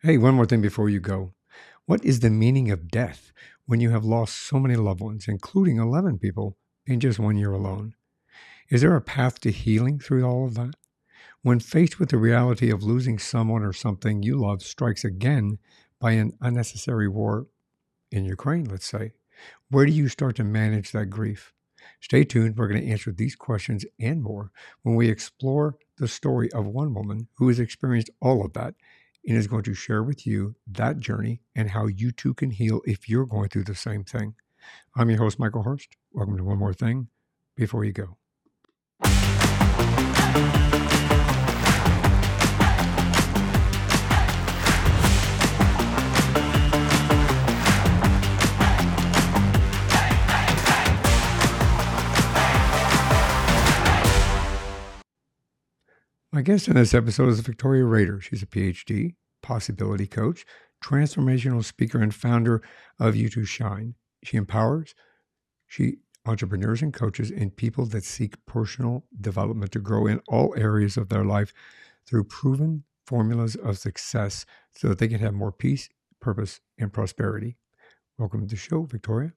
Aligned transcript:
Hey, 0.00 0.16
one 0.16 0.34
more 0.34 0.46
thing 0.46 0.62
before 0.62 0.88
you 0.88 1.00
go. 1.00 1.34
What 1.86 2.04
is 2.04 2.20
the 2.20 2.30
meaning 2.30 2.70
of 2.70 2.88
death 2.88 3.32
when 3.66 3.80
you 3.80 3.90
have 3.90 4.04
lost 4.04 4.36
so 4.36 4.60
many 4.60 4.76
loved 4.76 5.00
ones, 5.00 5.26
including 5.26 5.78
11 5.78 6.20
people, 6.20 6.56
in 6.86 7.00
just 7.00 7.18
one 7.18 7.36
year 7.36 7.50
alone? 7.50 7.96
Is 8.68 8.82
there 8.82 8.94
a 8.94 9.00
path 9.00 9.40
to 9.40 9.50
healing 9.50 9.98
through 9.98 10.22
all 10.22 10.44
of 10.44 10.54
that? 10.54 10.76
When 11.42 11.58
faced 11.58 11.98
with 11.98 12.10
the 12.10 12.16
reality 12.16 12.70
of 12.70 12.84
losing 12.84 13.18
someone 13.18 13.64
or 13.64 13.72
something 13.72 14.22
you 14.22 14.36
love 14.36 14.62
strikes 14.62 15.04
again 15.04 15.58
by 15.98 16.12
an 16.12 16.38
unnecessary 16.40 17.08
war 17.08 17.48
in 18.12 18.24
Ukraine, 18.24 18.66
let's 18.66 18.86
say, 18.86 19.14
where 19.68 19.84
do 19.84 19.90
you 19.90 20.06
start 20.06 20.36
to 20.36 20.44
manage 20.44 20.92
that 20.92 21.06
grief? 21.06 21.52
Stay 22.00 22.22
tuned. 22.22 22.56
We're 22.56 22.68
going 22.68 22.82
to 22.82 22.88
answer 22.88 23.10
these 23.10 23.34
questions 23.34 23.84
and 23.98 24.22
more 24.22 24.52
when 24.82 24.94
we 24.94 25.08
explore 25.08 25.76
the 25.96 26.06
story 26.06 26.52
of 26.52 26.68
one 26.68 26.94
woman 26.94 27.26
who 27.38 27.48
has 27.48 27.58
experienced 27.58 28.10
all 28.20 28.44
of 28.44 28.52
that 28.52 28.76
and 29.28 29.36
is 29.36 29.46
going 29.46 29.62
to 29.62 29.74
share 29.74 30.02
with 30.02 30.26
you 30.26 30.56
that 30.66 30.98
journey 30.98 31.42
and 31.54 31.68
how 31.70 31.86
you 31.86 32.10
too 32.10 32.32
can 32.32 32.50
heal 32.50 32.80
if 32.86 33.08
you're 33.08 33.26
going 33.26 33.50
through 33.50 33.64
the 33.64 33.74
same 33.74 34.02
thing. 34.02 34.34
I'm 34.96 35.10
your 35.10 35.18
host, 35.18 35.38
Michael 35.38 35.62
Hurst. 35.62 35.96
Welcome 36.12 36.38
to 36.38 36.44
One 36.44 36.58
More 36.58 36.72
Thing 36.72 37.08
Before 37.54 37.84
You 37.84 37.92
Go. 37.92 38.17
My 56.38 56.42
guest 56.42 56.68
in 56.68 56.76
this 56.76 56.94
episode 56.94 57.30
is 57.30 57.40
Victoria 57.40 57.84
Rader. 57.84 58.20
She's 58.20 58.44
a 58.44 58.46
PhD, 58.46 59.16
possibility 59.42 60.06
coach, 60.06 60.44
transformational 60.80 61.64
speaker, 61.64 61.98
and 61.98 62.14
founder 62.14 62.62
of 63.00 63.16
You 63.16 63.28
Too 63.28 63.44
Shine. 63.44 63.96
She 64.22 64.36
empowers 64.36 64.94
she 65.66 65.96
entrepreneurs 66.24 66.80
and 66.80 66.94
coaches 66.94 67.32
and 67.32 67.56
people 67.56 67.86
that 67.86 68.04
seek 68.04 68.36
personal 68.46 69.04
development 69.20 69.72
to 69.72 69.80
grow 69.80 70.06
in 70.06 70.20
all 70.28 70.54
areas 70.56 70.96
of 70.96 71.08
their 71.08 71.24
life 71.24 71.52
through 72.06 72.22
proven 72.22 72.84
formulas 73.04 73.56
of 73.56 73.76
success 73.76 74.46
so 74.76 74.86
that 74.86 74.98
they 74.98 75.08
can 75.08 75.18
have 75.18 75.34
more 75.34 75.50
peace, 75.50 75.88
purpose, 76.20 76.60
and 76.78 76.92
prosperity. 76.92 77.56
Welcome 78.16 78.42
to 78.42 78.46
the 78.46 78.54
show, 78.54 78.84
Victoria. 78.84 79.32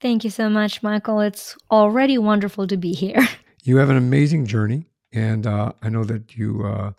Thank 0.00 0.24
you 0.24 0.30
so 0.30 0.48
much, 0.48 0.82
Michael. 0.82 1.20
It's 1.20 1.58
already 1.70 2.16
wonderful 2.16 2.66
to 2.68 2.78
be 2.78 2.94
here. 2.94 3.28
You 3.64 3.78
have 3.78 3.90
an 3.90 3.96
amazing 3.96 4.46
journey 4.46 4.86
and 5.12 5.46
uh, 5.46 5.72
I 5.82 5.88
know 5.88 6.04
that 6.04 6.36
you, 6.36 6.64
uh, 6.64 6.92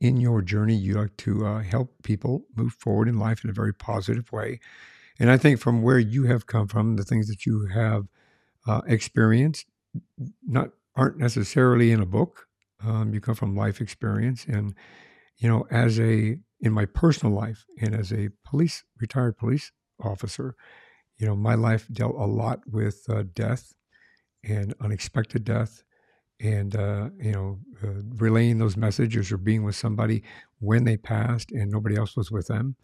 in 0.00 0.18
your 0.20 0.42
journey, 0.42 0.74
you 0.74 0.94
like 0.94 1.16
to 1.18 1.46
uh, 1.46 1.62
help 1.62 1.94
people 2.02 2.44
move 2.54 2.74
forward 2.74 3.08
in 3.08 3.18
life 3.18 3.42
in 3.44 3.50
a 3.50 3.54
very 3.54 3.72
positive 3.72 4.30
way. 4.32 4.60
And 5.18 5.30
I 5.30 5.38
think 5.38 5.60
from 5.60 5.82
where 5.82 5.98
you 5.98 6.24
have 6.24 6.46
come 6.46 6.68
from, 6.68 6.96
the 6.96 7.04
things 7.04 7.28
that 7.28 7.46
you 7.46 7.66
have 7.68 8.06
uh, 8.66 8.82
experienced, 8.86 9.66
not 10.46 10.70
aren't 10.96 11.18
necessarily 11.18 11.92
in 11.92 12.00
a 12.00 12.06
book. 12.06 12.46
Um, 12.84 13.14
you 13.14 13.20
come 13.20 13.34
from 13.34 13.56
life 13.56 13.80
experience, 13.80 14.44
and 14.46 14.74
you 15.38 15.48
know, 15.48 15.66
as 15.70 16.00
a 16.00 16.38
in 16.60 16.72
my 16.72 16.86
personal 16.86 17.34
life 17.34 17.64
and 17.80 17.94
as 17.94 18.12
a 18.12 18.30
police 18.44 18.84
retired 19.00 19.36
police 19.38 19.72
officer, 20.02 20.54
you 21.18 21.26
know, 21.26 21.36
my 21.36 21.54
life 21.54 21.86
dealt 21.92 22.16
a 22.16 22.26
lot 22.26 22.60
with 22.70 23.04
uh, 23.08 23.24
death 23.34 23.72
and 24.44 24.74
unexpected 24.80 25.44
death 25.44 25.84
and 26.40 26.76
uh, 26.76 27.08
you 27.18 27.32
know 27.32 27.58
uh, 27.82 28.02
relaying 28.16 28.58
those 28.58 28.76
messages 28.76 29.32
or 29.32 29.38
being 29.38 29.64
with 29.64 29.76
somebody 29.76 30.22
when 30.60 30.84
they 30.84 30.96
passed 30.96 31.52
and 31.52 31.70
nobody 31.70 31.96
else 31.96 32.16
was 32.16 32.30
with 32.30 32.48
them. 32.48 32.76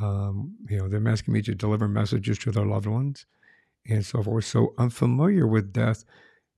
Um, 0.00 0.56
you 0.68 0.78
know 0.78 0.88
they're 0.88 1.06
asking 1.08 1.34
me 1.34 1.42
to 1.42 1.54
deliver 1.54 1.88
messages 1.88 2.38
to 2.40 2.50
their 2.50 2.66
loved 2.66 2.86
ones 2.86 3.26
and 3.86 4.04
so 4.04 4.22
forth. 4.22 4.44
So 4.44 4.74
i'm 4.78 4.90
familiar 4.90 5.46
with 5.46 5.72
death 5.72 6.04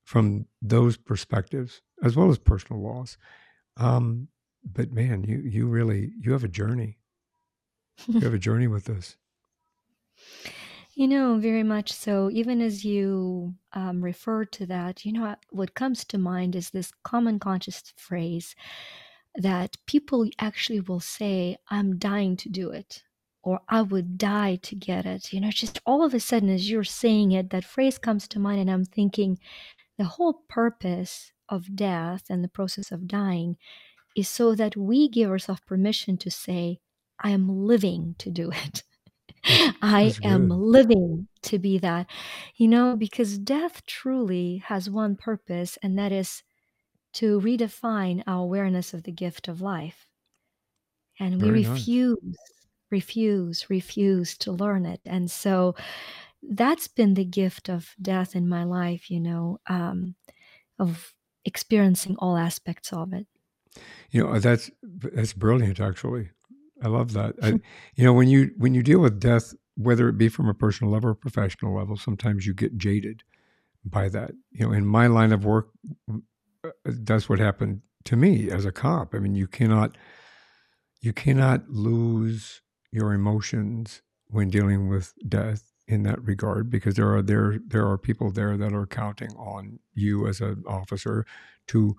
from 0.05 0.47
those 0.61 0.97
perspectives 0.97 1.81
as 2.03 2.17
well 2.17 2.31
as 2.31 2.39
personal 2.39 2.83
loss. 2.83 3.17
Um, 3.77 4.29
but 4.65 4.93
man 4.93 5.25
you 5.25 5.39
you 5.39 5.67
really 5.67 6.13
you 6.21 6.33
have 6.33 6.45
a 6.45 6.49
journey. 6.49 6.99
You 8.07 8.21
have 8.21 8.35
a 8.35 8.39
journey 8.49 8.67
with 8.67 8.85
this 8.85 9.17
You 10.97 11.09
know, 11.09 11.39
very 11.39 11.65
much 11.65 11.93
so. 11.93 12.31
Even 12.31 12.61
as 12.61 12.85
you 12.85 13.55
um, 13.73 14.03
refer 14.03 14.45
to 14.47 14.67
that, 14.67 15.05
you 15.05 15.13
know, 15.13 15.35
what 15.51 15.75
comes 15.75 16.05
to 16.07 16.19
mind 16.19 16.55
is 16.55 16.71
this 16.71 16.93
common 17.03 17.41
conscious 17.41 17.93
phrase 17.97 18.55
that 19.35 19.77
people 19.87 20.29
actually 20.39 20.81
will 20.81 21.01
say, 21.01 21.57
I'm 21.69 21.99
dying 21.99 22.37
to 22.39 22.49
do 22.49 22.71
it, 22.71 23.03
or 23.43 23.61
I 23.69 23.83
would 23.83 24.17
die 24.17 24.57
to 24.63 24.77
get 24.77 25.05
it. 25.05 25.33
You 25.33 25.41
know, 25.41 25.51
just 25.51 25.81
all 25.85 26.05
of 26.05 26.15
a 26.15 26.21
sudden, 26.21 26.49
as 26.49 26.71
you're 26.71 26.85
saying 26.85 27.33
it, 27.33 27.51
that 27.51 27.65
phrase 27.65 27.99
comes 27.99 28.29
to 28.29 28.39
mind, 28.39 28.61
and 28.61 28.71
I'm 28.71 28.85
thinking 28.85 29.39
the 29.99 30.05
whole 30.05 30.45
purpose 30.49 31.33
of 31.49 31.75
death 31.75 32.25
and 32.31 32.45
the 32.45 32.49
process 32.49 32.93
of 32.93 33.09
dying 33.09 33.57
is 34.17 34.29
so 34.29 34.55
that 34.55 34.77
we 34.77 35.09
give 35.09 35.31
ourselves 35.31 35.61
permission 35.67 36.17
to 36.19 36.31
say, 36.31 36.79
I 37.19 37.31
am 37.31 37.49
living 37.67 38.15
to 38.19 38.31
do 38.31 38.51
it. 38.53 38.85
I 39.83 40.15
am 40.23 40.49
living 40.49 41.29
to 41.43 41.59
be 41.59 41.79
that, 41.79 42.09
you 42.57 42.69
know, 42.69 42.97
because 42.97 43.39
death 43.39 43.85
truly 43.87 44.59
has 44.67 44.91
one 44.91 45.17
purpose, 45.17 45.79
and 45.83 45.99
that 45.99 46.13
is 46.13 46.43
to 47.15 47.41
redefine 47.41 48.23
our 48.27 48.43
awareness 48.43 48.95
of 48.95 49.05
the 49.05 49.13
gift 49.13 49.49
of 49.49 49.61
life. 49.61 50.09
And 51.19 51.41
we 51.41 51.51
Very 51.51 51.61
nice. 51.61 51.91
refuse, 51.91 52.37
refuse, 52.91 53.71
refuse 53.71 54.37
to 54.39 54.53
learn 54.53 54.87
it. 54.87 55.01
And 55.05 55.31
so 55.31 55.75
that's 56.43 56.89
been 56.89 57.15
the 57.15 57.25
gift 57.25 57.69
of 57.71 57.95
death 58.03 58.37
in 58.37 58.49
my 58.49 58.65
life, 58.65 59.11
you 59.11 59.21
know, 59.21 59.61
um, 59.69 60.17
of 60.79 61.15
experiencing 61.45 62.17
all 62.19 62.37
aspects 62.37 62.93
of 62.93 63.13
it. 63.15 63.27
You 64.11 64.25
know, 64.25 64.39
that's 64.39 64.71
that's 64.83 65.33
brilliant 65.33 65.81
actually. 65.81 66.31
I 66.85 66.89
love 66.89 67.15
that. 67.15 67.35
I, 67.43 67.49
you 67.97 68.05
know, 68.05 68.13
when 68.13 68.29
you 68.29 68.51
when 68.59 68.75
you 68.75 68.83
deal 68.83 69.01
with 69.01 69.19
death, 69.19 69.55
whether 69.77 70.09
it 70.09 70.19
be 70.19 70.29
from 70.29 70.49
a 70.49 70.55
personal 70.55 70.93
level 70.93 71.11
or 71.11 71.15
professional 71.15 71.75
level, 71.77 71.97
sometimes 71.97 72.47
you 72.47 72.53
get 72.53 72.77
jaded 72.77 73.23
by 73.85 74.11
that. 74.11 74.33
You 74.53 74.67
know, 74.67 74.73
in 74.73 74.87
my 74.87 75.07
line 75.07 75.33
of 75.33 75.45
work, 75.47 75.71
uh, 76.13 76.69
that's 76.85 77.29
what 77.29 77.39
happened 77.39 77.81
to 78.05 78.17
me 78.17 78.51
as 78.51 78.67
a 78.67 78.73
cop. 78.73 79.15
I 79.15 79.19
mean, 79.19 79.35
you 79.35 79.47
cannot 79.47 79.97
you 81.01 81.15
cannot 81.15 81.69
lose 81.71 82.61
your 82.93 83.15
emotions 83.15 84.03
when 84.27 84.51
dealing 84.51 84.89
with 84.89 85.15
death 85.27 85.73
in 85.89 86.03
that 86.03 86.23
regard 86.23 86.71
because 86.71 86.95
there 86.95 87.15
are 87.15 87.23
there 87.23 87.59
there 87.67 87.87
are 87.87 87.99
people 87.99 88.31
there 88.31 88.57
that 88.57 88.75
are 88.75 88.87
counting 88.87 89.33
on 89.37 89.79
you 89.95 90.27
as 90.27 90.41
an 90.41 90.63
officer 90.67 91.27
to 91.69 91.97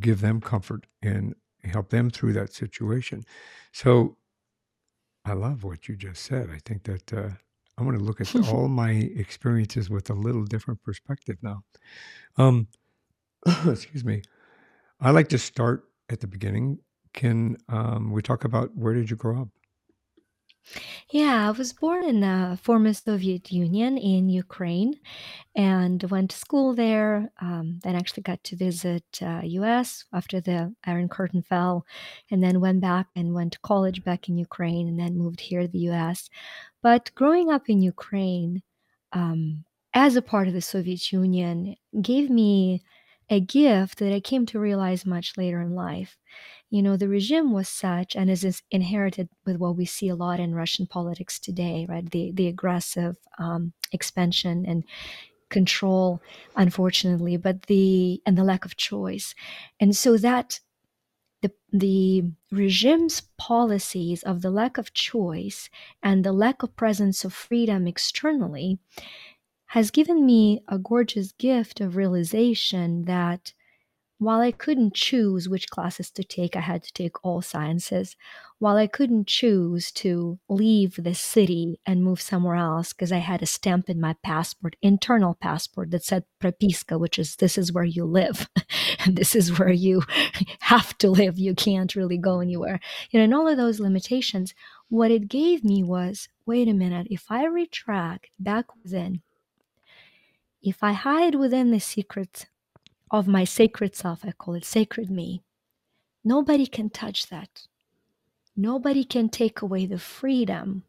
give 0.00 0.20
them 0.20 0.40
comfort 0.40 0.86
and 1.02 1.34
help 1.68 1.90
them 1.90 2.10
through 2.10 2.32
that 2.34 2.52
situation. 2.52 3.24
So 3.72 4.16
I 5.24 5.32
love 5.32 5.64
what 5.64 5.88
you 5.88 5.96
just 5.96 6.22
said. 6.22 6.50
I 6.50 6.58
think 6.64 6.84
that 6.84 7.12
uh, 7.12 7.30
I 7.78 7.82
want 7.82 7.98
to 7.98 8.04
look 8.04 8.20
at 8.20 8.34
all 8.48 8.68
my 8.68 8.90
experiences 8.90 9.90
with 9.90 10.10
a 10.10 10.14
little 10.14 10.44
different 10.44 10.82
perspective 10.82 11.36
now. 11.42 11.62
Um, 12.36 12.68
excuse 13.66 14.04
me. 14.04 14.22
I 15.00 15.10
like 15.10 15.28
to 15.28 15.38
start 15.38 15.84
at 16.08 16.20
the 16.20 16.26
beginning. 16.26 16.78
Can 17.12 17.56
um, 17.68 18.10
we 18.10 18.22
talk 18.22 18.44
about 18.44 18.76
where 18.76 18.94
did 18.94 19.10
you 19.10 19.16
grow 19.16 19.42
up? 19.42 19.48
Yeah, 21.10 21.48
I 21.48 21.50
was 21.52 21.72
born 21.72 22.04
in 22.04 22.20
the 22.20 22.58
former 22.62 22.92
Soviet 22.92 23.52
Union 23.52 23.96
in 23.98 24.28
Ukraine 24.28 24.98
and 25.54 26.02
went 26.04 26.30
to 26.30 26.36
school 26.36 26.74
there. 26.74 27.30
Um, 27.40 27.80
then 27.82 27.94
actually 27.96 28.22
got 28.24 28.42
to 28.44 28.56
visit 28.56 29.04
uh, 29.22 29.40
U.S. 29.44 30.04
after 30.12 30.40
the 30.40 30.74
Iron 30.84 31.08
Curtain 31.08 31.42
fell, 31.42 31.86
and 32.30 32.42
then 32.42 32.60
went 32.60 32.80
back 32.80 33.08
and 33.16 33.34
went 33.34 33.52
to 33.54 33.60
college 33.60 34.04
back 34.04 34.28
in 34.28 34.38
Ukraine, 34.38 34.88
and 34.88 34.98
then 34.98 35.18
moved 35.18 35.40
here 35.40 35.62
to 35.62 35.68
the 35.68 35.86
U.S. 35.90 36.28
But 36.82 37.10
growing 37.14 37.50
up 37.50 37.68
in 37.68 37.80
Ukraine, 37.82 38.62
um, 39.12 39.64
as 39.94 40.16
a 40.16 40.22
part 40.22 40.48
of 40.48 40.54
the 40.54 40.60
Soviet 40.62 41.12
Union, 41.12 41.76
gave 42.02 42.30
me 42.30 42.82
a 43.30 43.40
gift 43.40 43.98
that 44.00 44.12
I 44.12 44.20
came 44.20 44.44
to 44.46 44.60
realize 44.60 45.06
much 45.06 45.36
later 45.38 45.60
in 45.62 45.74
life. 45.74 46.18
You 46.74 46.82
know, 46.82 46.96
the 46.96 47.06
regime 47.06 47.52
was 47.52 47.68
such 47.68 48.16
and 48.16 48.28
is 48.28 48.60
inherited 48.68 49.28
with 49.46 49.58
what 49.58 49.76
we 49.76 49.84
see 49.84 50.08
a 50.08 50.16
lot 50.16 50.40
in 50.40 50.56
Russian 50.56 50.88
politics 50.88 51.38
today, 51.38 51.86
right? 51.88 52.10
The 52.10 52.32
the 52.32 52.48
aggressive 52.48 53.16
um, 53.38 53.72
expansion 53.92 54.64
and 54.66 54.82
control, 55.50 56.20
unfortunately, 56.56 57.36
but 57.36 57.62
the 57.66 58.20
and 58.26 58.36
the 58.36 58.42
lack 58.42 58.64
of 58.64 58.76
choice, 58.76 59.36
and 59.78 59.94
so 59.94 60.16
that 60.16 60.58
the 61.42 61.52
the 61.72 62.24
regime's 62.50 63.20
policies 63.38 64.24
of 64.24 64.42
the 64.42 64.50
lack 64.50 64.76
of 64.76 64.92
choice 64.94 65.70
and 66.02 66.24
the 66.24 66.32
lack 66.32 66.64
of 66.64 66.74
presence 66.74 67.24
of 67.24 67.32
freedom 67.32 67.86
externally 67.86 68.80
has 69.66 69.92
given 69.92 70.26
me 70.26 70.64
a 70.66 70.78
gorgeous 70.78 71.30
gift 71.30 71.80
of 71.80 71.94
realization 71.94 73.04
that 73.04 73.52
while 74.24 74.40
I 74.40 74.52
couldn't 74.52 74.94
choose 74.94 75.48
which 75.48 75.68
classes 75.68 76.10
to 76.12 76.24
take, 76.24 76.56
I 76.56 76.60
had 76.60 76.82
to 76.84 76.92
take 76.92 77.24
all 77.24 77.42
sciences. 77.42 78.16
While 78.58 78.76
I 78.76 78.86
couldn't 78.86 79.26
choose 79.26 79.92
to 79.92 80.38
leave 80.48 80.96
the 81.02 81.14
city 81.14 81.80
and 81.84 82.02
move 82.02 82.20
somewhere 82.20 82.56
else 82.56 82.92
because 82.92 83.12
I 83.12 83.18
had 83.18 83.42
a 83.42 83.46
stamp 83.46 83.90
in 83.90 84.00
my 84.00 84.16
passport, 84.22 84.76
internal 84.80 85.34
passport 85.34 85.90
that 85.90 86.04
said 86.04 86.24
Propiska, 86.40 86.98
which 86.98 87.18
is 87.18 87.36
this 87.36 87.58
is 87.58 87.72
where 87.72 87.84
you 87.84 88.04
live. 88.04 88.48
and 89.04 89.16
this 89.16 89.34
is 89.34 89.58
where 89.58 89.72
you 89.72 90.02
have 90.60 90.96
to 90.98 91.10
live. 91.10 91.38
You 91.38 91.54
can't 91.54 91.94
really 91.94 92.18
go 92.18 92.40
anywhere. 92.40 92.80
You 93.10 93.18
know, 93.18 93.24
and 93.24 93.34
all 93.34 93.48
of 93.48 93.56
those 93.56 93.80
limitations, 93.80 94.54
what 94.88 95.10
it 95.10 95.28
gave 95.28 95.64
me 95.64 95.82
was 95.82 96.28
wait 96.46 96.68
a 96.68 96.72
minute, 96.72 97.06
if 97.10 97.26
I 97.30 97.44
retract 97.46 98.30
back 98.38 98.66
within, 98.82 99.22
if 100.62 100.82
I 100.82 100.92
hide 100.92 101.34
within 101.34 101.70
the 101.70 101.80
secret 101.80 102.46
of 103.10 103.28
my 103.28 103.44
sacred 103.44 103.94
self, 103.94 104.24
I 104.24 104.32
call 104.32 104.54
it 104.54 104.64
sacred 104.64 105.10
me, 105.10 105.42
nobody 106.24 106.66
can 106.66 106.90
touch 106.90 107.28
that. 107.28 107.66
Nobody 108.56 109.04
can 109.04 109.28
take 109.28 109.62
away 109.62 109.86
the 109.86 109.98
freedom 109.98 110.84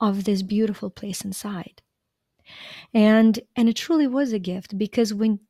of 0.00 0.24
this 0.24 0.42
beautiful 0.42 0.90
place 0.90 1.24
inside. 1.24 1.82
And 2.92 3.38
and 3.56 3.68
it 3.68 3.76
truly 3.76 4.06
was 4.06 4.32
a 4.32 4.38
gift 4.38 4.76
because 4.78 5.14
when 5.14 5.40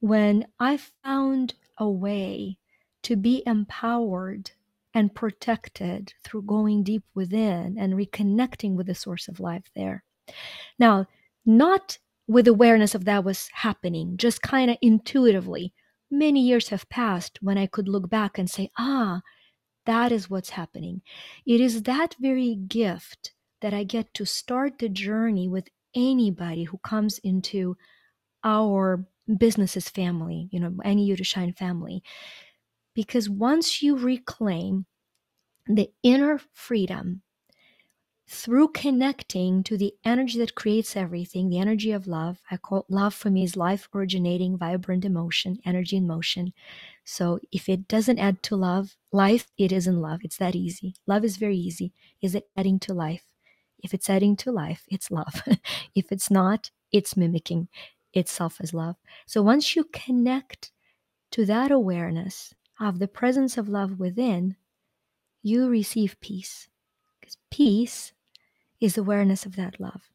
when 0.00 0.46
I 0.58 0.78
found 1.04 1.54
a 1.78 1.88
way 1.88 2.58
to 3.02 3.16
be 3.16 3.42
empowered 3.46 4.50
and 4.94 5.14
protected 5.14 6.12
through 6.22 6.42
going 6.42 6.82
deep 6.82 7.04
within 7.14 7.78
and 7.78 7.94
reconnecting 7.94 8.74
with 8.74 8.86
the 8.86 8.94
source 8.94 9.28
of 9.28 9.40
life 9.40 9.64
there. 9.74 10.04
Now, 10.78 11.06
not 11.44 11.98
with 12.26 12.48
awareness 12.48 12.94
of 12.94 13.04
that 13.04 13.24
was 13.24 13.48
happening, 13.52 14.16
just 14.16 14.42
kind 14.42 14.70
of 14.70 14.76
intuitively. 14.80 15.72
Many 16.10 16.40
years 16.40 16.68
have 16.68 16.88
passed 16.88 17.38
when 17.40 17.58
I 17.58 17.66
could 17.66 17.88
look 17.88 18.08
back 18.08 18.38
and 18.38 18.48
say, 18.50 18.70
ah, 18.78 19.22
that 19.86 20.12
is 20.12 20.30
what's 20.30 20.50
happening. 20.50 21.02
It 21.46 21.60
is 21.60 21.82
that 21.82 22.16
very 22.20 22.54
gift 22.54 23.32
that 23.60 23.74
I 23.74 23.84
get 23.84 24.12
to 24.14 24.24
start 24.24 24.78
the 24.78 24.88
journey 24.88 25.48
with 25.48 25.68
anybody 25.94 26.64
who 26.64 26.78
comes 26.78 27.18
into 27.18 27.76
our 28.44 29.06
businesses 29.38 29.88
family, 29.88 30.48
you 30.50 30.60
know, 30.60 30.74
any 30.84 31.04
you 31.04 31.16
to 31.16 31.24
shine 31.24 31.52
family. 31.52 32.02
Because 32.94 33.30
once 33.30 33.82
you 33.82 33.96
reclaim 33.96 34.86
the 35.66 35.90
inner 36.02 36.40
freedom 36.52 37.22
through 38.32 38.68
connecting 38.68 39.62
to 39.62 39.76
the 39.76 39.94
energy 40.04 40.38
that 40.38 40.54
creates 40.54 40.96
everything, 40.96 41.50
the 41.50 41.58
energy 41.58 41.92
of 41.92 42.06
love. 42.06 42.40
I 42.50 42.56
call 42.56 42.86
love 42.88 43.12
for 43.12 43.28
me 43.28 43.44
is 43.44 43.58
life 43.58 43.90
originating, 43.94 44.56
vibrant 44.56 45.04
emotion, 45.04 45.58
energy 45.66 45.98
in 45.98 46.06
motion. 46.06 46.54
So 47.04 47.40
if 47.52 47.68
it 47.68 47.86
doesn't 47.88 48.18
add 48.18 48.42
to 48.44 48.56
love, 48.56 48.96
life, 49.12 49.52
it 49.58 49.70
isn't 49.70 50.00
love. 50.00 50.20
It's 50.24 50.38
that 50.38 50.56
easy. 50.56 50.94
Love 51.06 51.24
is 51.24 51.36
very 51.36 51.58
easy. 51.58 51.92
Is 52.22 52.34
it 52.34 52.48
adding 52.56 52.78
to 52.80 52.94
life? 52.94 53.24
If 53.80 53.92
it's 53.92 54.08
adding 54.08 54.34
to 54.36 54.50
life, 54.50 54.84
it's 54.88 55.10
love. 55.10 55.42
if 55.94 56.10
it's 56.10 56.30
not, 56.30 56.70
it's 56.90 57.18
mimicking 57.18 57.68
itself 58.14 58.62
as 58.62 58.72
love. 58.72 58.96
So 59.26 59.42
once 59.42 59.76
you 59.76 59.84
connect 59.92 60.72
to 61.32 61.44
that 61.44 61.70
awareness 61.70 62.54
of 62.80 62.98
the 62.98 63.08
presence 63.08 63.58
of 63.58 63.68
love 63.68 64.00
within, 64.00 64.56
you 65.42 65.68
receive 65.68 66.18
peace. 66.20 66.68
Because 67.20 67.36
peace 67.50 68.12
is 68.82 68.98
awareness 68.98 69.46
of 69.46 69.54
that 69.54 69.78
love. 69.78 70.10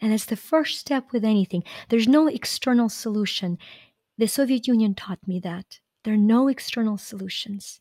And 0.00 0.12
it's 0.12 0.26
the 0.26 0.36
first 0.36 0.78
step 0.78 1.12
with 1.12 1.24
anything. 1.24 1.64
There's 1.88 2.06
no 2.06 2.28
external 2.28 2.88
solution. 2.88 3.58
The 4.16 4.28
Soviet 4.28 4.68
Union 4.68 4.94
taught 4.94 5.26
me 5.26 5.40
that. 5.40 5.80
There 6.04 6.14
are 6.14 6.18
no 6.18 6.46
external 6.48 6.98
solutions. 6.98 7.80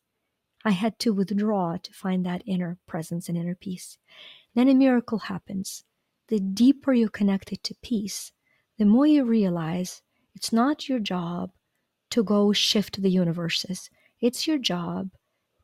I 0.65 0.71
had 0.71 0.97
to 0.99 1.13
withdraw 1.13 1.77
to 1.77 1.93
find 1.93 2.25
that 2.25 2.41
inner 2.47 2.77
presence 2.87 3.29
and 3.29 3.37
inner 3.37 3.55
peace. 3.55 3.97
Then 4.55 4.67
a 4.67 4.73
miracle 4.73 5.19
happens. 5.19 5.83
The 6.29 6.39
deeper 6.39 6.93
you 6.93 7.09
connect 7.09 7.51
it 7.51 7.63
to 7.65 7.75
peace, 7.83 8.31
the 8.79 8.85
more 8.85 9.05
you 9.05 9.23
realize 9.25 10.01
it's 10.33 10.51
not 10.51 10.89
your 10.89 10.99
job 10.99 11.51
to 12.11 12.23
go 12.23 12.51
shift 12.51 13.01
the 13.01 13.11
universes. 13.11 13.89
It's 14.21 14.47
your 14.47 14.57
job 14.57 15.09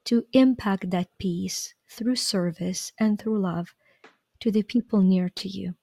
to 0.06 0.26
impact 0.34 0.92
that 0.92 1.18
peace 1.18 1.74
through 1.90 2.18
service 2.18 2.92
and 3.00 3.18
through 3.18 3.40
love 3.40 3.74
to 4.42 4.52
the 4.52 4.64
people 4.64 5.02
near 5.02 5.30
to 5.30 5.48
you. 5.48 5.76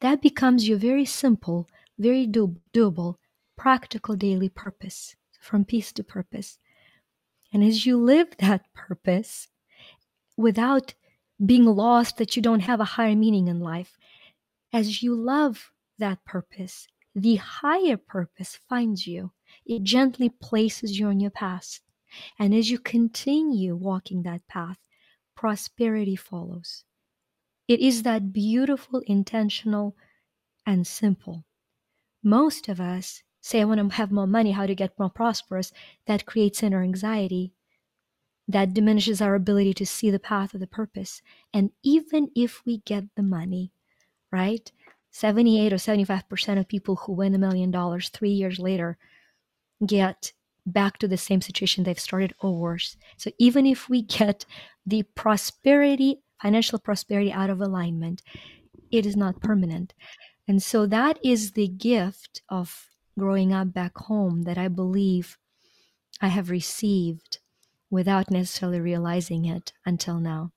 That 0.00 0.20
becomes 0.20 0.68
your 0.68 0.78
very 0.78 1.04
simple, 1.04 1.68
very 1.98 2.26
do- 2.26 2.60
doable, 2.72 3.16
practical 3.56 4.16
daily 4.16 4.48
purpose 4.48 5.16
from 5.40 5.64
peace 5.64 5.92
to 5.92 6.04
purpose. 6.04 6.58
And 7.52 7.62
as 7.62 7.86
you 7.86 7.96
live 7.96 8.28
that 8.38 8.72
purpose 8.74 9.48
without 10.36 10.94
being 11.44 11.64
lost 11.64 12.16
that 12.18 12.36
you 12.36 12.42
don't 12.42 12.60
have 12.60 12.80
a 12.80 12.84
higher 12.96 13.16
meaning 13.16 13.48
in 13.48 13.60
life, 13.60 13.96
as 14.72 15.02
you 15.02 15.14
love 15.14 15.70
that 15.98 16.24
purpose, 16.24 16.88
the 17.14 17.36
higher 17.36 17.96
purpose 17.96 18.58
finds 18.68 19.06
you. 19.06 19.32
It 19.64 19.84
gently 19.84 20.28
places 20.28 20.98
you 20.98 21.06
on 21.06 21.20
your 21.20 21.30
path. 21.30 21.80
And 22.38 22.54
as 22.54 22.70
you 22.70 22.78
continue 22.78 23.76
walking 23.76 24.22
that 24.22 24.46
path, 24.48 24.78
prosperity 25.36 26.16
follows. 26.16 26.84
It 27.66 27.80
is 27.80 28.02
that 28.02 28.32
beautiful, 28.32 29.00
intentional, 29.06 29.96
and 30.66 30.86
simple. 30.86 31.44
Most 32.22 32.68
of 32.68 32.80
us 32.80 33.22
say, 33.40 33.60
I 33.60 33.64
want 33.64 33.80
to 33.80 33.96
have 33.96 34.12
more 34.12 34.26
money, 34.26 34.52
how 34.52 34.66
to 34.66 34.74
get 34.74 34.98
more 34.98 35.10
prosperous. 35.10 35.72
That 36.06 36.26
creates 36.26 36.62
inner 36.62 36.82
anxiety. 36.82 37.52
That 38.48 38.74
diminishes 38.74 39.20
our 39.22 39.34
ability 39.34 39.74
to 39.74 39.86
see 39.86 40.10
the 40.10 40.18
path 40.18 40.54
of 40.54 40.60
the 40.60 40.66
purpose. 40.66 41.22
And 41.52 41.70
even 41.82 42.30
if 42.34 42.64
we 42.66 42.78
get 42.78 43.04
the 43.16 43.22
money, 43.22 43.72
right? 44.32 44.70
78 45.10 45.72
or 45.72 45.76
75% 45.76 46.58
of 46.58 46.68
people 46.68 46.96
who 46.96 47.12
win 47.12 47.34
a 47.34 47.38
million 47.38 47.70
dollars 47.70 48.08
three 48.08 48.30
years 48.30 48.58
later 48.58 48.98
get 49.86 50.32
back 50.66 50.98
to 50.98 51.08
the 51.08 51.16
same 51.16 51.40
situation 51.40 51.84
they've 51.84 51.98
started 52.00 52.34
or 52.40 52.56
worse. 52.56 52.96
So 53.16 53.30
even 53.38 53.66
if 53.66 53.88
we 53.88 54.02
get 54.02 54.46
the 54.86 55.02
prosperity 55.14 56.22
financial 56.44 56.78
prosperity 56.78 57.32
out 57.32 57.48
of 57.48 57.58
alignment, 57.58 58.22
it 58.90 59.06
is 59.06 59.16
not 59.16 59.40
permanent. 59.40 59.94
And 60.46 60.62
so 60.62 60.84
that 60.84 61.18
is 61.24 61.52
the 61.52 61.68
gift 61.68 62.42
of 62.50 62.88
growing 63.18 63.50
up 63.50 63.72
back 63.72 63.96
home 63.96 64.42
that 64.42 64.58
I 64.58 64.68
believe 64.68 65.38
I 66.20 66.28
have 66.28 66.50
received 66.50 67.38
without 67.90 68.30
necessarily 68.30 68.78
realizing 68.78 69.46
it 69.46 69.72
until 69.86 70.20
now. 70.20 70.52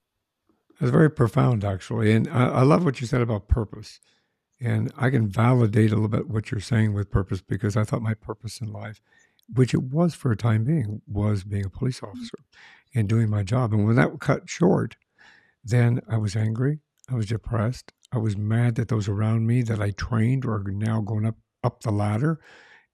It's 0.81 0.91
very 0.91 1.09
profound, 1.09 1.63
actually. 1.63 2.11
And 2.11 2.27
I, 2.27 2.47
I, 2.47 2.61
love 2.63 2.83
what 2.83 2.99
you 2.99 3.07
said 3.07 3.21
about 3.21 3.47
purpose. 3.47 4.01
And 4.59 4.91
I 4.97 5.09
can 5.09 5.29
validate 5.29 5.91
a 5.91 5.95
little 5.95 6.09
bit 6.09 6.27
what 6.27 6.51
you're 6.51 6.59
saying 6.59 6.93
with 6.93 7.09
purpose 7.09 7.39
because 7.41 7.77
I 7.77 7.85
thought 7.85 8.01
my 8.01 8.13
purpose 8.13 8.59
in 8.59 8.73
life, 8.73 8.99
which 9.53 9.73
it 9.73 9.83
was 9.83 10.15
for 10.15 10.33
a 10.33 10.37
time 10.37 10.65
being, 10.65 11.01
was 11.07 11.45
being 11.45 11.65
a 11.65 11.69
police 11.69 12.03
officer 12.03 12.39
and 12.93 13.07
doing 13.07 13.29
my 13.29 13.43
job. 13.43 13.71
And 13.71 13.85
when 13.85 13.95
that 13.95 14.19
cut 14.19 14.49
short, 14.49 14.97
then 15.67 16.01
I 16.09 16.17
was 16.17 16.35
angry. 16.35 16.79
I 17.09 17.15
was 17.15 17.27
depressed. 17.27 17.91
I 18.11 18.17
was 18.17 18.37
mad 18.37 18.75
that 18.75 18.87
those 18.87 19.07
around 19.07 19.47
me 19.47 19.61
that 19.63 19.81
I 19.81 19.91
trained 19.91 20.45
are 20.45 20.63
now 20.63 21.01
going 21.01 21.25
up 21.25 21.37
up 21.63 21.81
the 21.81 21.91
ladder, 21.91 22.39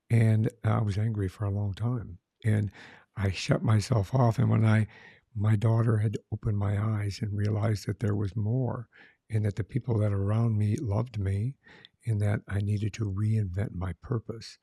and 0.09 0.47
uh, 0.65 0.79
I 0.79 0.81
was 0.81 0.97
angry 0.97 1.27
for 1.27 1.45
a 1.45 1.51
long 1.51 1.73
time. 1.73 2.17
And 2.43 2.71
I 3.15 3.31
shut 3.31 3.61
myself 3.61 4.13
off. 4.15 4.39
And 4.39 4.49
when 4.49 4.65
I, 4.65 4.87
my 5.35 5.55
daughter 5.55 5.97
had 5.97 6.17
opened 6.31 6.57
my 6.57 6.81
eyes 6.81 7.19
and 7.21 7.37
realized 7.37 7.85
that 7.87 7.99
there 7.99 8.15
was 8.15 8.35
more, 8.35 8.87
and 9.29 9.45
that 9.45 9.55
the 9.55 9.63
people 9.63 9.99
that 9.99 10.13
around 10.13 10.57
me 10.57 10.77
loved 10.77 11.19
me, 11.19 11.55
and 12.07 12.21
that 12.21 12.41
I 12.47 12.59
needed 12.59 12.93
to 12.93 13.11
reinvent 13.11 13.75
my 13.75 13.93
purpose 14.01 14.57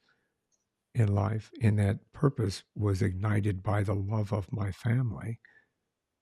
in 0.95 1.15
life, 1.15 1.51
and 1.63 1.79
that 1.79 1.99
purpose 2.13 2.65
was 2.75 3.03
ignited 3.03 3.63
by 3.63 3.83
the 3.83 3.95
love 3.95 4.33
of 4.33 4.53
my 4.53 4.73
family 4.73 5.39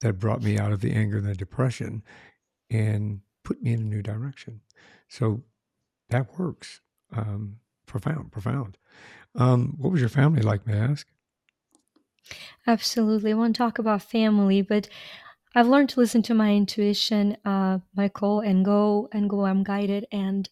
that 0.01 0.19
brought 0.19 0.43
me 0.43 0.59
out 0.59 0.73
of 0.73 0.81
the 0.81 0.93
anger 0.93 1.19
and 1.19 1.27
the 1.27 1.35
depression 1.35 2.03
and 2.71 3.21
put 3.45 3.63
me 3.63 3.73
in 3.73 3.81
a 3.81 3.85
new 3.85 4.03
direction. 4.03 4.61
So 5.09 5.43
that 6.11 6.39
works. 6.39 6.81
Um, 7.13 7.57
profound, 7.87 8.31
profound. 8.33 8.77
Um, 9.35 9.77
what 9.79 9.93
was 9.93 10.01
your 10.01 10.11
family 10.11 10.43
like, 10.43 10.67
may 10.67 10.75
I 10.75 10.85
ask? 10.85 11.07
Absolutely. 12.67 13.33
I 13.33 13.35
want 13.35 13.55
to 13.55 13.59
talk 13.59 13.79
about 13.79 14.03
family, 14.03 14.61
but 14.63 14.89
I've 15.55 15.69
learned 15.69 15.89
to 15.91 16.01
listen 16.01 16.23
to 16.25 16.35
my 16.35 16.55
intuition, 16.55 17.37
uh, 17.45 17.79
Michael, 17.97 18.41
and 18.41 18.65
go 18.65 19.09
and 19.13 19.31
go. 19.31 19.47
I'm 19.47 19.65
guided. 19.65 20.07
And 20.13 20.49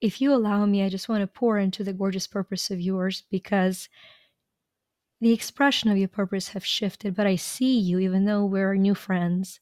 if 0.00 0.20
you 0.20 0.32
allow 0.32 0.64
me, 0.66 0.82
I 0.84 0.88
just 0.88 1.08
want 1.08 1.22
to 1.22 1.26
pour 1.26 1.58
into 1.58 1.82
the 1.82 1.92
gorgeous 1.92 2.26
purpose 2.26 2.70
of 2.70 2.80
yours 2.80 3.24
because 3.30 3.88
the 5.24 5.32
expression 5.32 5.90
of 5.90 5.96
your 5.96 6.08
purpose 6.08 6.48
have 6.48 6.66
shifted, 6.66 7.14
but 7.14 7.26
I 7.26 7.36
see 7.36 7.78
you, 7.78 7.98
even 7.98 8.26
though 8.26 8.44
we're 8.44 8.74
new 8.74 8.94
friends, 8.94 9.58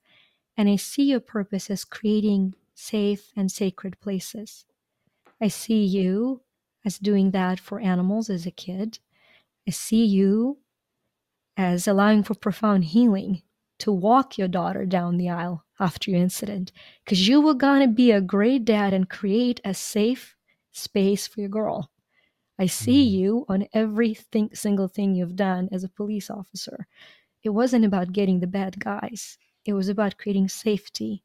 and 0.56 0.68
I 0.68 0.74
see 0.74 1.04
your 1.04 1.20
purpose 1.20 1.70
as 1.70 1.84
creating 1.84 2.56
safe 2.74 3.30
and 3.36 3.48
sacred 3.48 4.00
places. 4.00 4.64
I 5.40 5.46
see 5.46 5.84
you 5.84 6.40
as 6.84 6.98
doing 6.98 7.30
that 7.30 7.60
for 7.60 7.78
animals 7.78 8.28
as 8.28 8.44
a 8.44 8.50
kid. 8.50 8.98
I 9.64 9.70
see 9.70 10.04
you 10.04 10.58
as 11.56 11.86
allowing 11.86 12.24
for 12.24 12.34
profound 12.34 12.86
healing 12.86 13.42
to 13.78 13.92
walk 13.92 14.36
your 14.36 14.48
daughter 14.48 14.84
down 14.84 15.16
the 15.16 15.30
aisle 15.30 15.64
after 15.78 16.10
your 16.10 16.18
incident 16.18 16.72
because 17.04 17.28
you 17.28 17.40
were 17.40 17.54
going 17.54 17.82
to 17.82 17.94
be 17.94 18.10
a 18.10 18.20
great 18.20 18.64
dad 18.64 18.92
and 18.92 19.08
create 19.08 19.60
a 19.64 19.74
safe 19.74 20.34
space 20.72 21.28
for 21.28 21.38
your 21.38 21.48
girl. 21.48 21.91
I 22.62 22.66
see 22.66 23.00
Mm. 23.08 23.12
you 23.18 23.30
on 23.48 23.68
every 23.72 24.14
thing, 24.14 24.48
single 24.54 24.88
thing 24.88 25.14
you've 25.14 25.36
done 25.36 25.68
as 25.72 25.82
a 25.84 25.88
police 25.98 26.30
officer. 26.30 26.78
It 27.42 27.50
wasn't 27.50 27.84
about 27.84 28.12
getting 28.18 28.40
the 28.40 28.46
bad 28.60 28.78
guys, 28.78 29.38
it 29.64 29.74
was 29.74 29.88
about 29.88 30.18
creating 30.18 30.48
safety 30.48 31.24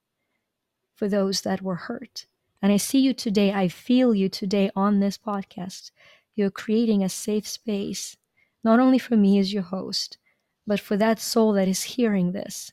for 0.95 1.07
those 1.07 1.41
that 1.41 1.61
were 1.61 1.75
hurt. 1.89 2.25
And 2.61 2.71
I 2.71 2.77
see 2.77 2.99
you 2.99 3.13
today, 3.13 3.53
I 3.53 3.67
feel 3.67 4.15
you 4.15 4.29
today 4.29 4.71
on 4.75 4.99
this 4.99 5.17
podcast. 5.17 5.91
You're 6.35 6.51
creating 6.63 7.03
a 7.03 7.09
safe 7.09 7.47
space, 7.47 8.17
not 8.63 8.79
only 8.79 8.99
for 8.99 9.15
me 9.15 9.39
as 9.39 9.53
your 9.53 9.63
host, 9.63 10.17
but 10.65 10.79
for 10.79 10.97
that 10.97 11.19
soul 11.19 11.53
that 11.53 11.67
is 11.67 11.83
hearing 11.95 12.31
this. 12.31 12.71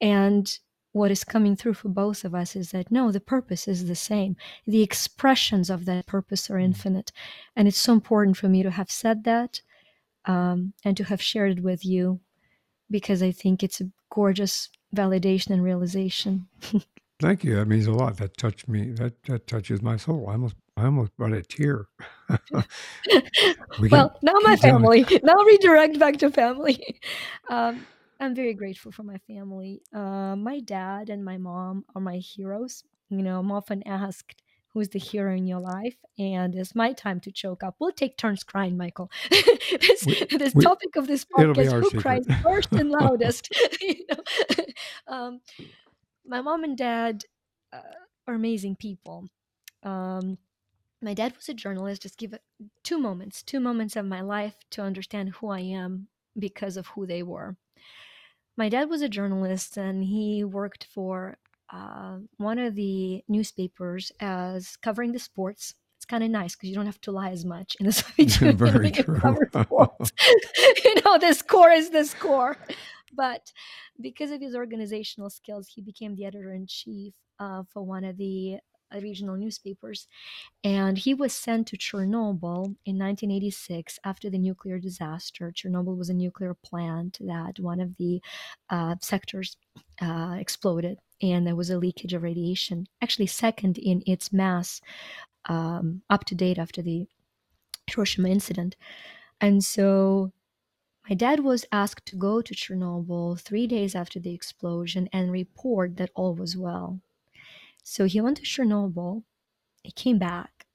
And 0.00 0.58
what 0.92 1.10
is 1.10 1.24
coming 1.24 1.56
through 1.56 1.74
for 1.74 1.88
both 1.88 2.24
of 2.24 2.34
us 2.34 2.56
is 2.56 2.70
that 2.70 2.90
no, 2.90 3.12
the 3.12 3.20
purpose 3.20 3.68
is 3.68 3.86
the 3.86 3.94
same. 3.94 4.36
The 4.66 4.82
expressions 4.82 5.70
of 5.70 5.84
that 5.84 6.06
purpose 6.06 6.50
are 6.50 6.58
infinite. 6.58 7.12
And 7.54 7.68
it's 7.68 7.78
so 7.78 7.92
important 7.92 8.36
for 8.36 8.48
me 8.48 8.62
to 8.62 8.70
have 8.70 8.90
said 8.90 9.24
that 9.24 9.62
um, 10.24 10.72
and 10.84 10.96
to 10.96 11.04
have 11.04 11.22
shared 11.22 11.58
it 11.58 11.62
with 11.62 11.84
you 11.84 12.20
because 12.90 13.22
I 13.22 13.30
think 13.30 13.62
it's 13.62 13.80
a 13.80 13.90
gorgeous 14.10 14.68
validation 14.94 15.50
and 15.50 15.62
realization. 15.62 16.48
Thank 17.20 17.44
you. 17.44 17.54
That 17.56 17.66
means 17.66 17.86
a 17.86 17.92
lot. 17.92 18.16
That 18.16 18.36
touched 18.36 18.66
me. 18.66 18.92
That 18.92 19.22
that 19.24 19.46
touches 19.46 19.82
my 19.82 19.98
soul. 19.98 20.26
I 20.28 20.32
almost 20.32 20.54
I 20.76 20.86
almost 20.86 21.14
brought 21.16 21.34
a 21.34 21.42
tear. 21.42 21.86
we 23.78 23.88
well, 23.88 24.18
now 24.22 24.32
my 24.42 24.56
family. 24.56 25.04
now 25.22 25.34
redirect 25.34 25.98
back 25.98 26.16
to 26.18 26.30
family. 26.30 26.98
Um, 27.50 27.84
I'm 28.20 28.34
very 28.34 28.54
grateful 28.54 28.92
for 28.92 29.02
my 29.02 29.18
family. 29.26 29.82
Uh, 29.94 30.36
my 30.36 30.60
dad 30.60 31.08
and 31.08 31.24
my 31.24 31.38
mom 31.38 31.84
are 31.94 32.00
my 32.02 32.16
heroes. 32.18 32.84
You 33.08 33.22
know, 33.22 33.38
I'm 33.38 33.50
often 33.50 33.82
asked, 33.86 34.42
who's 34.72 34.90
the 34.90 34.98
hero 34.98 35.34
in 35.34 35.46
your 35.46 35.58
life? 35.60 35.96
And 36.18 36.54
it's 36.54 36.74
my 36.74 36.92
time 36.92 37.18
to 37.20 37.32
choke 37.32 37.62
up. 37.62 37.76
We'll 37.80 37.92
take 37.92 38.16
turns 38.18 38.44
crying, 38.44 38.76
Michael. 38.76 39.10
this 39.30 40.04
We- 40.06 40.26
this 40.38 40.54
we- 40.54 40.62
topic 40.62 40.96
of 40.96 41.06
this 41.06 41.24
podcast, 41.24 41.72
who 41.72 41.84
secret. 41.84 42.02
cries 42.02 42.24
first 42.42 42.72
and 42.72 42.90
loudest? 42.90 43.48
You 43.80 44.04
know? 44.10 44.64
um, 45.08 45.40
my 46.26 46.40
mom 46.42 46.62
and 46.64 46.76
dad 46.76 47.24
uh, 47.72 47.80
are 48.28 48.34
amazing 48.34 48.76
people. 48.76 49.28
Um, 49.82 50.36
my 51.02 51.14
dad 51.14 51.34
was 51.36 51.48
a 51.48 51.54
journalist. 51.54 52.02
Just 52.02 52.18
give 52.18 52.34
it 52.34 52.42
two 52.84 52.98
moments, 52.98 53.42
two 53.42 53.58
moments 53.60 53.96
of 53.96 54.04
my 54.04 54.20
life 54.20 54.54
to 54.72 54.82
understand 54.82 55.30
who 55.30 55.48
I 55.48 55.60
am 55.60 56.08
because 56.38 56.76
of 56.76 56.88
who 56.88 57.06
they 57.06 57.22
were. 57.22 57.56
My 58.60 58.68
dad 58.68 58.90
was 58.90 59.00
a 59.00 59.08
journalist 59.08 59.78
and 59.78 60.04
he 60.04 60.44
worked 60.44 60.84
for 60.92 61.38
uh, 61.72 62.18
one 62.36 62.58
of 62.58 62.74
the 62.74 63.24
newspapers 63.26 64.12
as 64.20 64.76
covering 64.76 65.12
the 65.12 65.18
sports. 65.18 65.72
It's 65.96 66.04
kind 66.04 66.22
of 66.22 66.28
nice 66.28 66.56
because 66.56 66.68
you 66.68 66.74
don't 66.74 66.84
have 66.84 67.00
to 67.00 67.10
lie 67.10 67.30
as 67.30 67.46
much 67.46 67.74
in 67.80 67.86
the 67.86 67.92
Soviet 68.00 68.38
Union 68.42 68.58
Very 68.58 68.90
true. 68.90 69.18
you 70.84 70.94
know, 71.02 71.16
the 71.16 71.32
score 71.32 71.70
is 71.70 71.88
the 71.88 72.04
score. 72.04 72.58
But 73.14 73.50
because 73.98 74.30
of 74.30 74.42
his 74.42 74.54
organizational 74.54 75.30
skills, 75.30 75.66
he 75.66 75.80
became 75.80 76.14
the 76.14 76.26
editor 76.26 76.52
in 76.52 76.66
chief 76.66 77.14
uh, 77.38 77.62
for 77.72 77.82
one 77.82 78.04
of 78.04 78.18
the 78.18 78.58
regional 78.98 79.36
newspapers. 79.36 80.06
And 80.64 80.98
he 80.98 81.14
was 81.14 81.32
sent 81.32 81.68
to 81.68 81.76
Chernobyl 81.76 82.76
in 82.84 82.98
1986 82.98 83.98
after 84.04 84.30
the 84.30 84.38
nuclear 84.38 84.78
disaster. 84.78 85.52
Chernobyl 85.54 85.96
was 85.96 86.10
a 86.10 86.14
nuclear 86.14 86.54
plant 86.54 87.18
that 87.20 87.58
one 87.58 87.80
of 87.80 87.96
the 87.96 88.20
uh, 88.68 88.96
sectors 89.00 89.56
uh, 90.00 90.36
exploded, 90.38 90.98
and 91.22 91.46
there 91.46 91.56
was 91.56 91.70
a 91.70 91.78
leakage 91.78 92.14
of 92.14 92.22
radiation, 92.22 92.86
actually, 93.02 93.26
second 93.26 93.78
in 93.78 94.02
its 94.06 94.32
mass 94.32 94.80
um, 95.46 96.02
up 96.10 96.24
to 96.24 96.34
date 96.34 96.58
after 96.58 96.82
the 96.82 97.06
Hiroshima 97.86 98.28
incident. 98.28 98.76
And 99.40 99.64
so 99.64 100.32
my 101.08 101.14
dad 101.14 101.40
was 101.40 101.64
asked 101.72 102.06
to 102.06 102.16
go 102.16 102.40
to 102.42 102.54
Chernobyl 102.54 103.40
three 103.40 103.66
days 103.66 103.94
after 103.94 104.20
the 104.20 104.34
explosion 104.34 105.08
and 105.12 105.32
report 105.32 105.96
that 105.96 106.10
all 106.14 106.34
was 106.34 106.56
well. 106.56 107.00
So 107.84 108.04
he 108.04 108.20
went 108.20 108.36
to 108.38 108.42
Chernobyl, 108.42 109.24
he 109.82 109.92
came 109.92 110.18
back, 110.18 110.66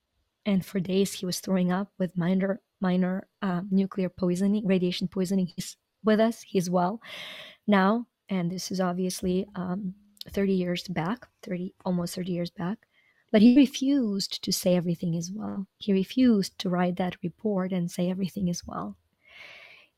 and 0.45 0.65
for 0.65 0.79
days 0.79 1.13
he 1.13 1.25
was 1.25 1.39
throwing 1.39 1.71
up 1.71 1.91
with 1.97 2.17
minor 2.17 2.61
minor 2.81 3.27
uh, 3.41 3.61
nuclear 3.71 4.09
poisoning, 4.09 4.65
radiation 4.65 5.07
poisoning. 5.07 5.51
He's 5.55 5.77
with 6.03 6.19
us, 6.19 6.43
he's 6.43 6.69
well 6.69 7.01
now, 7.67 8.05
and 8.29 8.51
this 8.51 8.71
is 8.71 8.79
obviously 8.79 9.47
um, 9.55 9.95
30 10.29 10.53
years 10.53 10.87
back, 10.87 11.27
30 11.43 11.73
almost 11.85 12.15
30 12.15 12.31
years 12.31 12.49
back. 12.51 12.79
But 13.31 13.41
he 13.41 13.55
refused 13.55 14.43
to 14.43 14.51
say 14.53 14.75
everything 14.75 15.15
is 15.15 15.31
well. 15.31 15.67
He 15.77 15.91
refused 15.91 16.57
to 16.59 16.69
write 16.69 16.95
that 16.97 17.17
report 17.23 17.71
and 17.73 17.91
say 17.91 18.09
everything 18.09 18.47
is 18.47 18.65
well. 18.65 18.97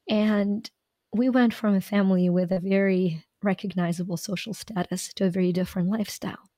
And 0.09 0.69
we 1.13 1.29
went 1.29 1.53
from 1.53 1.75
a 1.75 1.81
family 1.81 2.29
with 2.29 2.51
a 2.51 2.59
very 2.59 3.25
recognizable 3.43 4.17
social 4.17 4.53
status 4.53 5.13
to 5.13 5.25
a 5.25 5.29
very 5.29 5.51
different 5.51 5.89
lifestyle. 5.89 6.49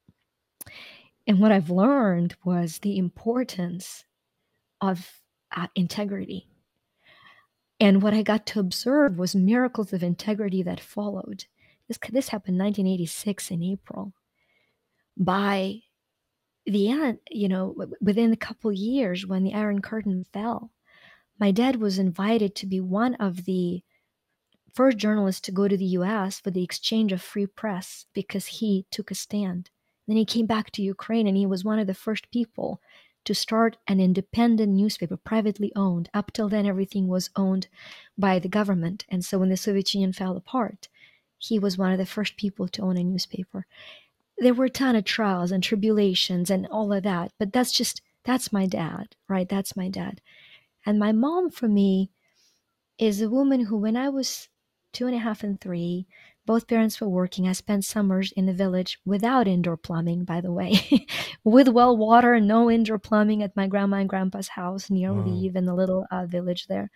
And 1.27 1.39
what 1.39 1.51
I've 1.51 1.69
learned 1.69 2.35
was 2.43 2.79
the 2.79 2.97
importance 2.97 4.05
of 4.81 5.21
uh, 5.55 5.67
integrity. 5.75 6.47
And 7.79 8.01
what 8.01 8.13
I 8.13 8.23
got 8.23 8.45
to 8.47 8.59
observe 8.59 9.17
was 9.17 9.35
miracles 9.35 9.93
of 9.93 10.03
integrity 10.03 10.63
that 10.63 10.79
followed. 10.79 11.45
This, 11.87 11.97
this 12.11 12.29
happened 12.29 12.57
1986 12.57 13.51
in 13.51 13.63
April. 13.63 14.13
By 15.15 15.81
the 16.65 16.89
end, 16.89 17.19
you 17.29 17.47
know, 17.47 17.75
within 18.01 18.33
a 18.33 18.37
couple 18.37 18.71
years 18.71 19.25
when 19.25 19.43
the 19.43 19.53
Iron 19.53 19.81
Curtain 19.81 20.25
fell, 20.33 20.71
my 21.39 21.51
dad 21.51 21.77
was 21.77 21.97
invited 21.97 22.53
to 22.55 22.65
be 22.65 22.79
one 22.79 23.15
of 23.15 23.45
the 23.45 23.81
first 24.73 24.97
journalists 24.97 25.41
to 25.41 25.51
go 25.51 25.67
to 25.67 25.77
the 25.77 25.85
US 25.85 26.39
for 26.39 26.51
the 26.51 26.63
exchange 26.63 27.11
of 27.11 27.21
free 27.21 27.47
press 27.47 28.05
because 28.13 28.45
he 28.45 28.85
took 28.91 29.09
a 29.09 29.15
stand. 29.15 29.69
Then 30.09 30.17
he 30.17 30.25
came 30.25 30.47
back 30.47 30.71
to 30.71 30.81
Ukraine 30.81 31.27
and 31.27 31.37
he 31.37 31.45
was 31.45 31.63
one 31.63 31.77
of 31.77 31.85
the 31.85 31.93
first 31.93 32.31
people 32.31 32.81
to 33.25 33.35
start 33.35 33.77
an 33.87 33.99
independent 33.99 34.73
newspaper, 34.73 35.15
privately 35.15 35.71
owned. 35.75 36.09
Up 36.15 36.31
till 36.33 36.49
then, 36.49 36.65
everything 36.65 37.07
was 37.07 37.29
owned 37.35 37.67
by 38.17 38.39
the 38.39 38.49
government. 38.49 39.05
And 39.09 39.23
so 39.23 39.37
when 39.37 39.49
the 39.49 39.55
Soviet 39.55 39.93
Union 39.93 40.11
fell 40.11 40.35
apart, 40.35 40.87
he 41.37 41.59
was 41.59 41.77
one 41.77 41.91
of 41.91 41.99
the 41.99 42.07
first 42.07 42.37
people 42.37 42.67
to 42.69 42.81
own 42.81 42.97
a 42.97 43.03
newspaper. 43.03 43.67
There 44.39 44.55
were 44.55 44.65
a 44.65 44.69
ton 44.71 44.95
of 44.95 45.05
trials 45.05 45.51
and 45.51 45.61
tribulations 45.63 46.49
and 46.49 46.65
all 46.65 46.91
of 46.91 47.03
that, 47.03 47.31
but 47.37 47.53
that's 47.53 47.71
just, 47.71 48.01
that's 48.23 48.51
my 48.51 48.65
dad, 48.65 49.15
right? 49.27 49.47
That's 49.47 49.77
my 49.77 49.89
dad. 49.89 50.21
And 50.87 50.97
my 50.97 51.11
mom, 51.11 51.51
for 51.51 51.67
me, 51.67 52.09
is 52.97 53.21
a 53.21 53.29
woman 53.29 53.65
who, 53.65 53.77
when 53.77 53.95
I 53.95 54.09
was 54.09 54.49
two 54.91 55.05
and 55.05 55.15
a 55.15 55.19
half 55.19 55.43
and 55.43 55.61
three, 55.61 56.07
both 56.49 56.65
parents 56.65 56.99
were 56.99 57.07
working. 57.07 57.47
I 57.47 57.51
spent 57.51 57.85
summers 57.85 58.31
in 58.31 58.47
the 58.47 58.53
village 58.53 58.99
without 59.05 59.47
indoor 59.47 59.77
plumbing, 59.77 60.23
by 60.23 60.41
the 60.41 60.51
way, 60.51 61.05
with 61.43 61.67
well 61.67 61.95
water, 61.95 62.39
no 62.39 62.71
indoor 62.71 62.97
plumbing 62.97 63.43
at 63.43 63.55
my 63.55 63.67
grandma 63.67 63.97
and 63.97 64.09
grandpa's 64.09 64.47
house 64.47 64.89
near 64.89 65.13
Wow. 65.13 65.25
Lviv 65.25 65.55
in 65.55 65.65
the 65.65 65.75
little 65.75 66.07
uh, 66.09 66.25
village 66.25 66.65
there. 66.65 66.89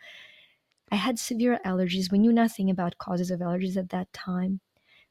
I 0.92 0.96
had 0.96 1.20
severe 1.20 1.60
allergies. 1.64 2.12
We 2.12 2.18
knew 2.18 2.34
nothing 2.34 2.72
about 2.72 2.98
causes 2.98 3.30
of 3.30 3.42
allergies 3.42 3.78
at 3.78 3.90
that 3.90 4.12
time, 4.12 4.60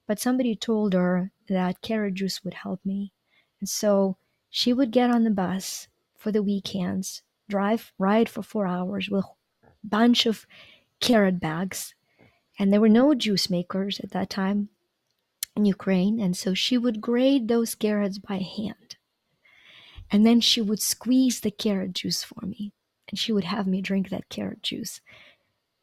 but 0.09 0.19
somebody 0.19 0.57
told 0.57 0.93
her 0.93 1.31
that 1.47 1.81
carrot 1.81 2.15
juice 2.15 2.43
would 2.43 2.55
help 2.55 2.85
me. 2.85 3.13
And 3.61 3.69
so 3.69 4.17
she 4.51 4.73
would 4.73 4.91
get 4.91 5.09
on 5.09 5.23
the 5.23 5.31
bus 5.31 5.87
for 6.17 6.33
the 6.33 6.43
weekends, 6.43 7.23
drive, 7.49 7.93
ride 7.97 8.29
for 8.29 8.43
four 8.43 8.67
hours 8.67 9.09
with 9.09 9.25
a 9.63 9.69
bunch 9.85 10.27
of 10.27 10.49
carrot 10.99 11.39
bags 11.39 11.95
and 12.59 12.73
there 12.73 12.81
were 12.81 12.89
no 12.89 13.15
juice 13.15 13.49
makers 13.49 14.01
at 14.01 14.11
that 14.11 14.31
time 14.31 14.69
in 15.57 15.65
Ukraine. 15.65 16.21
And 16.21 16.37
so 16.37 16.55
she 16.55 16.79
would 16.79 17.01
grate 17.01 17.49
those 17.49 17.75
carrots 17.75 18.19
by 18.19 18.37
hand. 18.37 18.97
And 20.11 20.27
then 20.27 20.41
she 20.41 20.61
would 20.61 20.81
squeeze 20.81 21.41
the 21.41 21.51
carrot 21.51 21.95
juice 21.95 22.23
for 22.23 22.45
me. 22.45 22.73
And 23.09 23.19
she 23.19 23.33
would 23.33 23.45
have 23.45 23.67
me 23.67 23.81
drink 23.81 24.11
that 24.11 24.29
carrot 24.29 24.63
juice. 24.63 25.01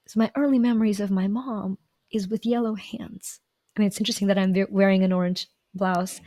So 0.08 0.20
my 0.20 0.32
early 0.36 0.60
memories 0.60 1.00
of 1.00 1.12
my 1.12 1.28
mom 1.28 1.78
is 2.12 2.28
with 2.28 2.46
yellow 2.46 2.76
hands. 2.76 3.40
I 3.76 3.82
mean, 3.82 3.88
it's 3.88 4.00
interesting 4.00 4.28
that 4.28 4.38
I'm 4.38 4.56
wearing 4.70 5.04
an 5.04 5.14
orange 5.14 5.48
blouse. 5.74 6.22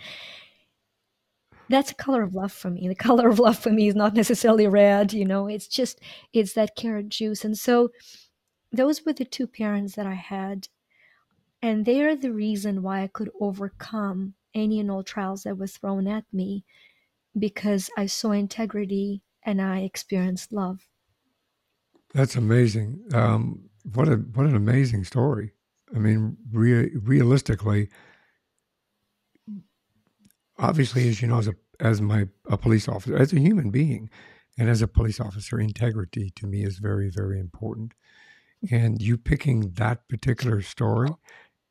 That's 1.68 1.90
a 1.90 1.96
color 1.96 2.22
of 2.22 2.34
love 2.34 2.52
for 2.52 2.70
me. 2.70 2.86
The 2.86 2.94
color 3.08 3.28
of 3.28 3.38
love 3.38 3.58
for 3.58 3.70
me 3.70 3.88
is 3.88 3.94
not 3.94 4.14
necessarily 4.14 4.66
red, 4.66 5.12
you 5.12 5.24
know, 5.24 5.48
it's 5.48 5.66
just, 5.66 6.00
it's 6.32 6.52
that 6.54 6.76
carrot 6.76 7.08
juice. 7.08 7.44
And 7.44 7.58
so 7.58 7.90
those 8.72 9.04
were 9.04 9.12
the 9.12 9.24
two 9.24 9.46
parents 9.46 9.94
that 9.96 10.06
I 10.06 10.14
had. 10.14 10.68
And 11.62 11.84
they're 11.86 12.16
the 12.16 12.32
reason 12.32 12.82
why 12.82 13.02
I 13.02 13.06
could 13.06 13.30
overcome 13.40 14.34
any 14.54 14.80
and 14.80 14.90
all 14.90 15.04
trials 15.04 15.44
that 15.44 15.56
were 15.56 15.66
thrown 15.66 16.06
at 16.06 16.24
me 16.32 16.64
because 17.38 17.90
I 17.96 18.06
saw 18.06 18.32
integrity 18.32 19.22
and 19.44 19.62
I 19.62 19.80
experienced 19.80 20.52
love. 20.52 20.88
That's 22.14 22.36
amazing. 22.36 23.02
Um, 23.14 23.70
what 23.94 24.08
a 24.08 24.16
what 24.16 24.46
an 24.46 24.54
amazing 24.54 25.04
story. 25.04 25.52
I 25.94 25.98
mean, 25.98 26.36
re- 26.50 26.94
realistically, 26.96 27.88
obviously, 30.58 31.08
as 31.08 31.20
you 31.22 31.28
know, 31.28 31.38
as 31.38 31.48
a 31.48 31.54
as 31.80 32.00
my 32.00 32.28
a 32.46 32.56
police 32.56 32.88
officer, 32.88 33.16
as 33.16 33.32
a 33.32 33.40
human 33.40 33.70
being, 33.70 34.10
and 34.58 34.68
as 34.68 34.82
a 34.82 34.88
police 34.88 35.20
officer, 35.20 35.58
integrity 35.58 36.30
to 36.36 36.46
me 36.46 36.64
is 36.64 36.78
very 36.78 37.10
very 37.10 37.38
important. 37.40 37.92
And 38.70 39.02
you 39.02 39.18
picking 39.18 39.72
that 39.72 40.08
particular 40.08 40.62
story, 40.62 41.10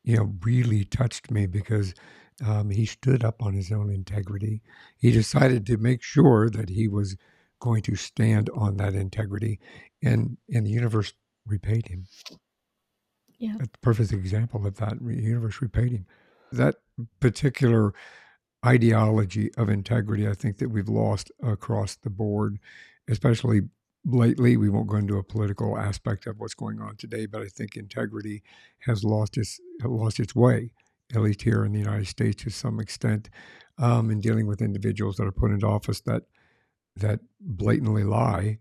you 0.04 0.16
know, 0.16 0.34
really 0.42 0.84
touched 0.84 1.30
me 1.30 1.46
because 1.46 1.94
um, 2.44 2.70
he 2.70 2.86
stood 2.86 3.24
up 3.24 3.42
on 3.42 3.54
his 3.54 3.70
own 3.70 3.90
integrity. 3.90 4.62
He 4.98 5.10
decided 5.10 5.66
to 5.66 5.76
make 5.76 6.02
sure 6.02 6.50
that 6.50 6.68
he 6.68 6.88
was 6.88 7.16
going 7.60 7.82
to 7.82 7.94
stand 7.94 8.50
on 8.54 8.76
that 8.78 8.94
integrity, 8.94 9.60
and 10.02 10.36
and 10.52 10.66
the 10.66 10.70
universe 10.70 11.12
repaid 11.46 11.88
him. 11.88 12.06
Yeah, 13.38 13.56
a 13.60 13.66
perfect 13.80 14.12
example 14.12 14.66
of 14.66 14.76
that. 14.76 14.98
The 15.00 15.14
universe 15.14 15.62
repaid 15.62 15.92
him. 15.92 16.06
That 16.50 16.76
particular 17.20 17.94
ideology 18.64 19.50
of 19.56 19.68
integrity, 19.68 20.28
I 20.28 20.34
think 20.34 20.58
that 20.58 20.68
we've 20.68 20.88
lost 20.88 21.30
across 21.42 21.96
the 21.96 22.10
board, 22.10 22.58
especially 23.08 23.62
lately. 24.04 24.56
We 24.56 24.68
won't 24.68 24.88
go 24.88 24.96
into 24.96 25.18
a 25.18 25.22
political 25.22 25.78
aspect 25.78 26.26
of 26.26 26.38
what's 26.38 26.54
going 26.54 26.80
on 26.80 26.96
today, 26.96 27.26
but 27.26 27.42
I 27.42 27.48
think 27.48 27.76
integrity 27.76 28.42
has 28.80 29.04
lost 29.04 29.36
its 29.36 29.60
lost 29.82 30.20
its 30.20 30.34
way, 30.34 30.70
at 31.14 31.22
least 31.22 31.42
here 31.42 31.64
in 31.64 31.72
the 31.72 31.78
United 31.78 32.08
States, 32.08 32.42
to 32.44 32.50
some 32.50 32.80
extent, 32.80 33.30
um, 33.78 34.10
in 34.10 34.20
dealing 34.20 34.46
with 34.46 34.62
individuals 34.62 35.16
that 35.16 35.26
are 35.26 35.32
put 35.32 35.50
into 35.50 35.66
office 35.66 36.00
that 36.02 36.24
that 36.96 37.20
blatantly 37.40 38.04
lie, 38.04 38.58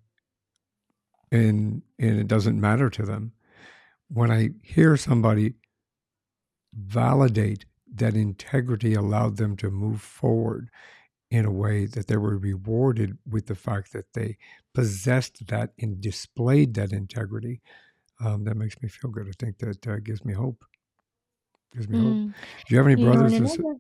and 1.32 1.82
and 2.00 2.20
it 2.20 2.28
doesn't 2.28 2.60
matter 2.60 2.90
to 2.90 3.04
them. 3.04 3.34
When 4.10 4.32
I 4.32 4.50
hear 4.64 4.98
somebody 4.98 5.56
validate 6.74 7.66
that 7.94 8.16
integrity 8.16 8.94
allowed 8.94 9.38
them 9.38 9.58
to 9.58 9.70
move 9.70 10.02
forward 10.02 10.70
in 11.32 11.46
a 11.46 11.52
way 11.52 11.86
that 11.86 12.08
they 12.08 12.18
were 12.18 12.38
rewarded 12.38 13.18
with 13.28 13.48
the 13.48 13.56
fact 13.56 13.94
that 13.94 14.14
they 14.14 14.38
possessed 14.74 15.48
that 15.48 15.72
and 15.80 16.02
displayed 16.02 16.74
that 16.74 16.92
integrity. 16.92 17.62
Um, 18.24 18.44
that 18.44 18.56
makes 18.56 18.80
me 18.82 18.90
feel 18.90 19.10
good. 19.10 19.28
I 19.28 19.32
think 19.40 19.58
that 19.60 19.88
uh, 19.88 19.98
gives 20.04 20.24
me 20.24 20.34
hope. 20.34 20.64
Gives 21.74 21.88
me 21.88 21.98
mm. 21.98 22.04
hope. 22.04 22.36
Do 22.68 22.76
you 22.76 22.78
have 22.78 22.88
any 22.88 23.02
you 23.02 23.08
brothers? 23.08 23.32
Know, 23.32 23.38
another, 23.38 23.80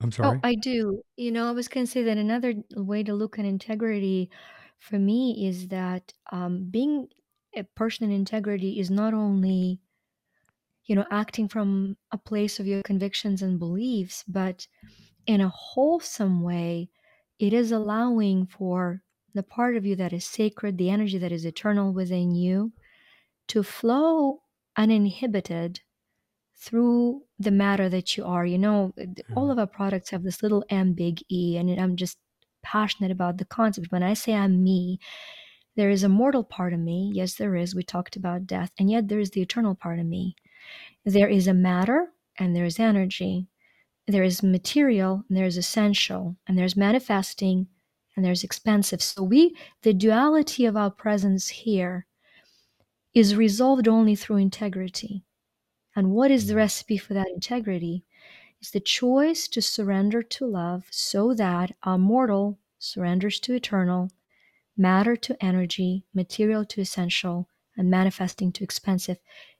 I'm 0.00 0.10
sorry. 0.10 0.38
Oh, 0.38 0.48
I 0.48 0.54
do. 0.54 1.02
You 1.16 1.30
know, 1.30 1.46
I 1.48 1.52
was 1.52 1.68
going 1.68 1.84
to 1.86 1.92
say 1.92 2.02
that 2.02 2.16
another 2.16 2.54
way 2.74 3.02
to 3.02 3.14
look 3.14 3.38
at 3.38 3.44
integrity 3.44 4.30
for 4.78 4.98
me 4.98 5.46
is 5.46 5.68
that 5.68 6.12
um, 6.32 6.68
being 6.70 7.08
a 7.54 7.64
person 7.64 8.06
in 8.06 8.12
integrity 8.12 8.80
is 8.80 8.90
not 8.90 9.12
only 9.12 9.80
you 10.84 10.94
know 10.94 11.04
acting 11.10 11.48
from 11.48 11.96
a 12.12 12.18
place 12.18 12.58
of 12.58 12.66
your 12.66 12.82
convictions 12.82 13.42
and 13.42 13.58
beliefs 13.58 14.24
but 14.28 14.66
in 15.28 15.40
a 15.40 15.48
wholesome 15.48 16.42
way 16.42 16.88
it 17.38 17.52
is 17.52 17.70
allowing 17.70 18.46
for 18.46 19.02
the 19.34 19.42
part 19.42 19.76
of 19.76 19.86
you 19.86 19.94
that 19.94 20.12
is 20.12 20.24
sacred 20.24 20.76
the 20.76 20.90
energy 20.90 21.18
that 21.18 21.30
is 21.30 21.44
eternal 21.44 21.92
within 21.92 22.34
you 22.34 22.72
to 23.46 23.62
flow 23.62 24.40
uninhibited 24.76 25.80
through 26.56 27.22
the 27.38 27.52
matter 27.52 27.88
that 27.88 28.16
you 28.16 28.24
are 28.24 28.44
you 28.44 28.58
know 28.58 28.92
all 29.36 29.44
mm-hmm. 29.44 29.50
of 29.50 29.58
our 29.58 29.66
products 29.66 30.10
have 30.10 30.24
this 30.24 30.42
little 30.42 30.64
m 30.70 30.92
big 30.94 31.22
e 31.30 31.56
and 31.56 31.78
i'm 31.80 31.94
just 31.94 32.18
passionate 32.62 33.12
about 33.12 33.38
the 33.38 33.44
concept 33.44 33.92
when 33.92 34.02
i 34.02 34.14
say 34.14 34.34
i'm 34.34 34.64
me 34.64 34.98
there 35.76 35.90
is 35.90 36.02
a 36.02 36.08
mortal 36.08 36.42
part 36.42 36.72
of 36.72 36.80
me 36.80 37.12
yes 37.14 37.34
there 37.34 37.54
is 37.54 37.74
we 37.74 37.84
talked 37.84 38.16
about 38.16 38.46
death 38.46 38.72
and 38.78 38.90
yet 38.90 39.06
there 39.06 39.20
is 39.20 39.30
the 39.30 39.42
eternal 39.42 39.76
part 39.76 40.00
of 40.00 40.06
me 40.06 40.34
there 41.04 41.28
is 41.28 41.46
a 41.46 41.54
matter 41.54 42.08
and 42.38 42.54
there 42.54 42.64
is 42.64 42.78
energy. 42.78 43.46
There 44.08 44.24
is 44.24 44.42
material 44.42 45.24
and 45.28 45.36
there 45.36 45.44
is 45.44 45.58
essential, 45.58 46.36
and 46.46 46.56
there's 46.56 46.76
manifesting 46.76 47.68
and 48.16 48.24
there's 48.24 48.42
expansive. 48.42 49.02
So 49.02 49.22
we 49.22 49.54
the 49.82 49.92
duality 49.92 50.64
of 50.64 50.76
our 50.76 50.90
presence 50.90 51.48
here 51.48 52.06
is 53.14 53.36
resolved 53.36 53.86
only 53.86 54.16
through 54.16 54.38
integrity. 54.38 55.24
And 55.94 56.12
what 56.12 56.30
is 56.30 56.46
the 56.46 56.52
mm-hmm. 56.52 56.58
recipe 56.58 56.96
for 56.96 57.14
that 57.14 57.28
integrity? 57.28 58.04
Is 58.60 58.70
the 58.70 58.80
choice 58.80 59.46
to 59.48 59.62
surrender 59.62 60.22
to 60.22 60.46
love 60.46 60.86
so 60.90 61.34
that 61.34 61.76
our 61.82 61.98
mortal 61.98 62.58
surrenders 62.78 63.38
to 63.40 63.54
eternal, 63.54 64.10
matter 64.76 65.16
to 65.16 65.44
energy, 65.44 66.06
material 66.14 66.64
to 66.64 66.80
essential, 66.80 67.48
and 67.76 67.90
manifesting 67.90 68.52
to 68.52 68.64
expensive 68.64 69.18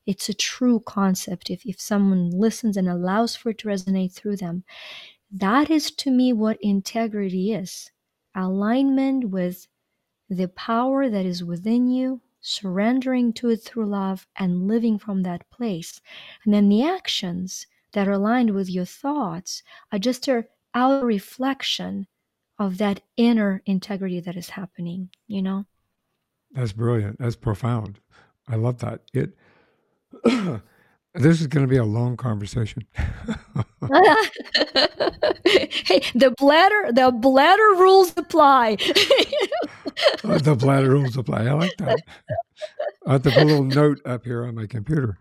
it's 0.09 0.29
a 0.29 0.35
true 0.35 0.81
concept. 0.81 1.51
If, 1.51 1.65
if 1.65 1.81
someone 1.81 2.31
listens 2.31 2.77
and 2.77 2.89
allows 2.89 3.37
for 3.37 3.51
it 3.51 3.59
to 3.59 3.69
resonate 3.69 4.13
through 4.13 4.37
them 4.37 4.65
that 5.31 5.71
is 5.71 5.91
to 5.91 6.11
me 6.11 6.33
what 6.33 6.59
integrity 6.63 7.53
is. 7.53 7.91
Alignment 8.35 9.31
with 9.31 9.69
the 10.29 10.49
power 10.49 11.09
that 11.09 11.27
is 11.27 11.45
within 11.45 11.89
you 11.89 12.21
surrendering 12.41 13.33
to 13.33 13.51
it 13.51 13.63
through 13.63 13.87
love 13.87 14.27
and 14.37 14.69
living 14.69 14.99
from 14.99 15.23
that 15.23 15.49
place. 15.51 16.01
And 16.45 16.55
then 16.55 16.69
the 16.69 16.85
actions 16.85 17.67
that 17.93 18.09
are 18.09 18.13
aligned 18.13 18.55
with 18.55 18.71
your 18.71 18.85
thoughts 18.85 19.63
are 19.93 19.99
just 19.99 20.29
a 20.29 20.47
outer 20.73 21.05
reflection 21.05 22.07
of 22.59 22.79
that 22.79 23.01
inner 23.17 23.63
integrity 23.67 24.21
that 24.21 24.37
is 24.37 24.51
happening 24.51 25.11
you 25.27 25.43
know? 25.43 25.67
That's 26.53 26.73
brilliant. 26.73 27.19
That's 27.19 27.37
profound. 27.37 28.01
I 28.49 28.57
love 28.57 28.79
that. 28.79 29.03
It 29.13 29.37
this 31.15 31.41
is 31.41 31.47
going 31.47 31.67
to 31.67 31.71
be 31.71 31.77
a 31.77 31.85
long 31.85 32.17
conversation. 32.17 32.85
hey, 32.97 33.11
the 36.15 36.35
bladder, 36.37 36.93
the 36.93 37.13
bladder 37.13 37.71
rules 37.77 38.13
apply. 38.17 38.77
uh, 40.25 40.39
the 40.39 40.57
bladder 40.59 40.91
rules 40.91 41.17
apply. 41.17 41.47
I 41.47 41.53
like 41.53 41.77
that. 41.79 42.01
I 43.07 43.13
have 43.13 43.23
to 43.23 43.31
put 43.31 43.43
a 43.43 43.47
little 43.47 43.65
note 43.65 44.01
up 44.05 44.25
here 44.25 44.45
on 44.45 44.55
my 44.55 44.67
computer. 44.67 45.19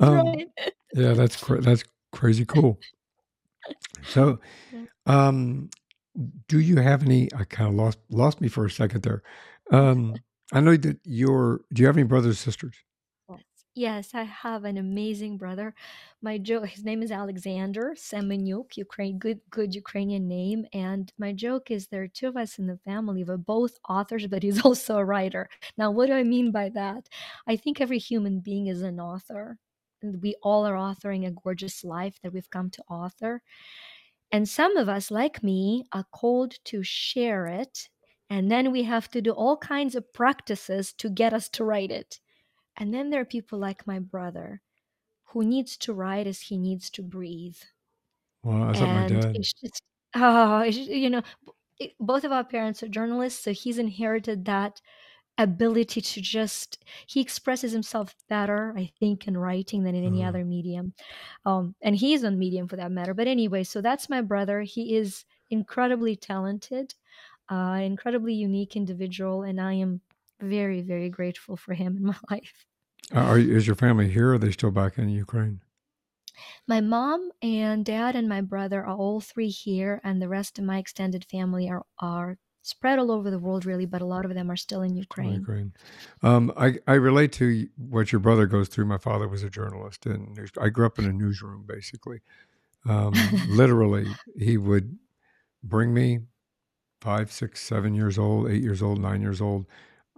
Um, 0.00 0.26
right. 0.26 0.48
Yeah, 0.94 1.12
that's 1.12 1.36
cra- 1.36 1.60
that's 1.60 1.84
crazy 2.12 2.44
cool. 2.44 2.78
So, 4.04 4.40
um, 5.06 5.70
do 6.48 6.60
you 6.60 6.76
have 6.76 7.02
any? 7.02 7.28
I 7.34 7.44
kind 7.44 7.68
of 7.68 7.74
lost 7.74 7.98
lost 8.10 8.40
me 8.40 8.48
for 8.48 8.64
a 8.64 8.70
second 8.70 9.02
there. 9.02 9.22
Um, 9.70 10.14
I 10.52 10.60
know 10.60 10.76
that 10.76 10.98
you're. 11.04 11.60
Do 11.72 11.82
you 11.82 11.86
have 11.86 11.96
any 11.96 12.04
brothers 12.04 12.36
or 12.36 12.42
sisters? 12.42 12.74
Yes, 13.80 14.14
I 14.14 14.24
have 14.24 14.64
an 14.64 14.76
amazing 14.76 15.38
brother. 15.38 15.74
My 16.20 16.36
joke, 16.36 16.66
his 16.66 16.84
name 16.84 17.02
is 17.02 17.10
Alexander 17.10 17.94
Semenyuk, 17.96 18.76
Ukraine, 18.76 19.18
good, 19.18 19.40
good 19.48 19.74
Ukrainian 19.74 20.28
name. 20.28 20.66
And 20.74 21.10
my 21.16 21.32
joke 21.32 21.70
is 21.70 21.86
there 21.86 22.02
are 22.02 22.08
two 22.08 22.28
of 22.28 22.36
us 22.36 22.58
in 22.58 22.66
the 22.66 22.76
family. 22.76 23.24
We're 23.24 23.38
both 23.38 23.78
authors, 23.88 24.26
but 24.26 24.42
he's 24.42 24.62
also 24.66 24.98
a 24.98 25.04
writer. 25.06 25.48
Now, 25.78 25.90
what 25.92 26.08
do 26.08 26.12
I 26.12 26.24
mean 26.24 26.52
by 26.52 26.68
that? 26.80 27.08
I 27.46 27.56
think 27.56 27.80
every 27.80 27.96
human 27.96 28.40
being 28.40 28.66
is 28.66 28.82
an 28.82 29.00
author. 29.00 29.56
And 30.02 30.20
we 30.22 30.34
all 30.42 30.66
are 30.66 30.74
authoring 30.74 31.26
a 31.26 31.30
gorgeous 31.30 31.82
life 31.82 32.18
that 32.22 32.34
we've 32.34 32.50
come 32.50 32.68
to 32.72 32.82
author. 32.90 33.40
And 34.32 34.46
some 34.46 34.76
of 34.76 34.90
us, 34.90 35.10
like 35.10 35.42
me, 35.42 35.86
are 35.92 36.04
called 36.12 36.52
to 36.66 36.82
share 36.82 37.46
it. 37.46 37.88
And 38.28 38.50
then 38.50 38.72
we 38.72 38.82
have 38.82 39.08
to 39.12 39.22
do 39.22 39.30
all 39.32 39.56
kinds 39.56 39.94
of 39.94 40.12
practices 40.12 40.92
to 40.98 41.08
get 41.08 41.32
us 41.32 41.48
to 41.50 41.64
write 41.64 41.90
it. 41.90 42.20
And 42.76 42.94
then 42.94 43.10
there 43.10 43.20
are 43.20 43.26
people 43.26 43.58
like 43.58 43.86
my 43.86 43.98
brother 43.98 44.62
who 45.24 45.44
needs 45.44 45.76
to 45.78 45.92
write 45.92 46.26
as 46.26 46.40
he 46.40 46.58
needs 46.58 46.90
to 46.90 47.02
breathe. 47.02 47.58
Well, 48.42 48.66
that's 48.66 48.80
and 48.80 48.88
like 48.88 49.10
my 49.10 49.20
dad. 49.20 49.36
It's 49.36 49.52
just, 49.52 49.82
oh, 50.14 50.60
it's 50.60 50.76
you 50.76 51.10
know, 51.10 51.22
it, 51.78 51.92
both 52.00 52.24
of 52.24 52.32
our 52.32 52.44
parents 52.44 52.82
are 52.82 52.88
journalists, 52.88 53.44
so 53.44 53.52
he's 53.52 53.78
inherited 53.78 54.44
that 54.46 54.80
ability 55.38 56.00
to 56.02 56.20
just 56.20 56.84
he 57.06 57.20
expresses 57.20 57.72
himself 57.72 58.14
better 58.28 58.74
i 58.76 58.90
think 59.00 59.26
in 59.26 59.36
writing 59.36 59.82
than 59.82 59.94
in 59.94 60.04
any 60.04 60.20
mm. 60.20 60.28
other 60.28 60.44
medium 60.44 60.92
um, 61.46 61.74
and 61.80 61.96
he's 61.96 62.24
on 62.24 62.38
medium 62.38 62.68
for 62.68 62.76
that 62.76 62.90
matter 62.92 63.14
but 63.14 63.26
anyway 63.26 63.64
so 63.64 63.80
that's 63.80 64.10
my 64.10 64.20
brother 64.20 64.60
he 64.60 64.96
is 64.96 65.24
incredibly 65.48 66.14
talented 66.14 66.94
uh, 67.48 67.80
incredibly 67.82 68.34
unique 68.34 68.76
individual 68.76 69.42
and 69.42 69.60
i 69.60 69.72
am 69.72 70.00
very 70.40 70.80
very 70.80 71.08
grateful 71.08 71.56
for 71.56 71.74
him 71.74 71.96
in 71.96 72.04
my 72.04 72.16
life 72.30 72.64
uh, 73.14 73.18
are, 73.18 73.38
is 73.38 73.66
your 73.66 73.76
family 73.76 74.10
here? 74.10 74.30
Or 74.30 74.34
are 74.34 74.38
they 74.38 74.52
still 74.52 74.70
back 74.70 74.98
in 74.98 75.08
Ukraine? 75.08 75.60
My 76.66 76.80
mom 76.80 77.30
and 77.42 77.84
dad 77.84 78.16
and 78.16 78.28
my 78.28 78.40
brother 78.40 78.84
are 78.84 78.96
all 78.96 79.20
three 79.20 79.48
here, 79.48 80.00
and 80.04 80.22
the 80.22 80.28
rest 80.28 80.58
of 80.58 80.64
my 80.64 80.78
extended 80.78 81.24
family 81.24 81.68
are 81.68 81.84
are 81.98 82.38
spread 82.62 82.98
all 82.98 83.10
over 83.10 83.30
the 83.30 83.38
world, 83.38 83.64
really, 83.64 83.86
but 83.86 84.02
a 84.02 84.06
lot 84.06 84.24
of 84.24 84.34
them 84.34 84.50
are 84.50 84.56
still 84.56 84.82
in 84.82 84.94
Ukraine. 84.94 85.40
Ukraine. 85.40 85.72
Um, 86.22 86.52
I, 86.56 86.78
I 86.86 86.94
relate 86.94 87.32
to 87.32 87.68
what 87.76 88.12
your 88.12 88.20
brother 88.20 88.46
goes 88.46 88.68
through. 88.68 88.84
My 88.84 88.98
father 88.98 89.26
was 89.26 89.42
a 89.42 89.50
journalist, 89.50 90.06
and 90.06 90.38
I 90.60 90.68
grew 90.68 90.86
up 90.86 90.98
in 90.98 91.06
a 91.06 91.12
newsroom, 91.12 91.64
basically. 91.66 92.20
Um, 92.86 93.14
literally, 93.48 94.06
he 94.38 94.56
would 94.56 94.98
bring 95.62 95.92
me 95.92 96.20
five, 97.00 97.32
six, 97.32 97.60
seven 97.60 97.94
years 97.94 98.18
old, 98.18 98.48
eight 98.48 98.62
years 98.62 98.82
old, 98.82 99.00
nine 99.00 99.22
years 99.22 99.40
old, 99.40 99.66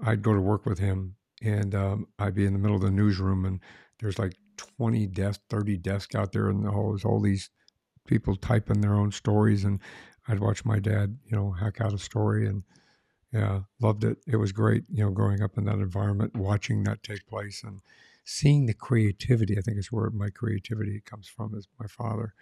I'd 0.03 0.23
go 0.23 0.35
to 0.35 0.41
work 0.41 0.67
with 0.67 0.79
him, 0.79 1.17
and 1.43 1.75
um, 1.75 2.09
I'd 2.19 2.35
be 2.35 2.47
in 2.47 2.53
the 2.53 2.59
middle 2.59 2.77
of 2.77 2.83
the 2.83 2.91
newsroom, 2.91 3.45
and 3.45 3.61
there's 4.01 4.19
like 4.19 4.35
20 4.57 5.07
desks, 5.07 5.43
30 5.49 5.77
desks 5.79 6.15
out 6.15 6.33
there, 6.33 6.49
and 6.49 6.67
all, 6.69 6.99
all 7.05 7.21
these 7.21 7.51
people 8.07 8.37
typing 8.37 8.81
their 8.81 8.95
own 8.95 9.13
stories, 9.13 9.65
and 9.65 9.81
I'd 10.29 10.41
watch 10.41 10.65
my 10.65 10.79
dad, 10.79 11.19
you 11.25 11.37
know, 11.37 11.53
hack 11.53 11.81
out 11.81 11.95
a 11.95 11.99
story, 11.99 12.47
and 12.47 12.63
yeah, 13.33 13.61
loved 13.81 14.05
it. 14.05 14.19
It 14.27 14.37
was 14.37 14.53
great, 14.53 14.85
you 14.91 15.05
know, 15.05 15.11
growing 15.11 15.43
up 15.43 15.57
in 15.57 15.65
that 15.65 15.77
environment, 15.77 16.37
watching 16.37 16.85
that 16.85 17.03
take 17.03 17.27
place, 17.27 17.63
and 17.65 17.81
seeing 18.25 18.67
the 18.67 18.75
creativity. 18.75 19.57
I 19.57 19.63
think 19.63 19.79
is 19.79 19.91
where 19.91 20.11
my 20.11 20.29
creativity 20.29 21.01
comes 21.01 21.29
from. 21.29 21.55
Is 21.55 21.67
my 21.81 21.87
father. 21.87 22.35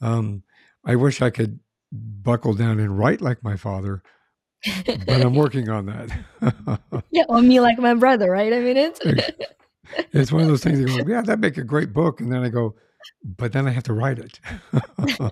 Um, 0.00 0.42
I 0.84 0.96
wish 0.96 1.20
I 1.20 1.30
could 1.30 1.60
buckle 1.92 2.54
down 2.54 2.80
and 2.80 2.98
write 2.98 3.20
like 3.20 3.44
my 3.44 3.56
father, 3.56 4.02
but 4.84 5.22
I'm 5.22 5.34
working 5.44 5.68
on 5.68 5.86
that. 5.86 6.82
yeah, 7.10 7.24
on 7.28 7.48
me 7.48 7.60
like 7.60 7.78
my 7.78 7.94
brother, 7.94 8.30
right? 8.30 8.52
I 8.52 8.60
mean, 8.60 8.76
it's 8.76 9.00
it's 10.12 10.32
one 10.32 10.42
of 10.42 10.48
those 10.48 10.62
things. 10.62 10.80
You 10.80 10.86
go, 10.86 11.10
yeah, 11.10 11.22
that'd 11.22 11.40
make 11.40 11.56
a 11.56 11.64
great 11.64 11.92
book, 11.92 12.20
and 12.20 12.32
then 12.32 12.42
I 12.42 12.48
go, 12.48 12.74
but 13.24 13.52
then 13.52 13.66
I 13.66 13.70
have 13.70 13.84
to 13.84 13.92
write 13.92 14.18
it. 14.18 14.40
uh, 14.72 15.30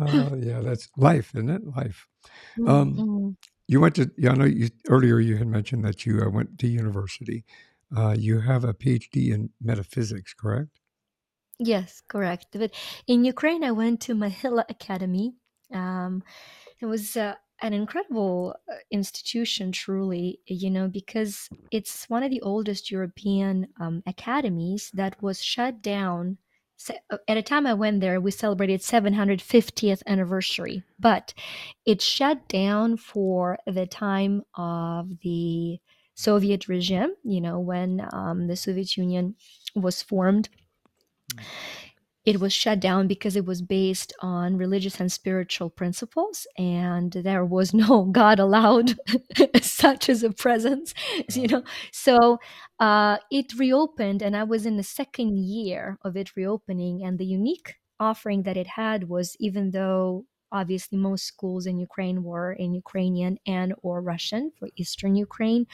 yeah, 0.36 0.60
that's 0.60 0.88
life, 0.96 1.30
isn't 1.34 1.50
it? 1.50 1.66
Life. 1.76 2.06
Um, 2.66 2.94
mm-hmm. 2.94 3.28
You 3.66 3.80
went 3.80 3.94
to. 3.96 4.10
Yeah, 4.16 4.32
I 4.32 4.34
know. 4.34 4.44
You, 4.44 4.68
earlier 4.88 5.20
you 5.20 5.36
had 5.36 5.46
mentioned 5.46 5.84
that 5.84 6.06
you 6.06 6.20
uh, 6.20 6.30
went 6.30 6.58
to 6.58 6.68
university. 6.68 7.44
Uh, 7.96 8.14
you 8.18 8.40
have 8.40 8.64
a 8.64 8.74
PhD 8.74 9.32
in 9.32 9.50
metaphysics, 9.62 10.34
correct? 10.34 10.78
Yes, 11.58 12.02
correct. 12.06 12.48
But 12.52 12.72
in 13.06 13.24
Ukraine, 13.24 13.64
I 13.64 13.72
went 13.72 14.00
to 14.02 14.14
Mohyla 14.14 14.64
Academy. 14.68 15.34
Um, 15.72 16.22
it 16.80 16.86
was 16.86 17.16
uh, 17.16 17.34
an 17.60 17.72
incredible 17.72 18.54
uh, 18.70 18.74
institution, 18.90 19.72
truly, 19.72 20.40
you 20.46 20.70
know, 20.70 20.88
because 20.88 21.48
it's 21.70 22.08
one 22.08 22.22
of 22.22 22.30
the 22.30 22.40
oldest 22.42 22.90
European 22.90 23.68
um, 23.80 24.02
academies 24.06 24.90
that 24.94 25.20
was 25.22 25.42
shut 25.42 25.82
down. 25.82 26.38
Uh, 27.10 27.18
at 27.26 27.36
a 27.36 27.42
time 27.42 27.66
I 27.66 27.74
went 27.74 28.00
there, 28.00 28.20
we 28.20 28.30
celebrated 28.30 28.82
750th 28.82 30.02
anniversary, 30.06 30.84
but 30.98 31.34
it 31.84 32.00
shut 32.00 32.48
down 32.48 32.96
for 32.96 33.58
the 33.66 33.86
time 33.86 34.42
of 34.54 35.10
the 35.22 35.80
Soviet 36.14 36.68
regime, 36.68 37.14
you 37.24 37.40
know, 37.40 37.58
when 37.58 38.06
um, 38.12 38.46
the 38.46 38.56
Soviet 38.56 38.96
Union 38.96 39.34
was 39.74 40.02
formed. 40.02 40.48
Mm 41.34 41.44
it 42.28 42.40
was 42.40 42.52
shut 42.52 42.78
down 42.78 43.08
because 43.08 43.36
it 43.36 43.46
was 43.46 43.62
based 43.62 44.12
on 44.20 44.58
religious 44.58 45.00
and 45.00 45.10
spiritual 45.10 45.70
principles 45.70 46.46
and 46.58 47.12
there 47.12 47.42
was 47.42 47.72
no 47.84 48.04
god 48.04 48.38
allowed 48.38 48.98
such 49.62 50.10
as 50.10 50.22
a 50.22 50.30
presence 50.30 50.92
you 51.32 51.48
know? 51.48 51.62
So 51.90 52.38
uh, 52.78 53.16
it 53.30 53.58
reopened 53.58 54.20
and 54.22 54.36
i 54.36 54.44
was 54.44 54.66
in 54.66 54.76
the 54.76 54.82
second 54.82 55.38
year 55.38 55.98
of 56.04 56.16
it 56.16 56.36
reopening 56.36 57.02
and 57.02 57.18
the 57.18 57.24
unique 57.24 57.76
offering 57.98 58.42
that 58.42 58.58
it 58.58 58.66
had 58.66 59.08
was 59.08 59.34
even 59.40 59.70
though 59.70 60.26
obviously 60.52 60.98
most 60.98 61.24
schools 61.24 61.64
in 61.66 61.78
ukraine 61.78 62.22
were 62.22 62.52
in 62.52 62.74
ukrainian 62.74 63.38
and 63.46 63.74
or 63.82 64.02
russian 64.02 64.52
for 64.58 64.68
eastern 64.76 65.14
ukraine 65.14 65.66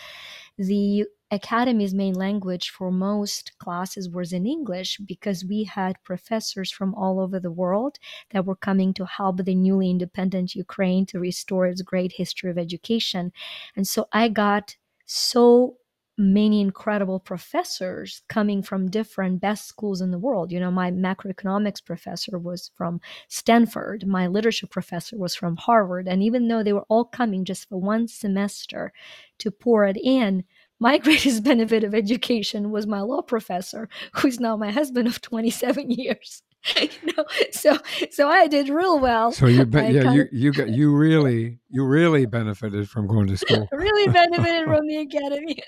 the 0.59 1.05
Academy's 1.35 1.95
main 1.95 2.15
language 2.15 2.71
for 2.71 2.91
most 2.91 3.53
classes 3.59 4.09
was 4.09 4.33
in 4.33 4.47
English 4.47 4.99
because 4.99 5.45
we 5.45 5.65
had 5.65 6.03
professors 6.03 6.71
from 6.71 6.95
all 6.95 7.21
over 7.21 7.41
the 7.41 7.51
world 7.51 7.99
that 8.31 8.47
were 8.47 8.57
coming 8.57 8.95
to 8.95 9.05
help 9.05 9.45
the 9.45 9.55
newly 9.55 9.91
independent 9.91 10.55
Ukraine 10.55 11.05
to 11.07 11.19
restore 11.19 11.67
its 11.67 11.83
great 11.83 12.13
history 12.13 12.51
of 12.51 12.59
education. 12.59 13.33
And 13.77 13.87
so 13.87 14.07
I 14.13 14.29
got 14.29 14.77
so 15.05 15.77
many 16.17 16.61
incredible 16.61 17.19
professors 17.19 18.23
coming 18.29 18.63
from 18.63 18.91
different 18.91 19.41
best 19.41 19.67
schools 19.67 20.01
in 20.01 20.13
the 20.13 20.19
world. 20.19 20.53
You 20.53 20.61
know, 20.61 20.71
my 20.71 20.91
macroeconomics 20.93 21.85
professor 21.85 22.39
was 22.39 22.71
from 22.77 23.01
Stanford, 23.29 24.07
my 24.07 24.29
literature 24.29 24.69
professor 24.69 25.19
was 25.19 25.35
from 25.35 25.57
Harvard. 25.57 26.07
And 26.07 26.23
even 26.23 26.47
though 26.47 26.63
they 26.63 26.73
were 26.73 26.87
all 26.89 27.05
coming 27.05 27.45
just 27.45 27.69
for 27.69 27.81
one 27.81 28.07
semester 28.07 28.93
to 29.39 29.51
pour 29.51 29.87
it 29.87 29.97
in, 29.97 30.45
my 30.85 30.99
greatest 31.07 31.43
benefit 31.43 31.83
of 31.83 31.95
education 31.95 32.71
was 32.71 32.87
my 32.87 33.01
law 33.01 33.23
professor, 33.23 33.89
who's 34.13 34.39
now 34.39 34.55
my 34.55 34.71
husband 34.71 35.09
of 35.09 35.21
27 35.23 35.91
years. 36.03 36.43
you 36.81 36.89
know, 37.17 37.25
so 37.51 37.77
so 38.11 38.29
I 38.29 38.47
did 38.47 38.71
real 38.71 38.99
well. 38.99 39.33
So 39.33 39.47
you, 39.47 39.67
be, 39.67 39.81
yeah, 39.81 40.13
you 40.13 40.27
you 40.33 40.51
got 40.51 40.71
you 40.71 40.95
really 40.97 41.59
you 41.69 41.85
really 41.85 42.25
benefited 42.25 42.89
from 42.89 43.07
going 43.07 43.27
to 43.27 43.37
school. 43.37 43.69
really 43.73 44.11
benefited 44.11 44.65
from 44.65 44.87
the 44.87 44.97
academy. 44.97 45.63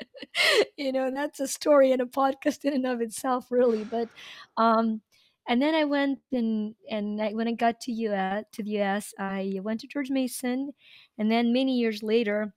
you 0.79 0.93
know, 0.93 1.11
that's 1.11 1.41
a 1.41 1.49
story 1.49 1.93
and 1.93 2.01
a 2.01 2.07
podcast 2.07 2.65
in 2.65 2.73
and 2.73 2.87
of 2.87 3.03
itself, 3.03 3.49
really. 3.51 3.85
But 3.85 4.09
um, 4.57 5.03
and 5.47 5.61
then 5.61 5.75
I 5.75 5.85
went 5.85 6.21
and 6.33 6.75
and 6.91 7.21
I, 7.21 7.33
when 7.35 7.47
I 7.47 7.53
got 7.53 7.79
to 7.83 7.93
US 7.93 8.45
to 8.53 8.63
the 8.63 8.81
US, 8.81 9.13
I 9.19 9.61
went 9.63 9.81
to 9.81 9.87
George 9.87 10.09
Mason, 10.09 10.73
and 11.19 11.31
then 11.31 11.53
many 11.53 11.77
years 11.77 12.03
later, 12.03 12.55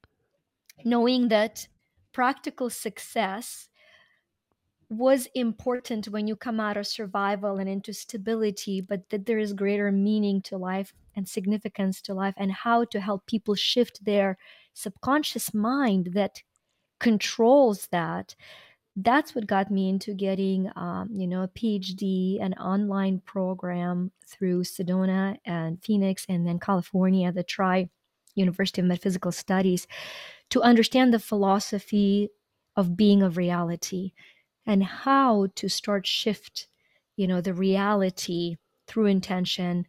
knowing 0.86 1.28
that 1.28 1.68
practical 2.12 2.70
success 2.70 3.70
was 4.90 5.28
important 5.36 6.08
when 6.08 6.26
you 6.28 6.36
come 6.36 6.60
out 6.60 6.76
of 6.76 6.88
survival 6.88 7.58
and 7.58 7.70
into 7.70 7.94
stability, 7.94 8.82
but 8.82 9.08
that 9.12 9.26
there 9.28 9.38
is 9.38 9.54
greater 9.54 9.92
meaning 9.92 10.42
to 10.42 10.58
life 10.58 10.94
and 11.16 11.28
significance 11.28 12.02
to 12.02 12.14
life, 12.14 12.34
and 12.38 12.52
how 12.52 12.84
to 12.86 13.00
help 13.00 13.26
people 13.28 13.54
shift 13.54 14.04
their 14.04 14.38
subconscious 14.74 15.54
mind 15.54 16.10
that 16.14 16.42
controls 17.00 17.88
that. 17.92 18.36
That's 18.96 19.36
what 19.36 19.48
got 19.48 19.70
me 19.70 19.90
into 19.90 20.14
getting, 20.14 20.72
um, 20.76 21.10
you 21.12 21.28
know, 21.28 21.44
a 21.44 21.48
PhD, 21.48 22.42
an 22.42 22.54
online 22.56 23.22
program 23.26 24.12
through 24.26 24.64
Sedona 24.64 25.38
and 25.46 25.82
Phoenix, 25.84 26.26
and 26.28 26.48
then 26.48 26.60
California, 26.60 27.32
the 27.32 27.44
Tri 27.44 27.90
University 28.40 28.82
of 28.82 28.88
Metaphysical 28.88 29.32
Studies 29.32 29.88
to 30.50 30.62
understand 30.62 31.14
the 31.14 31.20
philosophy 31.20 32.30
of 32.76 32.98
being 32.98 33.22
of 33.24 33.38
reality 33.38 34.14
and 34.66 34.84
how 34.84 35.48
to 35.56 35.70
start 35.70 36.08
shift 36.08 36.68
you 37.18 37.28
know 37.28 37.42
the 37.42 37.54
reality 37.54 38.56
through 38.88 39.08
intention. 39.08 39.86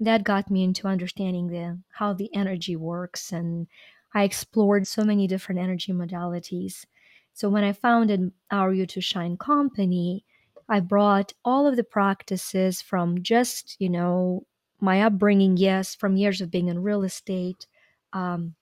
That 0.00 0.24
got 0.24 0.50
me 0.50 0.64
into 0.64 0.86
understanding 0.88 1.48
the 1.48 1.78
how 1.92 2.12
the 2.12 2.34
energy 2.34 2.76
works 2.76 3.32
and 3.32 3.66
i 4.14 4.24
explored 4.24 4.86
so 4.86 5.04
many 5.04 5.26
different 5.26 5.60
energy 5.60 5.92
modalities. 5.92 6.84
So 7.32 7.48
when 7.48 7.64
i 7.64 7.72
founded 7.72 8.32
our 8.50 8.72
you 8.72 8.86
to 8.86 9.00
shine 9.00 9.36
company 9.36 10.24
i 10.68 10.80
brought 10.80 11.32
all 11.44 11.66
of 11.66 11.76
the 11.76 11.84
practices 11.84 12.82
from 12.82 13.22
just 13.22 13.76
you 13.78 13.88
know 13.88 14.44
my 14.80 15.02
upbringing 15.02 15.56
yes 15.56 15.94
from 15.94 16.16
years 16.16 16.40
of 16.40 16.50
being 16.50 16.68
in 16.68 16.82
real 16.82 17.02
estate 17.04 17.66
um, 18.14 18.54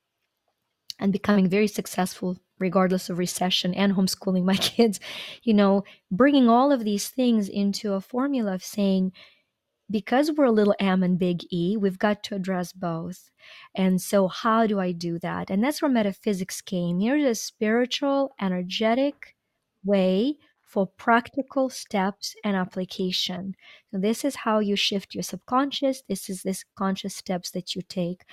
and 0.99 1.13
becoming 1.13 1.49
very 1.49 1.69
successful 1.69 2.39
regardless 2.59 3.11
of 3.11 3.19
recession 3.19 3.75
and 3.75 3.95
homeschooling 3.95 4.45
my 4.45 4.57
kids 4.73 5.01
you 5.43 5.55
know 5.55 5.85
bringing 6.11 6.49
all 6.49 6.73
of 6.73 6.85
these 6.85 7.09
things 7.09 7.49
into 7.49 7.95
a 7.95 8.01
formula 8.01 8.55
of 8.55 8.65
saying 8.65 9.13
because 9.93 10.33
we're 10.33 10.47
a 10.47 10.53
little 10.53 10.75
m 10.81 11.03
and 11.03 11.19
big 11.19 11.45
e 11.53 11.77
we've 11.77 11.99
got 11.99 12.23
to 12.25 12.35
address 12.35 12.73
both. 12.73 13.31
And 13.77 14.01
so 14.01 14.29
how 14.29 14.67
do 14.67 14.81
i 14.81 14.91
do 14.93 15.19
that? 15.21 15.51
And 15.51 15.63
that's 15.63 15.83
where 15.83 15.91
metaphysics 15.91 16.61
came. 16.63 16.99
Here's 17.01 17.25
a 17.25 17.35
spiritual 17.35 18.35
energetic 18.41 19.37
way 19.85 20.37
for 20.73 20.87
practical 20.87 21.69
steps 21.69 22.35
and 22.45 22.57
application 22.57 23.55
so 23.91 23.99
this 23.99 24.25
is 24.25 24.37
how 24.37 24.59
you 24.59 24.75
shift 24.75 25.15
your 25.15 25.23
subconscious 25.23 26.03
this 26.09 26.31
is 26.31 26.43
this 26.43 26.65
conscious 26.77 27.15
steps 27.15 27.51
that 27.51 27.75
you 27.75 27.83
take 27.89 28.25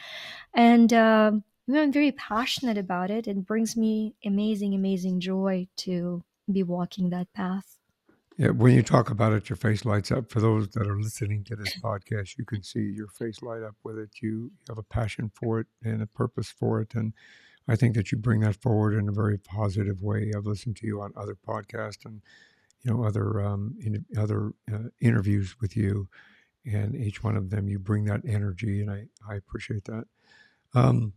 and 0.54 0.94
um, 0.94 1.44
I'm 1.78 1.92
very 1.92 2.12
passionate 2.12 2.78
about 2.78 3.12
it. 3.12 3.28
It 3.28 3.46
brings 3.46 3.78
me 3.78 4.16
amazing, 4.26 4.74
amazing 4.74 5.20
joy 5.20 5.68
to 5.78 6.24
be 6.52 6.64
walking 6.64 7.10
that 7.12 7.32
path. 7.34 7.78
Yeah, 8.38 8.52
when 8.52 8.74
you 8.74 8.82
talk 8.82 9.10
about 9.10 9.34
it, 9.34 9.50
your 9.50 9.58
face 9.58 9.84
lights 9.84 10.12
up. 10.12 10.32
For 10.32 10.40
those 10.40 10.70
that 10.70 10.88
are 10.88 11.00
listening 11.00 11.44
to 11.44 11.56
this 11.56 11.78
podcast, 11.84 12.38
you 12.38 12.46
can 12.46 12.64
see 12.64 12.80
your 12.80 13.10
face 13.10 13.42
light 13.42 13.64
up 13.64 13.76
with 13.84 14.00
it. 14.00 14.10
You 14.22 14.52
have 14.70 14.78
a 14.78 14.84
passion 14.84 15.30
for 15.36 15.60
it 15.60 15.68
and 15.84 16.02
a 16.02 16.08
purpose 16.08 16.50
for 16.50 16.82
it, 16.82 16.96
and 16.96 17.14
I 17.70 17.76
think 17.76 17.96
that 17.96 18.12
you 18.12 18.18
bring 18.18 18.40
that 18.40 18.56
forward 18.56 18.96
in 18.96 19.08
a 19.08 19.12
very 19.12 19.38
positive 19.38 20.02
way. 20.02 20.32
I've 20.36 20.48
listened 20.48 20.76
to 20.78 20.88
you 20.88 21.02
on 21.02 21.14
other 21.16 21.36
podcasts 21.36 22.04
and 22.04 22.22
you 22.82 22.92
know 22.92 23.04
other 23.04 23.42
um, 23.42 23.76
in, 23.80 24.04
other 24.18 24.54
uh, 24.74 24.90
interviews 25.00 25.56
with 25.62 25.78
you, 25.78 26.08
and 26.66 26.96
each 26.96 27.24
one 27.24 27.38
of 27.38 27.52
them 27.52 27.70
you 27.70 27.78
bring 27.78 28.06
that 28.06 28.22
energy, 28.28 28.82
and 28.82 28.90
I 28.90 29.06
I 29.30 29.36
appreciate 29.36 29.86
that. 29.86 30.06
Um, 30.74 31.14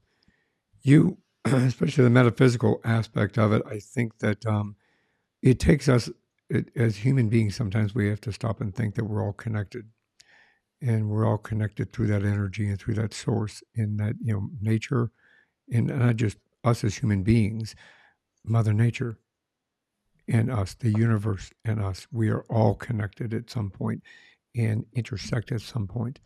you, 0.82 1.18
especially 1.44 2.04
the 2.04 2.10
metaphysical 2.10 2.80
aspect 2.84 3.38
of 3.38 3.52
it, 3.52 3.62
I 3.66 3.78
think 3.78 4.18
that 4.18 4.44
um, 4.44 4.76
it 5.40 5.58
takes 5.58 5.88
us 5.88 6.10
it, 6.50 6.68
as 6.76 6.96
human 6.96 7.30
beings. 7.30 7.56
Sometimes 7.56 7.94
we 7.94 8.10
have 8.10 8.20
to 8.22 8.32
stop 8.32 8.60
and 8.60 8.74
think 8.74 8.96
that 8.96 9.04
we're 9.04 9.24
all 9.24 9.32
connected, 9.32 9.86
and 10.82 11.08
we're 11.08 11.26
all 11.26 11.38
connected 11.38 11.94
through 11.94 12.08
that 12.08 12.24
energy 12.24 12.68
and 12.68 12.78
through 12.78 12.94
that 12.94 13.14
source 13.14 13.62
in 13.74 13.96
that 13.96 14.16
you 14.22 14.34
know 14.34 14.50
nature 14.60 15.12
and 15.72 15.86
not 15.86 16.16
just 16.16 16.36
us 16.64 16.84
as 16.84 16.96
human 16.96 17.22
beings 17.22 17.74
mother 18.44 18.72
nature 18.72 19.18
and 20.28 20.50
us 20.50 20.74
the 20.74 20.90
universe 20.90 21.50
and 21.64 21.80
us. 21.80 22.06
We 22.12 22.28
are 22.30 22.44
all 22.50 22.74
connected 22.74 23.34
at 23.34 23.50
some 23.50 23.70
point 23.70 24.02
and 24.56 24.84
intersect 24.94 25.52
at 25.52 25.60
some 25.60 25.86
point. 25.86 26.20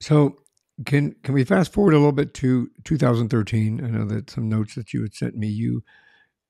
So 0.00 0.38
can 0.84 1.14
can 1.22 1.34
we 1.34 1.44
fast 1.44 1.72
forward 1.72 1.94
a 1.94 1.98
little 1.98 2.12
bit 2.12 2.34
to 2.34 2.70
2013 2.84 3.82
i 3.82 3.88
know 3.88 4.04
that 4.04 4.28
some 4.28 4.46
notes 4.46 4.74
that 4.74 4.92
you 4.92 5.00
had 5.00 5.14
sent 5.14 5.34
me 5.34 5.46
you 5.46 5.82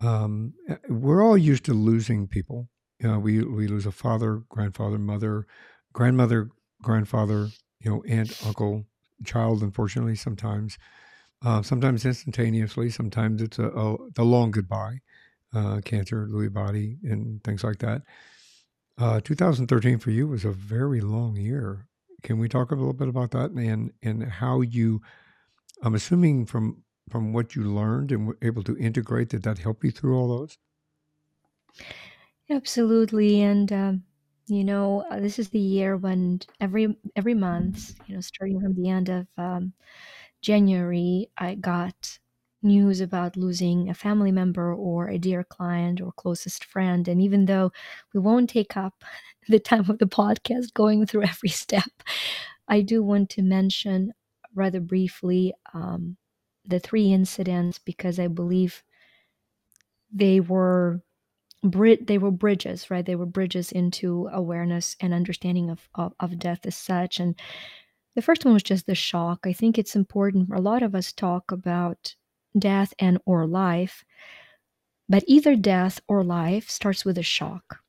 um, 0.00 0.52
we're 0.88 1.22
all 1.24 1.38
used 1.38 1.64
to 1.66 1.74
losing 1.74 2.28
people. 2.28 2.68
You 3.00 3.08
know, 3.08 3.18
we 3.18 3.42
we 3.42 3.66
lose 3.66 3.86
a 3.86 3.92
father 3.92 4.42
grandfather 4.48 4.98
mother 4.98 5.46
grandmother 5.92 6.50
grandfather, 6.82 7.48
you 7.80 7.90
know, 7.90 8.02
aunt, 8.06 8.38
uncle, 8.46 8.84
child. 9.24 9.62
Unfortunately, 9.62 10.14
sometimes, 10.14 10.78
uh, 11.44 11.62
sometimes 11.62 12.04
instantaneously. 12.04 12.90
Sometimes 12.90 13.42
it's 13.42 13.58
a, 13.58 13.68
a 13.68 14.10
the 14.12 14.24
long 14.24 14.50
goodbye, 14.50 15.00
uh, 15.54 15.80
cancer, 15.84 16.26
Lewy 16.26 16.52
body, 16.52 16.98
and 17.02 17.42
things 17.44 17.64
like 17.64 17.78
that. 17.78 18.02
Uh, 18.98 19.20
2013 19.20 19.98
for 19.98 20.10
you 20.10 20.26
was 20.28 20.44
a 20.44 20.52
very 20.52 21.00
long 21.00 21.36
year. 21.36 21.88
Can 22.22 22.38
we 22.38 22.48
talk 22.48 22.70
a 22.70 22.74
little 22.74 22.94
bit 22.94 23.08
about 23.08 23.30
that 23.32 23.50
and 23.52 23.92
and 24.02 24.24
how 24.24 24.60
you? 24.62 25.02
I'm 25.82 25.94
assuming 25.94 26.46
from 26.46 26.84
from 27.10 27.32
what 27.32 27.54
you 27.56 27.64
learned 27.64 28.12
and 28.12 28.26
were 28.26 28.38
able 28.42 28.62
to 28.64 28.76
integrate, 28.78 29.30
did 29.30 29.42
that 29.44 29.58
help 29.58 29.84
you 29.84 29.90
through 29.90 30.16
all 30.18 30.28
those? 30.28 30.58
Absolutely, 32.50 33.40
and 33.40 33.72
um, 33.72 34.04
you 34.46 34.64
know, 34.64 35.02
uh, 35.10 35.20
this 35.20 35.38
is 35.38 35.50
the 35.50 35.58
year 35.58 35.96
when 35.96 36.40
every 36.60 36.96
every 37.16 37.34
month, 37.34 37.94
you 38.06 38.14
know, 38.14 38.20
starting 38.20 38.60
from 38.60 38.74
the 38.74 38.88
end 38.88 39.08
of 39.08 39.26
um, 39.36 39.72
January, 40.46 41.28
I 41.38 41.56
got 41.56 42.18
news 42.62 43.00
about 43.00 43.36
losing 43.36 43.88
a 43.90 43.94
family 43.94 44.32
member 44.32 44.72
or 44.74 45.08
a 45.08 45.18
dear 45.18 45.44
client 45.44 46.00
or 46.00 46.12
closest 46.12 46.64
friend. 46.64 47.08
And 47.08 47.20
even 47.20 47.46
though 47.46 47.72
we 48.14 48.20
won't 48.20 48.50
take 48.50 48.76
up 48.76 49.04
the 49.48 49.58
time 49.60 49.90
of 49.90 49.98
the 49.98 50.06
podcast 50.06 50.72
going 50.74 51.06
through 51.06 51.24
every 51.34 51.48
step, 51.50 51.90
I 52.68 52.82
do 52.82 53.02
want 53.02 53.30
to 53.30 53.42
mention 53.42 54.12
rather 54.54 54.80
briefly 54.80 55.54
um, 55.74 56.16
the 56.64 56.80
three 56.80 57.12
incidents 57.12 57.78
because 57.78 58.18
I 58.20 58.28
believe 58.28 58.82
they 60.12 60.40
were 60.40 61.00
they 61.62 62.18
were 62.18 62.30
bridges, 62.30 62.90
right? 62.90 63.04
They 63.04 63.16
were 63.16 63.26
bridges 63.26 63.72
into 63.72 64.28
awareness 64.32 64.96
and 65.00 65.12
understanding 65.12 65.70
of, 65.70 65.88
of, 65.96 66.14
of 66.20 66.38
death 66.38 66.66
as 66.66 66.76
such. 66.76 67.18
And 67.20 67.34
the 68.16 68.22
first 68.22 68.44
one 68.44 68.54
was 68.54 68.64
just 68.64 68.86
the 68.86 68.96
shock. 68.96 69.46
I 69.46 69.52
think 69.52 69.78
it's 69.78 69.94
important. 69.94 70.50
A 70.50 70.60
lot 70.60 70.82
of 70.82 70.96
us 70.96 71.12
talk 71.12 71.52
about 71.52 72.16
death 72.58 72.94
and 72.98 73.18
or 73.26 73.46
life, 73.46 74.04
but 75.08 75.24
either 75.26 75.56
death 75.56 76.00
or 76.08 76.24
life 76.24 76.70
starts 76.70 77.04
with 77.04 77.18
a 77.18 77.22
shock. 77.22 77.80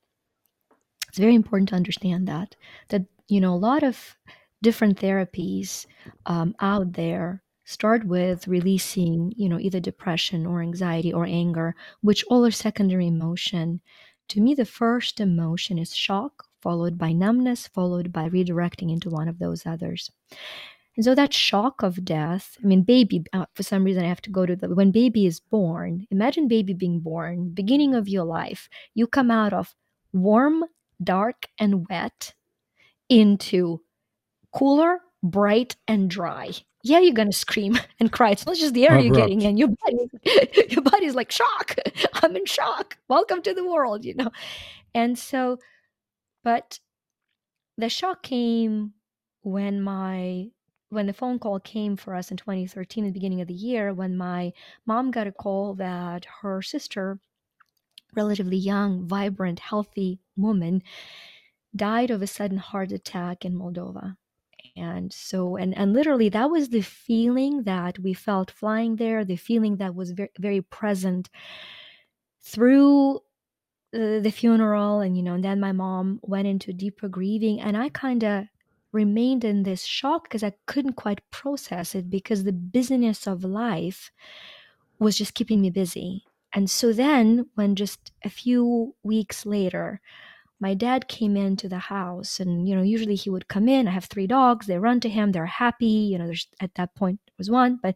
It's 1.08 1.18
very 1.18 1.36
important 1.36 1.70
to 1.70 1.76
understand 1.76 2.28
that 2.28 2.56
that 2.90 3.06
you 3.28 3.42
know 3.42 3.54
a 3.54 3.66
lot 3.70 3.84
of 3.84 4.18
different 4.62 5.00
therapies 5.00 5.86
um, 6.26 6.56
out 6.60 6.94
there 6.94 7.44
start 7.66 8.06
with 8.06 8.48
releasing, 8.48 9.34
you 9.38 9.50
know, 9.50 9.60
either 9.60 9.80
depression 9.80 10.46
or 10.46 10.62
anxiety 10.62 11.14
or 11.14 11.26
anger, 11.26 11.76
which 12.02 12.24
all 12.26 12.46
are 12.46 12.52
secondary 12.52 13.08
emotion. 13.08 13.82
To 14.30 14.42
me, 14.42 14.56
the 14.56 14.66
first 14.66 15.20
emotion 15.20 15.78
is 15.78 15.96
shock, 15.96 16.47
followed 16.62 16.98
by 16.98 17.12
numbness, 17.12 17.68
followed 17.68 18.12
by 18.12 18.30
redirecting 18.30 18.92
into 18.92 19.10
one 19.10 19.28
of 19.28 19.40
those 19.40 19.66
others. 19.66 20.12
And 20.96 21.06
so 21.06 21.14
that 21.14 21.34
shock 21.34 21.84
of 21.84 22.04
death, 22.04 22.58
I 22.64 22.68
mean, 22.68 22.82
baby, 22.82 23.24
uh, 23.32 23.46
for 23.54 23.64
some 23.64 23.84
reason, 23.84 24.04
I 24.04 24.08
have 24.08 24.22
to 24.24 24.32
go 24.32 24.46
to 24.46 24.56
the, 24.56 24.74
when 24.74 24.92
baby 24.92 25.28
is 25.28 25.40
born, 25.40 26.08
imagine 26.10 26.48
baby 26.48 26.74
being 26.74 27.00
born, 27.00 27.50
beginning 27.50 27.94
of 27.94 28.08
your 28.08 28.24
life, 28.24 28.68
you 28.96 29.06
come 29.06 29.30
out 29.30 29.54
of 29.54 29.76
warm, 30.12 30.66
dark, 31.04 31.46
and 31.60 31.88
wet 31.88 32.34
into 33.10 33.82
cooler, 34.52 35.02
bright, 35.22 35.76
and 35.88 36.10
dry 36.10 36.52
yeah, 36.88 37.00
you're 37.00 37.14
gonna 37.14 37.32
scream 37.32 37.78
and 38.00 38.12
cry. 38.12 38.32
It's 38.32 38.46
not 38.46 38.56
just 38.56 38.74
the 38.74 38.88
air 38.88 39.00
you're 39.00 39.16
getting 39.16 39.42
in. 39.42 39.58
Your 39.58 39.70
body, 39.70 40.10
your 40.70 40.82
body's 40.82 41.16
like 41.16 41.32
shock. 41.32 41.76
I'm 42.14 42.36
in 42.36 42.46
shock. 42.46 42.98
Welcome 43.08 43.42
to 43.44 43.54
the 43.54 43.68
world, 43.68 44.06
you 44.06 44.16
know. 44.16 44.32
And 44.94 45.18
so, 45.18 45.60
but 46.48 46.80
the 47.78 47.90
shock 47.90 48.24
came 48.24 48.94
when 49.42 49.82
my 49.82 50.50
when 50.88 51.06
the 51.06 51.12
phone 51.22 51.40
call 51.40 51.60
came 51.60 51.98
for 51.98 52.16
us 52.16 52.32
in 52.32 52.38
2013 52.38 53.04
at 53.04 53.08
the 53.08 53.12
beginning 53.20 53.42
of 53.42 53.50
the 53.50 53.54
year 53.54 53.94
when 53.94 54.16
my 54.16 54.54
mom 54.86 55.12
got 55.12 55.28
a 55.28 55.34
call 55.34 55.76
that 55.76 56.24
her 56.42 56.62
sister 56.62 57.20
relatively 58.16 58.56
young 58.56 59.06
vibrant 59.06 59.60
healthy 59.60 60.22
woman 60.38 60.82
died 61.76 62.12
of 62.12 62.22
a 62.22 62.28
sudden 62.28 62.60
heart 62.60 62.94
attack 62.94 63.44
in 63.44 63.54
moldova. 63.54 64.16
And 64.78 65.12
so 65.12 65.58
and 65.58 65.78
and 65.78 65.92
literally 65.92 66.30
that 66.30 66.50
was 66.50 66.70
the 66.70 66.82
feeling 66.82 67.64
that 67.64 68.00
we 68.00 68.14
felt 68.14 68.52
flying 68.52 68.96
there 68.96 69.26
the 69.26 69.36
feeling 69.36 69.76
that 69.78 69.96
was 69.96 70.12
very 70.12 70.32
very 70.40 70.62
present 70.62 71.30
through 72.42 73.20
the, 73.92 74.20
the 74.22 74.32
funeral 74.32 75.00
and 75.00 75.16
you 75.16 75.24
know 75.24 75.36
and 75.36 75.44
then 75.44 75.60
my 75.60 75.72
mom 75.72 76.20
went 76.24 76.48
into 76.48 76.74
deeper 76.74 77.08
grieving 77.08 77.62
and 77.62 77.78
i 77.78 77.90
kind 77.90 78.24
of 78.24 78.46
remained 78.92 79.44
in 79.44 79.64
this 79.64 79.84
shock 79.84 80.24
because 80.24 80.44
i 80.44 80.54
couldn't 80.66 80.94
quite 80.94 81.22
process 81.32 81.96
it 81.96 82.10
because 82.10 82.44
the 82.44 82.52
busyness 82.52 83.28
of 83.28 83.44
life 83.44 84.12
was 85.00 85.18
just 85.18 85.34
keeping 85.34 85.62
me 85.62 85.70
busy. 85.70 86.24
And 86.54 86.70
so 86.70 86.94
then 86.94 87.50
when 87.56 87.76
just 87.76 88.12
a 88.24 88.30
few 88.30 88.96
weeks 89.04 89.46
later 89.46 90.02
my 90.60 90.74
dad 90.74 91.08
came 91.08 91.38
into 91.38 91.70
the 91.70 91.78
house 91.78 92.40
and 92.40 92.68
you 92.68 92.76
know 92.76 92.82
usually 92.82 93.14
he 93.14 93.30
would 93.30 93.48
come 93.48 93.68
in 93.68 93.88
i 93.88 93.92
have 93.92 94.06
three 94.06 94.26
dogs 94.26 94.66
they 94.66 94.80
run 94.80 95.00
to 95.00 95.08
him 95.08 95.32
they're 95.32 95.46
happy 95.46 95.86
you 95.86 96.18
know 96.18 96.26
there's 96.26 96.48
at 96.60 96.74
that 96.74 96.96
point 96.96 97.20
there 97.28 97.36
was 97.38 97.52
one 97.52 97.78
but 97.84 97.94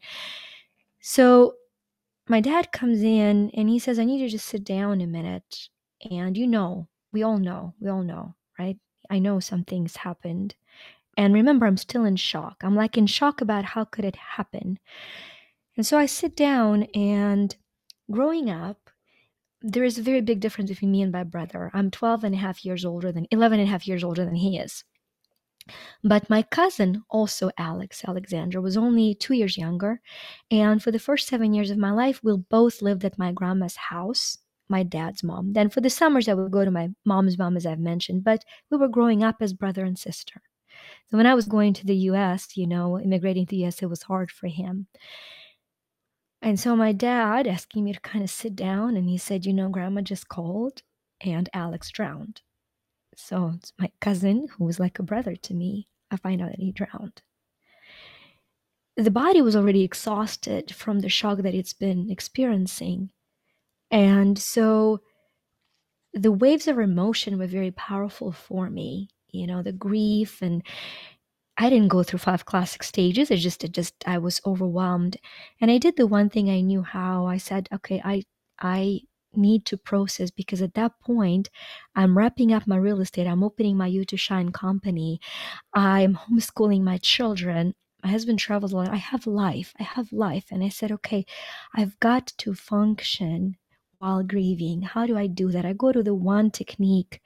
so 0.99 1.56
my 2.27 2.39
dad 2.39 2.71
comes 2.71 3.01
in 3.01 3.49
and 3.56 3.67
he 3.67 3.80
says 3.80 3.97
i 3.97 4.04
need 4.04 4.19
you 4.19 4.27
to 4.27 4.32
just 4.34 4.45
sit 4.45 4.63
down 4.63 5.01
a 5.01 5.08
minute 5.08 5.69
and 6.09 6.37
you 6.37 6.47
know 6.47 6.87
we 7.11 7.23
all 7.23 7.37
know 7.37 7.73
we 7.79 7.89
all 7.89 8.03
know 8.03 8.35
right 8.57 8.77
i 9.09 9.19
know 9.19 9.39
some 9.39 9.63
things 9.63 9.97
happened 9.97 10.55
and 11.17 11.33
remember 11.33 11.65
i'm 11.65 11.77
still 11.77 12.05
in 12.05 12.15
shock 12.15 12.57
i'm 12.63 12.75
like 12.75 12.97
in 12.97 13.07
shock 13.07 13.41
about 13.41 13.65
how 13.65 13.83
could 13.83 14.05
it 14.05 14.15
happen 14.15 14.79
and 15.77 15.85
so 15.85 15.97
i 15.97 16.05
sit 16.05 16.35
down 16.35 16.83
and 16.95 17.55
growing 18.09 18.49
up 18.49 18.89
there 19.61 19.83
is 19.83 19.97
a 19.97 20.03
very 20.03 20.21
big 20.21 20.39
difference 20.39 20.69
between 20.69 20.91
me 20.91 21.01
and 21.01 21.11
my 21.11 21.23
brother. 21.23 21.69
I'm 21.73 21.91
12 21.91 22.23
and 22.23 22.35
a 22.35 22.37
half 22.39 22.65
years 22.65 22.83
older 22.83 23.11
than 23.11 23.27
11 23.29 23.59
and 23.59 23.67
a 23.67 23.71
half 23.71 23.87
years 23.87 24.03
older 24.03 24.25
than 24.25 24.35
he 24.35 24.57
is. 24.57 24.83
But 26.03 26.29
my 26.29 26.41
cousin, 26.41 27.03
also 27.09 27.51
Alex 27.57 28.03
Alexander, 28.07 28.59
was 28.59 28.75
only 28.75 29.13
two 29.13 29.35
years 29.35 29.57
younger. 29.57 30.01
And 30.49 30.81
for 30.81 30.91
the 30.91 30.99
first 30.99 31.27
seven 31.27 31.53
years 31.53 31.69
of 31.69 31.77
my 31.77 31.91
life, 31.91 32.21
we 32.23 32.35
both 32.35 32.81
lived 32.81 33.05
at 33.05 33.19
my 33.19 33.31
grandma's 33.31 33.75
house, 33.75 34.39
my 34.71 34.84
dad's 34.84 35.23
mom. 35.23 35.53
Then 35.53 35.69
for 35.69 35.81
the 35.81 35.89
summers, 35.89 36.27
I 36.27 36.34
would 36.34 36.51
go 36.51 36.65
to 36.65 36.71
my 36.71 36.89
mom's 37.05 37.38
mom, 37.38 37.57
as 37.57 37.65
I've 37.67 37.79
mentioned, 37.79 38.23
but 38.23 38.43
we 38.71 38.77
were 38.77 38.88
growing 38.88 39.23
up 39.23 39.36
as 39.41 39.53
brother 39.53 39.86
and 39.86 39.99
sister. 39.99 40.41
So 41.10 41.17
when 41.17 41.27
I 41.27 41.36
was 41.36 41.47
going 41.47 41.73
to 41.73 41.86
the 41.86 41.95
US, 42.12 42.57
you 42.57 42.65
know, 42.65 42.99
immigrating 42.99 43.45
to 43.45 43.51
the 43.51 43.65
US, 43.65 43.84
it 43.84 43.89
was 43.89 44.03
hard 44.03 44.31
for 44.31 44.47
him. 44.47 44.88
And 46.41 46.60
so 46.60 46.75
my 46.75 46.91
dad 46.91 47.45
asking 47.45 47.84
me 47.84 47.93
to 47.93 47.99
kind 47.99 48.23
of 48.23 48.31
sit 48.31 48.55
down, 48.55 48.97
and 48.97 49.07
he 49.07 49.17
said, 49.17 49.45
You 49.45 49.53
know, 49.53 49.69
grandma 49.69 50.01
just 50.01 50.27
called 50.27 50.81
and 51.21 51.49
Alex 51.53 51.91
drowned. 51.91 52.41
So 53.15 53.53
it's 53.55 53.73
my 53.77 53.91
cousin, 53.99 54.47
who 54.57 54.65
was 54.65 54.79
like 54.79 54.97
a 54.97 55.03
brother 55.03 55.36
to 55.36 55.53
me, 55.53 55.88
I 56.10 56.17
find 56.17 56.41
out 56.41 56.49
that 56.49 56.60
he 56.60 56.71
drowned. 56.71 57.21
The 58.97 59.12
body 59.12 59.41
was 59.41 59.55
already 59.55 59.84
exhausted 59.84 60.73
from 60.73 60.99
the 60.99 61.10
shock 61.10 61.39
that 61.39 61.55
it's 61.55 61.73
been 61.73 62.10
experiencing. 62.10 63.12
And 63.91 64.38
so 64.38 65.01
the 66.13 66.32
waves 66.32 66.67
of 66.67 66.80
emotion 66.80 67.38
were 67.38 67.47
very 67.47 67.71
powerful 67.71 68.32
for 68.32 68.69
me, 68.69 69.10
you 69.32 69.47
know, 69.47 69.62
the 69.62 69.71
grief 69.71 70.41
and 70.41 70.63
I 71.58 71.69
didn't 71.69 71.89
go 71.89 72.01
through 72.04 72.19
five 72.19 72.45
classic 72.45 72.84
stages. 72.84 73.30
It 73.30 73.38
just, 73.38 73.63
it 73.63 73.71
just, 73.71 73.93
I 74.08 74.17
was 74.17 74.41
overwhelmed. 74.45 75.17
And 75.60 75.69
I 75.69 75.77
did 75.77 75.95
the 75.95 76.08
one 76.08 76.30
thing 76.30 76.49
I 76.49 76.62
knew 76.62 76.82
how. 76.82 77.27
I 77.27 77.38
said, 77.38 77.69
okay, 77.73 78.01
I, 78.04 78.23
I 78.60 79.01
need 79.36 79.65
to 79.65 79.77
process 79.77 80.32
because 80.32 80.62
at 80.62 80.73
that 80.73 80.99
point, 81.01 81.49
I'm 81.95 82.17
wrapping 82.17 82.51
up 82.51 82.67
my 82.67 82.77
real 82.77 82.99
estate. 82.99 83.27
I'm 83.27 83.43
opening 83.43 83.77
my 83.77 83.88
You 83.88 84.06
to 84.06 84.17
Shine 84.17 84.51
company. 84.51 85.19
I'm 85.73 86.15
homeschooling 86.15 86.82
my 86.82 86.97
children. 86.97 87.75
My 88.04 88.10
husband 88.10 88.39
travels 88.39 88.73
a 88.73 88.77
lot. 88.77 88.89
I 88.89 88.95
have 88.95 89.27
life. 89.27 89.73
I 89.80 89.84
have 89.84 90.12
life. 90.12 90.45
And 90.51 90.63
I 90.63 90.69
said, 90.69 90.91
okay, 90.91 91.25
I've 91.75 91.99
got 91.99 92.27
to 92.39 92.56
function 92.56 93.58
while 94.01 94.23
grieving. 94.23 94.81
How 94.81 95.05
do 95.05 95.15
I 95.15 95.27
do 95.27 95.51
that? 95.51 95.63
I 95.63 95.73
go 95.73 95.91
to 95.91 96.01
the 96.01 96.15
one 96.15 96.49
technique 96.49 97.21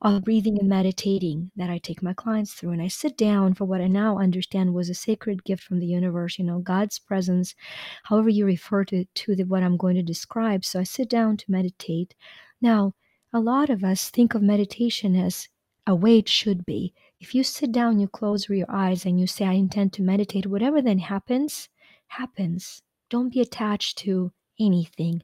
of 0.00 0.22
breathing 0.22 0.60
and 0.60 0.68
meditating 0.68 1.50
that 1.56 1.70
I 1.70 1.78
take 1.78 2.04
my 2.04 2.12
clients 2.12 2.54
through. 2.54 2.70
And 2.70 2.80
I 2.80 2.86
sit 2.86 3.16
down 3.16 3.54
for 3.54 3.64
what 3.64 3.80
I 3.80 3.88
now 3.88 4.18
understand 4.18 4.74
was 4.74 4.88
a 4.88 4.94
sacred 4.94 5.42
gift 5.42 5.64
from 5.64 5.80
the 5.80 5.86
universe, 5.86 6.38
you 6.38 6.44
know, 6.44 6.60
God's 6.60 7.00
presence, 7.00 7.56
however 8.04 8.28
you 8.28 8.46
refer 8.46 8.84
to, 8.84 9.04
to 9.04 9.34
the, 9.34 9.42
what 9.42 9.64
I'm 9.64 9.76
going 9.76 9.96
to 9.96 10.02
describe. 10.02 10.64
So 10.64 10.78
I 10.78 10.84
sit 10.84 11.08
down 11.08 11.36
to 11.38 11.50
meditate. 11.50 12.14
Now, 12.60 12.94
a 13.32 13.40
lot 13.40 13.68
of 13.68 13.82
us 13.82 14.08
think 14.08 14.34
of 14.34 14.42
meditation 14.42 15.16
as 15.16 15.48
a 15.84 15.96
way 15.96 16.18
it 16.18 16.28
should 16.28 16.64
be. 16.64 16.94
If 17.18 17.34
you 17.34 17.42
sit 17.42 17.72
down, 17.72 17.98
you 17.98 18.06
close 18.06 18.48
your 18.48 18.70
eyes, 18.70 19.04
and 19.04 19.18
you 19.18 19.26
say, 19.26 19.46
I 19.46 19.54
intend 19.54 19.92
to 19.94 20.02
meditate, 20.02 20.46
whatever 20.46 20.80
then 20.80 20.98
happens, 20.98 21.68
happens. 22.06 22.82
Don't 23.10 23.32
be 23.32 23.40
attached 23.40 23.98
to 23.98 24.30
anything. 24.60 25.22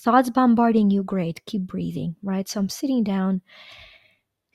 Thoughts 0.00 0.30
bombarding 0.30 0.90
you, 0.90 1.02
great. 1.02 1.44
Keep 1.44 1.62
breathing, 1.62 2.16
right? 2.22 2.48
So 2.48 2.60
I'm 2.60 2.70
sitting 2.70 3.04
down 3.04 3.42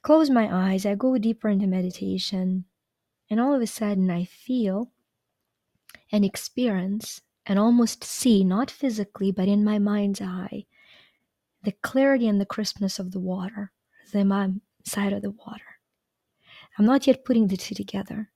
close 0.01 0.29
my 0.29 0.47
eyes, 0.51 0.85
I 0.85 0.93
go 0.93 1.17
deeper 1.17 1.49
into 1.49 1.65
meditation, 1.65 2.65
and 3.29 3.39
all 3.39 3.55
of 3.55 3.61
a 3.61 3.67
sudden 3.67 4.11
I 4.11 4.25
feel 4.25 4.91
and 6.11 6.23
experience 6.23 7.21
and 7.45 7.57
almost 7.57 8.03
see, 8.03 8.43
not 8.43 8.69
physically, 8.69 9.31
but 9.31 9.47
in 9.47 9.63
my 9.63 9.79
mind's 9.79 10.21
eye, 10.21 10.65
the 11.63 11.71
clarity 11.71 12.27
and 12.27 12.39
the 12.39 12.45
crispness 12.45 12.99
of 12.99 13.11
the 13.11 13.19
water, 13.19 13.71
the 14.11 14.59
side 14.83 15.13
of 15.13 15.23
the 15.23 15.31
water. 15.31 15.79
I'm 16.77 16.85
not 16.85 17.07
yet 17.07 17.25
putting 17.25 17.47
the 17.47 17.57
two 17.57 17.73
together. 17.73 18.31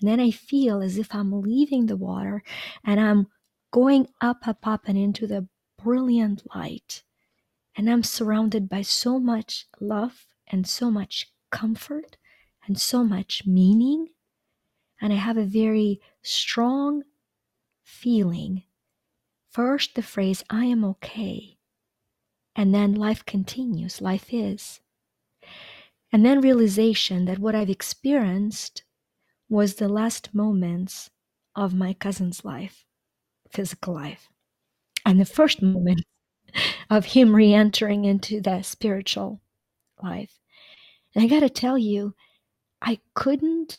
And 0.00 0.10
then 0.10 0.20
I 0.20 0.30
feel 0.30 0.82
as 0.82 0.98
if 0.98 1.14
I'm 1.14 1.40
leaving 1.40 1.86
the 1.86 1.96
water 1.96 2.42
and 2.84 3.00
I'm 3.00 3.28
going 3.70 4.08
up, 4.20 4.46
up, 4.46 4.66
up, 4.66 4.82
and 4.86 4.98
into 4.98 5.26
the 5.26 5.48
brilliant 5.82 6.42
light. 6.54 7.02
And 7.76 7.90
I'm 7.90 8.02
surrounded 8.02 8.68
by 8.68 8.82
so 8.82 9.18
much 9.18 9.66
love 9.80 10.26
and 10.46 10.66
so 10.66 10.90
much 10.90 11.32
comfort 11.50 12.16
and 12.66 12.80
so 12.80 13.04
much 13.04 13.46
meaning. 13.46 14.08
And 15.00 15.12
I 15.12 15.16
have 15.16 15.36
a 15.36 15.44
very 15.44 16.00
strong 16.22 17.02
feeling. 17.84 18.62
First, 19.50 19.94
the 19.94 20.02
phrase, 20.02 20.42
I 20.50 20.64
am 20.66 20.84
okay. 20.84 21.58
And 22.54 22.74
then 22.74 22.94
life 22.94 23.24
continues, 23.24 24.00
life 24.00 24.32
is. 24.32 24.80
And 26.12 26.24
then 26.24 26.40
realization 26.40 27.26
that 27.26 27.38
what 27.38 27.54
I've 27.54 27.70
experienced 27.70 28.84
was 29.48 29.74
the 29.74 29.88
last 29.88 30.34
moments 30.34 31.10
of 31.54 31.74
my 31.74 31.92
cousin's 31.92 32.44
life, 32.44 32.84
physical 33.50 33.94
life, 33.94 34.28
and 35.06 35.20
the 35.20 35.24
first 35.24 35.62
moment 35.62 36.02
of 36.90 37.06
him 37.06 37.34
re 37.34 37.54
entering 37.54 38.04
into 38.04 38.40
that 38.42 38.66
spiritual 38.66 39.40
life. 40.02 40.38
And 41.14 41.24
I 41.24 41.28
got 41.28 41.40
to 41.40 41.48
tell 41.48 41.78
you, 41.78 42.14
I 42.82 42.98
couldn't. 43.14 43.78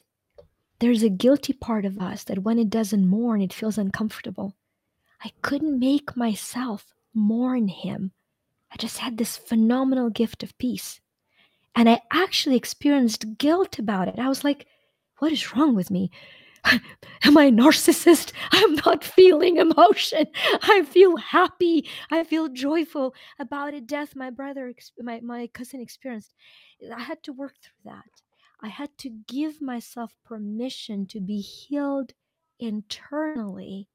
There's 0.80 1.04
a 1.04 1.10
guilty 1.10 1.54
part 1.54 1.86
of 1.86 2.00
us 2.00 2.24
that 2.26 2.44
when 2.44 2.58
it 2.58 2.70
doesn't 2.70 3.08
mourn, 3.08 3.42
it 3.42 3.54
feels 3.54 3.78
uncomfortable. 3.78 4.56
I 5.24 5.32
couldn't 5.42 5.80
make 5.80 6.16
myself 6.16 6.94
mourn 7.14 7.68
him. 7.68 8.12
I 8.72 8.78
just 8.78 9.00
had 9.00 9.18
this 9.18 9.38
phenomenal 9.38 10.10
gift 10.10 10.44
of 10.44 10.58
peace. 10.58 11.02
And 11.76 11.90
I 11.90 12.02
actually 12.12 12.56
experienced 12.56 13.38
guilt 13.38 13.80
about 13.80 14.08
it. 14.08 14.20
I 14.20 14.30
was 14.30 14.44
like, 14.44 14.68
what 15.18 15.32
is 15.32 15.56
wrong 15.56 15.76
with 15.76 15.92
me? 15.92 16.12
Am 17.24 17.38
I 17.38 17.46
a 17.46 17.52
narcissist? 17.52 18.32
I'm 18.52 18.76
not 18.86 19.04
feeling 19.04 19.58
emotion. 19.58 20.26
I 20.62 20.84
feel 20.84 21.18
happy. 21.18 21.90
I 22.12 22.24
feel 22.24 22.48
joyful 22.50 23.14
about 23.40 23.74
a 23.74 23.82
death 23.82 24.16
my 24.16 24.30
brother, 24.30 24.74
my, 25.00 25.20
my 25.22 25.48
cousin 25.48 25.82
experienced. 25.82 26.34
I 26.96 27.02
had 27.02 27.24
to 27.24 27.34
work 27.34 27.56
through 27.62 27.92
that. 27.92 28.22
I 28.62 28.70
had 28.70 28.98
to 29.00 29.10
give 29.28 29.62
myself 29.62 30.14
permission 30.26 31.06
to 31.08 31.20
be 31.20 31.42
healed 31.42 32.14
internally, 32.60 33.88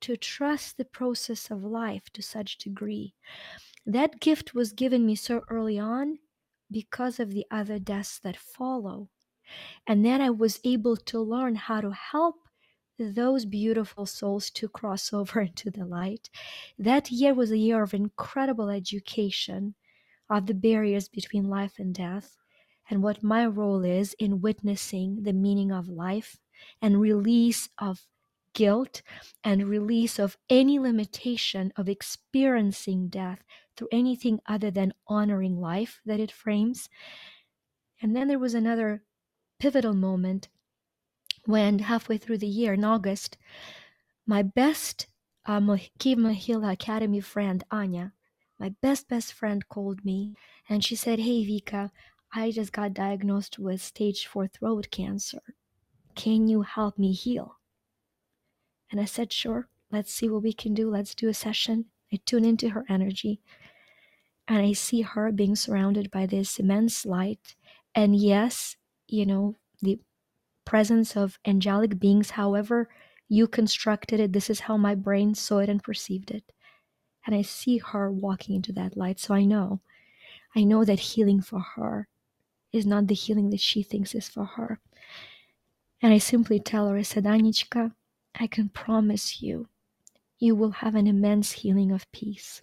to 0.00 0.16
trust 0.16 0.76
the 0.76 0.84
process 0.84 1.50
of 1.50 1.62
life 1.64 2.10
to 2.14 2.22
such 2.22 2.58
degree. 2.58 3.14
That 3.84 4.20
gift 4.20 4.54
was 4.54 4.72
given 4.72 5.04
me 5.04 5.14
so 5.14 5.42
early 5.48 5.78
on 5.78 6.18
because 6.70 7.20
of 7.20 7.30
the 7.30 7.46
other 7.50 7.78
deaths 7.78 8.18
that 8.20 8.36
follow. 8.36 9.08
And 9.86 10.04
then 10.04 10.20
I 10.20 10.30
was 10.30 10.60
able 10.64 10.96
to 10.96 11.20
learn 11.20 11.54
how 11.54 11.80
to 11.80 11.90
help 11.90 12.36
those 12.98 13.44
beautiful 13.44 14.06
souls 14.06 14.50
to 14.50 14.68
cross 14.68 15.12
over 15.12 15.40
into 15.40 15.70
the 15.70 15.84
light. 15.84 16.30
That 16.78 17.10
year 17.10 17.34
was 17.34 17.50
a 17.50 17.58
year 17.58 17.82
of 17.82 17.94
incredible 17.94 18.68
education 18.68 19.74
of 20.30 20.46
the 20.46 20.54
barriers 20.54 21.08
between 21.08 21.44
life 21.44 21.78
and 21.78 21.94
death 21.94 22.36
and 22.90 23.02
what 23.02 23.22
my 23.22 23.46
role 23.46 23.84
is 23.84 24.14
in 24.18 24.40
witnessing 24.40 25.22
the 25.22 25.32
meaning 25.32 25.72
of 25.72 25.88
life 25.88 26.38
and 26.82 27.00
release 27.00 27.68
of 27.78 28.06
guilt 28.54 29.02
and 29.44 29.68
release 29.68 30.18
of 30.18 30.36
any 30.50 30.78
limitation 30.78 31.72
of 31.76 31.88
experiencing 31.88 33.08
death 33.08 33.42
through 33.76 33.88
anything 33.92 34.40
other 34.46 34.70
than 34.70 34.92
honoring 35.06 35.60
life 35.60 36.00
that 36.04 36.18
it 36.18 36.32
frames. 36.32 36.88
And 38.02 38.16
then 38.16 38.28
there 38.28 38.38
was 38.38 38.54
another 38.54 39.02
pivotal 39.58 39.94
moment 39.94 40.48
when 41.44 41.80
halfway 41.80 42.18
through 42.18 42.38
the 42.38 42.46
year 42.46 42.74
in 42.74 42.84
August, 42.84 43.36
my 44.26 44.42
best 44.42 45.06
uh, 45.46 45.60
Mohyla 45.60 46.72
Academy 46.72 47.20
friend, 47.20 47.64
Anya, 47.70 48.12
my 48.58 48.74
best, 48.82 49.08
best 49.08 49.32
friend 49.32 49.68
called 49.68 50.04
me 50.04 50.34
and 50.68 50.84
she 50.84 50.94
said, 50.94 51.20
Hey, 51.20 51.44
Vika, 51.44 51.90
I 52.34 52.50
just 52.50 52.72
got 52.72 52.92
diagnosed 52.92 53.58
with 53.58 53.80
stage 53.80 54.26
four 54.26 54.46
throat 54.46 54.88
cancer. 54.90 55.42
Can 56.14 56.48
you 56.48 56.62
help 56.62 56.98
me 56.98 57.12
heal? 57.12 57.58
And 58.90 59.00
I 59.00 59.04
said, 59.04 59.32
Sure, 59.32 59.68
let's 59.90 60.12
see 60.12 60.28
what 60.28 60.42
we 60.42 60.52
can 60.52 60.74
do. 60.74 60.90
Let's 60.90 61.14
do 61.14 61.28
a 61.28 61.34
session. 61.34 61.86
I 62.12 62.18
tune 62.24 62.44
into 62.44 62.70
her 62.70 62.84
energy 62.88 63.40
and 64.48 64.58
I 64.58 64.72
see 64.72 65.02
her 65.02 65.30
being 65.30 65.54
surrounded 65.54 66.10
by 66.10 66.26
this 66.26 66.58
immense 66.58 67.04
light. 67.04 67.54
And 67.94 68.16
yes, 68.16 68.76
you 69.08 69.26
know, 69.26 69.56
the 69.82 69.98
presence 70.64 71.16
of 71.16 71.38
angelic 71.46 71.98
beings, 71.98 72.30
however 72.30 72.88
you 73.28 73.46
constructed 73.46 74.20
it, 74.20 74.32
this 74.32 74.48
is 74.50 74.60
how 74.60 74.76
my 74.76 74.94
brain 74.94 75.34
saw 75.34 75.58
it 75.58 75.68
and 75.68 75.82
perceived 75.82 76.30
it. 76.30 76.44
And 77.26 77.34
I 77.34 77.42
see 77.42 77.78
her 77.78 78.10
walking 78.10 78.54
into 78.54 78.72
that 78.72 78.96
light. 78.96 79.20
So 79.20 79.34
I 79.34 79.44
know, 79.44 79.80
I 80.56 80.64
know 80.64 80.84
that 80.84 80.98
healing 81.00 81.42
for 81.42 81.60
her 81.60 82.08
is 82.72 82.86
not 82.86 83.06
the 83.06 83.14
healing 83.14 83.50
that 83.50 83.60
she 83.60 83.82
thinks 83.82 84.14
is 84.14 84.28
for 84.28 84.44
her. 84.44 84.80
And 86.00 86.12
I 86.12 86.18
simply 86.18 86.60
tell 86.60 86.88
her, 86.88 86.96
I 86.96 87.02
said, 87.02 87.24
Anichka, 87.24 87.92
I 88.34 88.46
can 88.46 88.68
promise 88.68 89.42
you, 89.42 89.68
you 90.38 90.54
will 90.54 90.70
have 90.70 90.94
an 90.94 91.06
immense 91.06 91.52
healing 91.52 91.90
of 91.90 92.10
peace. 92.12 92.62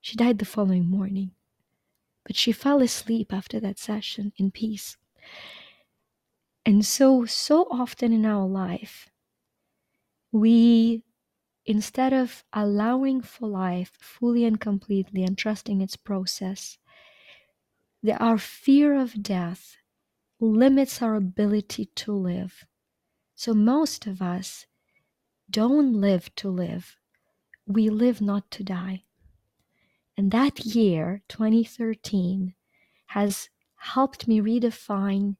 She 0.00 0.16
died 0.16 0.38
the 0.38 0.44
following 0.44 0.88
morning, 0.88 1.32
but 2.24 2.36
she 2.36 2.52
fell 2.52 2.82
asleep 2.82 3.32
after 3.32 3.58
that 3.60 3.78
session 3.78 4.32
in 4.36 4.50
peace. 4.50 4.96
And 6.64 6.84
so, 6.84 7.24
so 7.24 7.66
often 7.70 8.12
in 8.12 8.26
our 8.26 8.46
life, 8.46 9.08
we, 10.30 11.02
instead 11.64 12.12
of 12.12 12.44
allowing 12.52 13.22
for 13.22 13.48
life 13.48 13.92
fully 14.00 14.44
and 14.44 14.60
completely 14.60 15.24
and 15.24 15.36
trusting 15.36 15.80
its 15.80 15.96
process, 15.96 16.78
that 18.02 18.20
our 18.20 18.38
fear 18.38 18.94
of 18.94 19.22
death 19.22 19.76
limits 20.38 21.02
our 21.02 21.14
ability 21.14 21.86
to 21.94 22.12
live. 22.12 22.64
So, 23.34 23.54
most 23.54 24.06
of 24.06 24.22
us 24.22 24.66
don't 25.50 25.94
live 25.94 26.34
to 26.36 26.48
live, 26.48 26.96
we 27.66 27.88
live 27.88 28.20
not 28.20 28.50
to 28.52 28.64
die. 28.64 29.04
And 30.16 30.30
that 30.30 30.64
year, 30.64 31.22
2013, 31.28 32.54
has 33.06 33.48
helped 33.80 34.28
me 34.28 34.40
redefine 34.40 35.36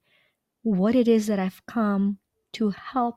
what 0.63 0.95
it 0.95 1.07
is 1.07 1.27
that 1.27 1.39
I've 1.39 1.65
come 1.67 2.19
to 2.53 2.71
help 2.71 3.17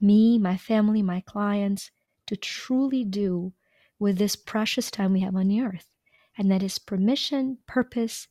me, 0.00 0.38
my 0.38 0.56
family, 0.56 1.02
my 1.02 1.20
clients 1.20 1.90
to 2.26 2.36
truly 2.36 3.04
do 3.04 3.52
with 3.98 4.18
this 4.18 4.36
precious 4.36 4.90
time 4.90 5.12
we 5.12 5.20
have 5.20 5.36
on 5.36 5.48
the 5.48 5.60
earth. 5.60 5.88
And 6.36 6.50
that 6.50 6.62
is 6.62 6.78
permission, 6.78 7.58
purpose, 7.66 8.28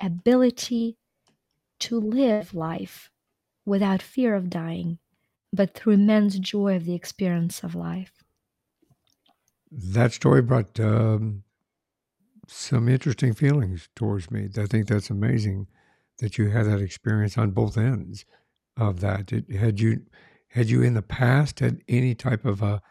ability 0.00 0.98
to 1.80 1.98
live 1.98 2.54
life 2.54 3.10
without 3.64 4.02
fear 4.02 4.34
of 4.34 4.50
dying, 4.50 4.98
but 5.52 5.74
through 5.74 5.94
immense 5.94 6.38
joy 6.38 6.76
of 6.76 6.84
the 6.84 6.94
experience 6.94 7.62
of 7.62 7.74
life. 7.74 8.22
That 9.70 10.12
story 10.12 10.42
brought 10.42 10.78
um, 10.78 11.42
some 12.46 12.88
interesting 12.88 13.34
feelings 13.34 13.88
towards 13.96 14.30
me. 14.30 14.48
I 14.56 14.66
think 14.66 14.88
that's 14.88 15.10
amazing 15.10 15.66
that 16.18 16.38
you 16.38 16.50
had 16.50 16.66
that 16.66 16.80
experience 16.80 17.36
on 17.36 17.50
both 17.50 17.76
ends 17.76 18.24
of 18.76 19.00
that. 19.00 19.32
It, 19.32 19.50
had 19.50 19.80
you 19.80 20.02
had 20.48 20.70
you 20.70 20.82
in 20.82 20.94
the 20.94 21.02
past 21.02 21.60
had 21.60 21.82
any 21.88 22.14
type 22.14 22.44
of 22.44 22.62
a 22.62 22.82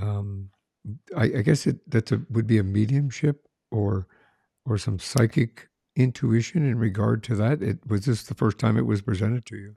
um, 0.00 0.50
I, 1.16 1.24
I 1.24 1.42
guess 1.42 1.66
it 1.66 1.88
that 1.90 2.10
would 2.30 2.46
be 2.46 2.58
a 2.58 2.62
mediumship 2.62 3.46
or 3.70 4.06
or 4.64 4.78
some 4.78 4.98
psychic 4.98 5.68
intuition 5.96 6.64
in 6.64 6.78
regard 6.78 7.22
to 7.24 7.36
that? 7.36 7.62
It 7.62 7.78
was 7.86 8.04
this 8.04 8.22
the 8.24 8.34
first 8.34 8.58
time 8.58 8.76
it 8.76 8.86
was 8.86 9.02
presented 9.02 9.46
to 9.46 9.56
you? 9.56 9.76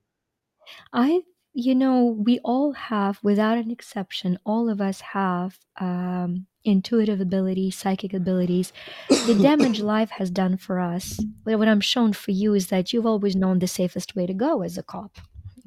I 0.92 1.24
you 1.54 1.76
know, 1.76 2.04
we 2.04 2.40
all 2.40 2.74
have, 2.74 3.20
without 3.22 3.58
an 3.58 3.70
exception, 3.70 4.40
all 4.44 4.70
of 4.70 4.82
us 4.82 5.02
have 5.02 5.60
um, 5.80 6.48
intuitive 6.64 7.22
abilities, 7.22 7.78
psychic 7.78 8.14
abilities. 8.14 8.74
The 9.10 9.38
damage 9.40 9.80
life 9.96 10.10
has 10.12 10.32
done 10.32 10.58
for 10.58 10.80
us, 10.80 11.20
what 11.44 11.68
I'm 11.68 11.82
shown 11.82 12.14
for 12.14 12.32
you 12.32 12.54
is 12.56 12.68
that 12.68 12.92
you've 12.92 13.06
always 13.06 13.36
known 13.36 13.60
the 13.60 13.68
safest 13.68 14.16
way 14.16 14.26
to 14.26 14.34
go 14.34 14.64
as 14.64 14.78
a 14.78 14.84
cop. 14.84 15.18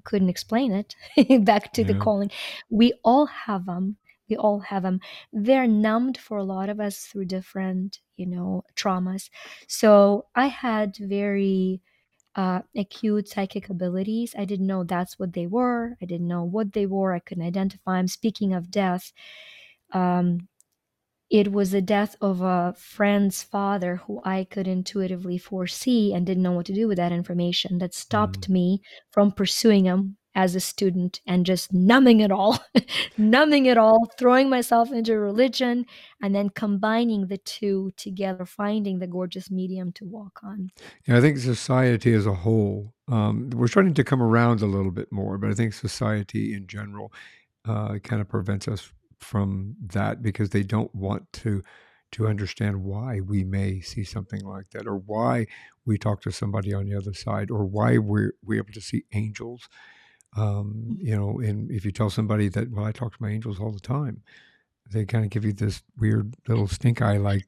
Couldn't 0.05 0.28
explain 0.28 0.72
it. 0.72 0.97
Back 1.45 1.72
to 1.74 1.84
the 1.84 1.95
calling. 1.95 2.30
We 2.70 2.93
all 3.05 3.26
have 3.26 3.66
them. 3.66 3.97
We 4.28 4.37
all 4.37 4.59
have 4.61 4.82
them. 4.82 5.01
They're 5.32 5.68
numbed 5.68 6.18
for 6.18 6.37
a 6.39 6.45
lot 6.45 6.68
of 6.68 6.80
us 6.80 6.99
through 6.99 7.26
different, 7.26 8.01
you 8.16 8.26
know, 8.26 8.64
traumas. 8.74 9.30
So 9.68 10.26
I 10.34 10.47
had 10.47 10.97
very 10.97 11.80
uh, 12.37 12.62
acute 12.76 13.28
psychic 13.28 13.70
abilities. 13.70 14.34
I 14.39 14.45
didn't 14.45 14.66
know 14.66 14.84
that's 14.84 15.18
what 15.18 15.32
they 15.32 15.47
were. 15.47 15.97
I 16.03 16.05
didn't 16.05 16.28
know 16.28 16.45
what 16.45 16.74
they 16.74 16.87
were. 16.87 17.14
I 17.14 17.18
couldn't 17.20 17.45
identify 17.45 17.97
them. 17.97 18.09
Speaking 18.09 18.53
of 18.53 18.70
death, 18.70 19.12
um, 19.93 20.49
it 21.30 21.51
was 21.51 21.72
the 21.72 21.82
death 21.82 22.14
of 22.20 22.41
a 22.41 22.74
friend's 22.78 23.43
father 23.43 23.97
who 23.97 24.20
I 24.24 24.45
could 24.45 24.68
intuitively 24.68 25.39
foresee 25.39 26.14
and 26.14 26.24
didn't 26.24 26.43
know 26.43 26.53
what 26.53 26.66
to 26.66 26.74
do 26.74 26.87
with 26.87 26.99
that 26.99 27.12
information 27.12 27.78
that 27.78 27.95
stopped 27.95 28.49
me 28.49 28.80
from 29.11 29.32
pursuing 29.32 29.87
him 29.87 30.18
as 30.37 30.55
a 30.55 30.61
student 30.61 31.22
and 31.26 31.47
just 31.47 31.72
numbing 31.72 32.20
it 32.20 32.30
all, 32.30 32.62
numbing 33.18 33.64
it 33.64 33.78
all, 33.78 34.07
throwing 34.18 34.51
myself 34.51 34.93
into 34.93 35.18
religion, 35.18 35.87
and 36.22 36.34
then 36.34 36.51
combining 36.51 37.26
the 37.26 37.39
two 37.39 37.91
together, 37.97 38.45
finding 38.45 38.99
the 38.99 39.07
gorgeous 39.07 39.51
medium 39.51 39.91
to 39.93 40.05
walk 40.05 40.41
on. 40.45 40.70
Yeah, 41.07 41.16
I 41.16 41.20
think 41.22 41.39
society 41.39 42.12
as 42.12 42.26
a 42.26 42.34
whole, 42.34 42.93
um, 43.09 43.49
we're 43.55 43.66
starting 43.66 43.95
to 43.95 44.05
come 44.05 44.22
around 44.22 44.61
a 44.61 44.66
little 44.66 44.91
bit 44.91 45.11
more, 45.11 45.39
but 45.39 45.51
I 45.51 45.55
think 45.55 45.72
society 45.72 46.53
in 46.53 46.66
general 46.66 47.12
uh, 47.64 47.99
kind 48.05 48.20
of 48.20 48.28
prevents 48.28 48.68
us 48.68 48.93
from 49.18 49.74
that 49.80 50.22
because 50.22 50.51
they 50.51 50.62
don't 50.62 50.95
want 50.95 51.32
to 51.32 51.64
to 52.12 52.28
understand 52.28 52.84
why 52.84 53.20
we 53.20 53.43
may 53.43 53.80
see 53.80 54.05
something 54.05 54.45
like 54.45 54.70
that 54.70 54.87
or 54.87 54.97
why 54.97 55.45
we 55.84 55.99
talk 55.99 56.20
to 56.20 56.30
somebody 56.30 56.72
on 56.72 56.87
the 56.87 56.97
other 56.97 57.12
side 57.12 57.51
or 57.51 57.64
why 57.64 57.99
we're, 57.99 58.32
we're 58.45 58.59
able 58.59 58.72
to 58.72 58.80
see 58.80 59.05
angels 59.12 59.68
um, 60.37 60.97
you 61.01 61.16
know 61.16 61.39
and 61.41 61.70
if 61.70 61.84
you 61.84 61.93
tell 61.93 62.11
somebody 62.11 62.49
that 62.49 62.70
well 62.70 62.84
i 62.84 62.93
talk 62.93 63.12
to 63.16 63.22
my 63.22 63.30
angels 63.30 63.61
all 63.61 63.72
the 63.72 63.80
time 63.80 64.22
they 64.93 65.05
kind 65.05 65.24
of 65.24 65.30
give 65.30 65.45
you 65.45 65.53
this 65.53 65.82
weird 65.99 66.34
little 66.47 66.68
stink 66.68 67.03
eye 67.03 67.16
like 67.16 67.45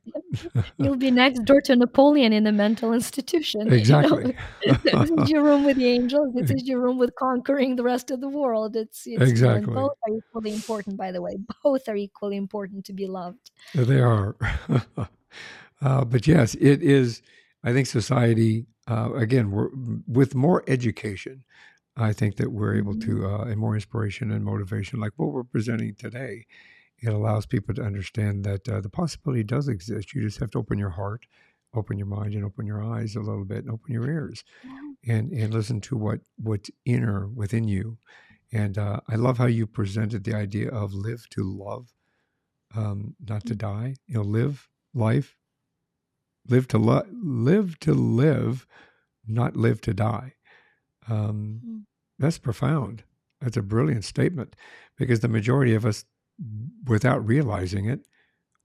You'll 0.77 0.97
be 0.97 1.11
next 1.11 1.45
door 1.45 1.61
to 1.63 1.75
Napoleon 1.75 2.35
in 2.35 2.45
the 2.45 2.53
mental 2.53 2.93
institution. 2.93 3.61
you 3.65 3.71
know? 3.71 3.77
exactly 3.77 4.37
this 4.85 5.11
is 5.19 5.31
your 5.31 5.43
room 5.43 5.65
with 5.65 5.79
the 5.79 5.87
angels. 5.87 6.35
This 6.35 6.51
is 6.51 6.69
your 6.69 6.81
room 6.81 6.99
with 6.99 7.15
conquering 7.15 7.77
the 7.77 7.83
rest 7.83 8.11
of 8.11 8.21
the 8.21 8.29
world. 8.29 8.77
It's, 8.77 9.07
it's 9.07 9.23
Exactly. 9.23 9.73
both 9.73 9.93
are 10.07 10.15
equally 10.15 10.53
important, 10.53 10.97
by 10.99 11.13
the 11.13 11.23
way. 11.23 11.39
Both 11.65 11.89
are 11.89 11.97
equally 11.97 12.37
important 12.37 12.85
to 12.87 12.93
be 12.93 13.07
loved. 13.07 13.51
they 13.75 14.01
are 14.01 14.37
uh, 15.81 16.05
but 16.05 16.27
yes 16.27 16.55
it 16.55 16.83
is 16.83 17.23
i 17.65 17.73
think 17.73 17.87
society 17.87 18.67
uh, 18.89 19.13
again 19.15 19.51
we're 19.51 19.69
with 20.07 20.35
more 20.35 20.65
education 20.67 21.45
i 21.99 22.13
think 22.13 22.37
that 22.37 22.53
we're 22.53 22.77
able 22.77 22.95
to 22.99 23.27
uh, 23.27 23.43
and 23.45 23.59
more 23.59 23.75
inspiration 23.75 24.31
and 24.31 24.45
motivation 24.45 25.01
like 25.01 25.13
what 25.17 25.33
we're 25.33 25.45
presenting 25.45 25.95
today 25.95 26.47
it 27.01 27.13
allows 27.13 27.47
people 27.47 27.75
to 27.75 27.83
understand 27.83 28.43
that 28.45 28.69
uh, 28.69 28.81
the 28.81 28.89
possibility 28.89 29.45
does 29.45 29.69
exist. 29.69 30.13
You 30.13 30.23
just 30.23 30.41
have 30.41 30.51
to 30.51 30.59
open 30.59 30.79
your 30.81 30.91
heart 30.91 31.27
open 31.75 31.99
your 31.99 32.07
mind 32.07 32.35
and 32.35 32.45
open 32.45 32.67
your 32.67 32.83
eyes 32.83 33.15
a 33.15 33.21
little 33.21 33.45
bit 33.45 33.59
and 33.59 33.71
open 33.71 33.93
your 33.93 34.09
ears 34.09 34.45
and 35.07 35.31
and 35.33 35.53
listen 35.53 35.81
to 35.83 35.97
what 35.97 36.21
what's 36.37 36.71
inner 36.85 37.29
within 37.29 37.69
you. 37.69 37.99
And 38.53 38.79
uh, 38.79 39.01
i 39.09 39.15
love 39.15 39.39
how 39.39 39.47
you 39.47 39.67
presented 39.67 40.25
the 40.25 40.35
idea 40.35 40.71
of 40.71 40.95
live 40.95 41.29
to 41.31 41.43
love 41.43 41.93
um, 42.75 43.15
not 43.27 43.45
to 43.47 43.55
die. 43.55 43.97
You 44.07 44.17
know 44.17 44.23
live 44.23 44.69
life 44.95 45.37
live 46.49 46.67
to 46.69 46.79
lo- 46.79 47.07
live 47.13 47.79
to 47.81 47.93
live 47.93 48.67
not 49.27 49.55
live 49.55 49.81
to 49.83 49.93
die 49.93 50.33
um, 51.09 51.61
Mm. 51.65 51.83
that's 52.19 52.39
profound 52.39 53.05
that's 53.41 53.57
a 53.57 53.63
brilliant 53.63 54.05
statement 54.05 54.57
because 54.97 55.21
the 55.21 55.29
majority 55.29 55.75
of 55.75 55.85
us 55.87 56.05
without 56.87 57.27
realizing 57.27 57.87
it 57.87 58.01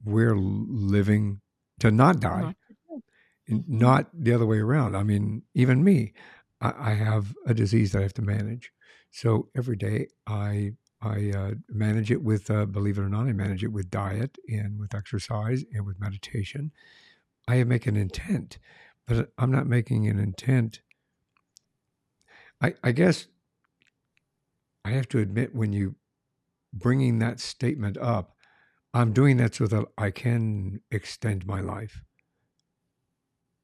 we're 0.03 0.35
living 0.35 1.41
to 1.79 1.91
not 1.91 2.19
die 2.19 2.41
Not 2.41 2.55
and 3.47 3.67
not 3.67 4.07
the 4.13 4.33
other 4.33 4.45
way 4.45 4.59
around. 4.59 4.95
I 4.95 5.03
mean, 5.03 5.43
even 5.53 5.83
me, 5.83 6.13
I, 6.61 6.91
I 6.91 6.93
have 6.93 7.35
a 7.45 7.53
disease 7.53 7.91
that 7.91 7.99
I 7.99 8.03
have 8.03 8.13
to 8.15 8.21
manage. 8.21 8.71
So 9.11 9.49
every 9.55 9.75
day 9.75 10.07
I 10.27 10.73
I 11.01 11.31
uh, 11.35 11.51
manage 11.69 12.11
it 12.11 12.21
with, 12.23 12.49
uh, 12.49 12.65
believe 12.65 12.97
it 12.97 13.01
or 13.01 13.09
not, 13.09 13.27
I 13.27 13.33
manage 13.33 13.61
it 13.61 13.73
with 13.73 13.91
diet 13.91 14.37
and 14.47 14.79
with 14.79 14.95
exercise 14.95 15.65
and 15.73 15.85
with 15.85 15.99
meditation. 15.99 16.71
I 17.47 17.61
make 17.65 17.87
an 17.87 17.97
intent, 17.97 18.57
but 19.05 19.33
I'm 19.37 19.51
not 19.51 19.67
making 19.67 20.07
an 20.07 20.17
intent. 20.17 20.79
I, 22.63 22.73
I 22.81 22.91
guess 22.93 23.27
I 24.85 24.91
have 24.91 25.09
to 25.09 25.19
admit 25.19 25.53
when 25.53 25.73
you 25.73 25.95
bringing 26.73 27.19
that 27.19 27.39
statement 27.39 27.97
up, 27.97 28.35
I'm 28.93 29.11
doing 29.11 29.37
that 29.37 29.55
so 29.55 29.67
that 29.67 29.85
I 29.97 30.11
can 30.11 30.81
extend 30.89 31.45
my 31.45 31.61
life. 31.61 32.01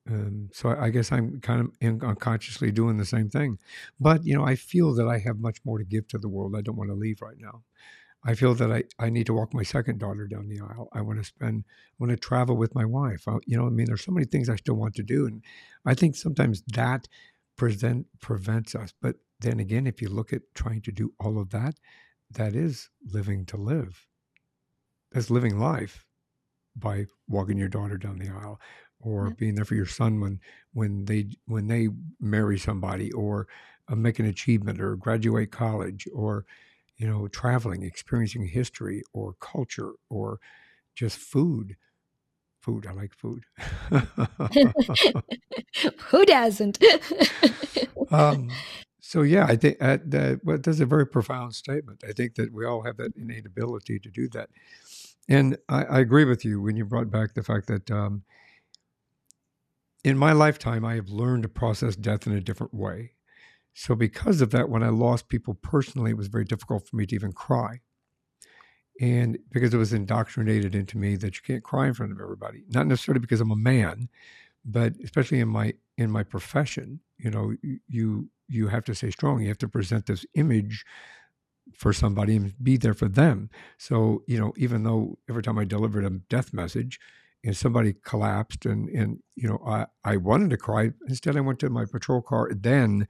Um, 0.09 0.49
so 0.53 0.69
I, 0.69 0.85
I 0.85 0.89
guess 0.89 1.11
I'm 1.11 1.39
kind 1.39 1.61
of 1.61 1.71
in, 1.81 2.03
unconsciously 2.03 2.71
doing 2.71 2.97
the 2.97 3.05
same 3.05 3.29
thing. 3.29 3.57
But, 3.99 4.25
you 4.25 4.35
know, 4.35 4.43
I 4.43 4.55
feel 4.55 4.93
that 4.95 5.07
I 5.07 5.19
have 5.19 5.39
much 5.39 5.59
more 5.63 5.77
to 5.77 5.85
give 5.85 6.07
to 6.09 6.17
the 6.17 6.29
world. 6.29 6.55
I 6.57 6.61
don't 6.61 6.77
want 6.77 6.89
to 6.89 6.95
leave 6.95 7.21
right 7.21 7.37
now. 7.39 7.63
I 8.25 8.33
feel 8.33 8.53
that 8.55 8.71
I, 8.71 8.83
I 8.99 9.09
need 9.09 9.27
to 9.27 9.33
walk 9.33 9.53
my 9.53 9.63
second 9.63 9.99
daughter 9.99 10.27
down 10.27 10.49
the 10.49 10.59
aisle. 10.59 10.89
I 10.93 11.01
want 11.01 11.19
to 11.19 11.23
spend, 11.23 11.63
I 11.67 11.95
want 11.99 12.11
to 12.11 12.17
travel 12.17 12.57
with 12.57 12.75
my 12.75 12.85
wife. 12.85 13.27
I, 13.27 13.37
you 13.45 13.55
know, 13.55 13.67
I 13.67 13.69
mean, 13.69 13.85
there's 13.85 14.03
so 14.03 14.11
many 14.11 14.25
things 14.25 14.49
I 14.49 14.57
still 14.57 14.75
want 14.75 14.95
to 14.95 15.03
do. 15.03 15.25
And 15.25 15.43
I 15.85 15.93
think 15.93 16.15
sometimes 16.15 16.63
that 16.73 17.07
present, 17.59 18.07
prevents 18.21 18.75
us. 18.75 18.93
But 19.01 19.17
then 19.41 19.59
again, 19.61 19.87
if 19.87 20.01
you 20.01 20.09
look 20.09 20.33
at 20.33 20.43
trying 20.55 20.81
to 20.83 20.93
do 20.93 21.13
all 21.19 21.39
of 21.39 21.51
that, 21.51 21.79
that 22.31 22.55
is 22.55 22.89
living 23.05 23.45
to 23.47 23.57
live. 23.57 24.07
That's 25.11 25.29
living 25.29 25.57
life 25.57 26.05
by 26.75 27.07
walking 27.27 27.57
your 27.57 27.69
daughter 27.69 27.97
down 27.97 28.19
the 28.19 28.29
aisle 28.29 28.61
or 28.99 29.29
Yeah. 29.29 29.33
being 29.33 29.55
there 29.55 29.65
for 29.65 29.75
your 29.75 29.85
son 29.87 30.19
when 30.21 30.41
when 30.73 31.05
they 31.05 31.31
when 31.45 31.67
they 31.67 31.89
marry 32.19 32.59
somebody 32.59 33.11
or 33.13 33.47
uh, 33.89 33.95
make 33.95 34.19
an 34.19 34.25
achievement 34.25 34.81
or 34.81 34.95
graduate 34.97 35.51
college 35.51 36.07
or 36.13 36.45
you 36.97 37.07
know 37.07 37.27
traveling 37.29 37.83
experiencing 37.83 38.45
history 38.47 39.03
or 39.13 39.35
culture 39.35 39.93
or 40.09 40.39
just 40.95 41.17
food 41.17 41.77
food 42.61 42.85
i 42.87 42.93
like 42.93 43.13
food. 43.13 43.43
Who 46.09 46.25
doesn't? 46.25 46.83
um, 48.11 48.49
so 48.99 49.21
yeah 49.21 49.45
i 49.45 49.55
think 49.55 49.77
uh, 49.81 49.97
that 50.05 50.41
well, 50.43 50.57
that's 50.57 50.79
a 50.79 50.85
very 50.85 51.07
profound 51.07 51.55
statement. 51.55 52.03
I 52.07 52.11
think 52.11 52.35
that 52.35 52.53
we 52.53 52.65
all 52.65 52.83
have 52.83 52.97
that 52.97 53.15
innate 53.15 53.45
ability 53.45 53.99
to 53.99 54.09
do 54.09 54.27
that. 54.29 54.49
And 55.27 55.57
i, 55.67 55.83
I 55.83 55.99
agree 55.99 56.25
with 56.25 56.45
you 56.45 56.61
when 56.61 56.75
you 56.75 56.85
brought 56.85 57.11
back 57.11 57.33
the 57.33 57.43
fact 57.43 57.67
that 57.67 57.89
um, 57.91 58.23
in 60.03 60.17
my 60.17 60.31
lifetime 60.33 60.85
i 60.85 60.95
have 60.95 61.09
learned 61.09 61.43
to 61.43 61.49
process 61.49 61.95
death 61.95 62.27
in 62.27 62.33
a 62.33 62.41
different 62.41 62.73
way. 62.73 63.13
So 63.73 63.95
because 63.95 64.41
of 64.41 64.51
that 64.51 64.69
when 64.69 64.83
i 64.83 64.89
lost 64.89 65.29
people 65.29 65.53
personally 65.53 66.11
it 66.11 66.17
was 66.17 66.27
very 66.27 66.45
difficult 66.45 66.87
for 66.87 66.95
me 66.95 67.05
to 67.05 67.15
even 67.15 67.31
cry 67.31 67.81
and 68.99 69.37
because 69.51 69.73
it 69.73 69.77
was 69.77 69.93
indoctrinated 69.93 70.75
into 70.75 70.97
me 70.97 71.15
that 71.15 71.35
you 71.35 71.41
can't 71.45 71.63
cry 71.63 71.87
in 71.87 71.93
front 71.93 72.11
of 72.11 72.19
everybody 72.19 72.63
not 72.69 72.87
necessarily 72.87 73.19
because 73.19 73.41
i'm 73.41 73.51
a 73.51 73.55
man 73.55 74.09
but 74.65 74.93
especially 75.03 75.39
in 75.39 75.47
my 75.47 75.73
in 75.97 76.11
my 76.11 76.23
profession 76.23 76.99
you 77.17 77.29
know 77.31 77.53
you 77.87 78.29
you 78.47 78.67
have 78.67 78.83
to 78.83 78.95
stay 78.95 79.11
strong 79.11 79.41
you 79.41 79.47
have 79.47 79.57
to 79.57 79.67
present 79.67 80.05
this 80.05 80.25
image 80.35 80.85
for 81.75 81.93
somebody 81.93 82.35
and 82.35 82.53
be 82.63 82.77
there 82.77 82.93
for 82.93 83.07
them. 83.07 83.49
So 83.77 84.23
you 84.27 84.39
know 84.39 84.53
even 84.57 84.83
though 84.83 85.17
every 85.29 85.43
time 85.43 85.57
i 85.57 85.65
delivered 85.65 86.05
a 86.05 86.09
death 86.09 86.53
message 86.53 86.99
and 87.43 87.55
somebody 87.55 87.93
collapsed 88.03 88.65
and 88.65 88.89
and 88.89 89.19
you 89.35 89.47
know 89.47 89.61
i 89.65 89.85
i 90.03 90.17
wanted 90.17 90.49
to 90.49 90.57
cry 90.57 90.91
instead 91.07 91.37
i 91.37 91.41
went 91.41 91.59
to 91.59 91.69
my 91.69 91.85
patrol 91.85 92.21
car 92.21 92.49
then 92.53 93.07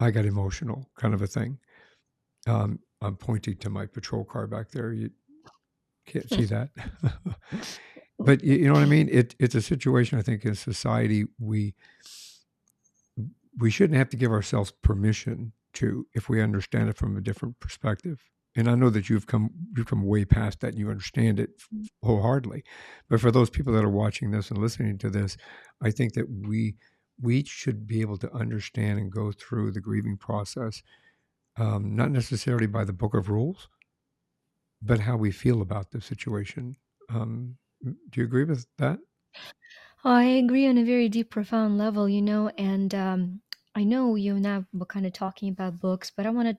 i 0.00 0.10
got 0.10 0.24
emotional 0.24 0.88
kind 0.98 1.14
of 1.14 1.22
a 1.22 1.26
thing. 1.26 1.58
Um 2.46 2.80
i'm 3.02 3.16
pointing 3.16 3.56
to 3.58 3.70
my 3.70 3.86
patrol 3.86 4.24
car 4.24 4.46
back 4.46 4.70
there. 4.70 4.92
You 4.92 5.10
can't 6.06 6.28
see 6.28 6.44
that. 6.46 6.70
But 8.16 8.44
you, 8.44 8.54
you 8.54 8.66
know 8.68 8.74
what 8.74 8.82
i 8.82 8.86
mean? 8.86 9.08
It 9.10 9.34
it's 9.40 9.56
a 9.56 9.60
situation 9.60 10.20
i 10.20 10.22
think 10.22 10.44
in 10.44 10.54
society 10.54 11.24
we 11.40 11.74
we 13.58 13.70
shouldn't 13.70 13.98
have 13.98 14.08
to 14.10 14.16
give 14.16 14.32
ourselves 14.32 14.72
permission 14.82 15.52
to 15.74 16.06
if 16.14 16.28
we 16.28 16.40
understand 16.40 16.88
it 16.88 16.96
from 16.96 17.16
a 17.16 17.20
different 17.20 17.58
perspective. 17.60 18.20
And 18.56 18.70
I 18.70 18.76
know 18.76 18.90
that 18.90 19.08
you've 19.10 19.26
come 19.26 19.50
you've 19.76 19.86
come 19.86 20.06
way 20.06 20.24
past 20.24 20.60
that 20.60 20.68
and 20.68 20.78
you 20.78 20.88
understand 20.88 21.40
it 21.40 21.50
wholeheartedly. 22.02 22.62
But 23.08 23.20
for 23.20 23.32
those 23.32 23.50
people 23.50 23.72
that 23.72 23.84
are 23.84 23.90
watching 23.90 24.30
this 24.30 24.50
and 24.50 24.58
listening 24.58 24.98
to 24.98 25.10
this, 25.10 25.36
I 25.82 25.90
think 25.90 26.14
that 26.14 26.26
we 26.30 26.76
we 27.20 27.44
should 27.44 27.86
be 27.86 28.00
able 28.00 28.16
to 28.18 28.32
understand 28.32 28.98
and 28.98 29.10
go 29.10 29.32
through 29.32 29.72
the 29.72 29.80
grieving 29.80 30.16
process, 30.16 30.82
um, 31.56 31.94
not 31.96 32.10
necessarily 32.10 32.66
by 32.66 32.84
the 32.84 32.92
book 32.92 33.14
of 33.14 33.28
rules, 33.28 33.68
but 34.80 35.00
how 35.00 35.16
we 35.16 35.30
feel 35.30 35.60
about 35.62 35.90
the 35.90 36.00
situation. 36.00 36.76
Um, 37.08 37.58
do 37.82 38.20
you 38.20 38.24
agree 38.24 38.44
with 38.44 38.66
that? 38.78 38.98
I 40.04 40.24
agree 40.24 40.66
on 40.66 40.78
a 40.78 40.84
very 40.84 41.08
deep, 41.08 41.30
profound 41.30 41.78
level, 41.78 42.08
you 42.08 42.20
know, 42.22 42.48
and 42.58 42.94
um, 42.94 43.40
I 43.74 43.84
know 43.84 44.14
you 44.14 44.36
and 44.36 44.46
I 44.46 44.64
were 44.72 44.86
kind 44.86 45.06
of 45.06 45.12
talking 45.12 45.48
about 45.48 45.80
books, 45.80 46.10
but 46.14 46.26
I 46.26 46.30
want 46.30 46.48
to 46.48 46.58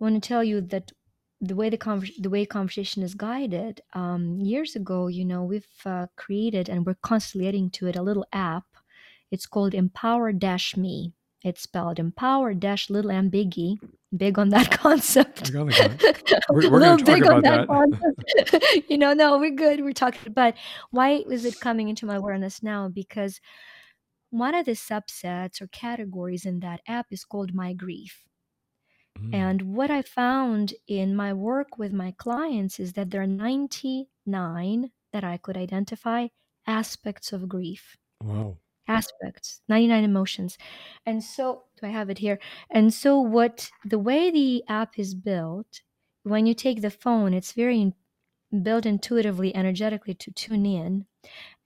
want 0.00 0.22
to 0.22 0.26
tell 0.28 0.44
you 0.44 0.60
that 0.62 0.92
the 1.40 1.56
way 1.56 1.70
the 1.70 1.78
conver- 1.78 2.22
the 2.22 2.30
way 2.30 2.46
conversation 2.46 3.02
is 3.02 3.14
guided 3.14 3.82
um, 3.94 4.40
years 4.40 4.76
ago 4.76 5.08
you 5.08 5.24
know 5.24 5.44
we've 5.44 5.68
uh, 5.86 6.06
created 6.16 6.68
and 6.68 6.86
we're 6.86 6.94
constantly 7.02 7.48
adding 7.48 7.70
to 7.70 7.86
it 7.88 7.96
a 7.96 8.02
little 8.02 8.26
app 8.32 8.66
it's 9.30 9.46
called 9.46 9.74
empower 9.74 10.32
dash 10.32 10.76
me 10.76 11.12
it's 11.44 11.62
spelled 11.62 11.98
empower 11.98 12.54
dash 12.54 12.90
little 12.90 13.10
m 13.10 13.30
biggie 13.30 13.78
big 14.16 14.38
on 14.38 14.48
that 14.48 14.70
concept 14.78 15.50
we're, 15.54 16.70
we're 16.70 16.80
going 16.80 16.98
to 16.98 17.04
talk 17.04 17.18
about 17.20 17.42
that, 17.42 17.66
that. 17.68 18.82
you 18.88 18.98
know 18.98 19.12
no 19.12 19.38
we're 19.38 19.50
good 19.50 19.80
we're 19.82 19.92
talking 19.92 20.32
but 20.32 20.54
why 20.90 21.22
is 21.30 21.44
it 21.44 21.60
coming 21.60 21.88
into 21.88 22.06
my 22.06 22.16
awareness 22.16 22.62
now 22.62 22.88
because 22.88 23.40
one 24.30 24.54
of 24.54 24.66
the 24.66 24.72
subsets 24.72 25.60
or 25.60 25.66
categories 25.68 26.44
in 26.44 26.60
that 26.60 26.80
app 26.86 27.06
is 27.10 27.24
called 27.24 27.54
my 27.54 27.72
grief 27.72 28.24
Mm. 29.18 29.34
And 29.34 29.62
what 29.74 29.90
I 29.90 30.02
found 30.02 30.74
in 30.86 31.14
my 31.14 31.32
work 31.32 31.78
with 31.78 31.92
my 31.92 32.12
clients 32.12 32.80
is 32.80 32.94
that 32.94 33.10
there 33.10 33.22
are 33.22 33.26
99 33.26 34.90
that 35.12 35.24
I 35.24 35.36
could 35.36 35.56
identify 35.56 36.28
aspects 36.66 37.32
of 37.32 37.48
grief. 37.48 37.96
Wow. 38.22 38.56
Aspects, 38.88 39.62
99 39.68 40.04
emotions. 40.04 40.58
And 41.06 41.22
so, 41.22 41.64
do 41.80 41.86
I 41.86 41.90
have 41.90 42.10
it 42.10 42.18
here? 42.18 42.38
And 42.70 42.92
so, 42.92 43.18
what 43.20 43.70
the 43.84 43.98
way 43.98 44.30
the 44.30 44.64
app 44.68 44.98
is 44.98 45.14
built, 45.14 45.82
when 46.24 46.46
you 46.46 46.54
take 46.54 46.82
the 46.82 46.90
phone, 46.90 47.32
it's 47.32 47.52
very 47.52 47.94
built 48.62 48.86
intuitively, 48.86 49.54
energetically 49.54 50.14
to 50.14 50.32
tune 50.32 50.66
in. 50.66 51.06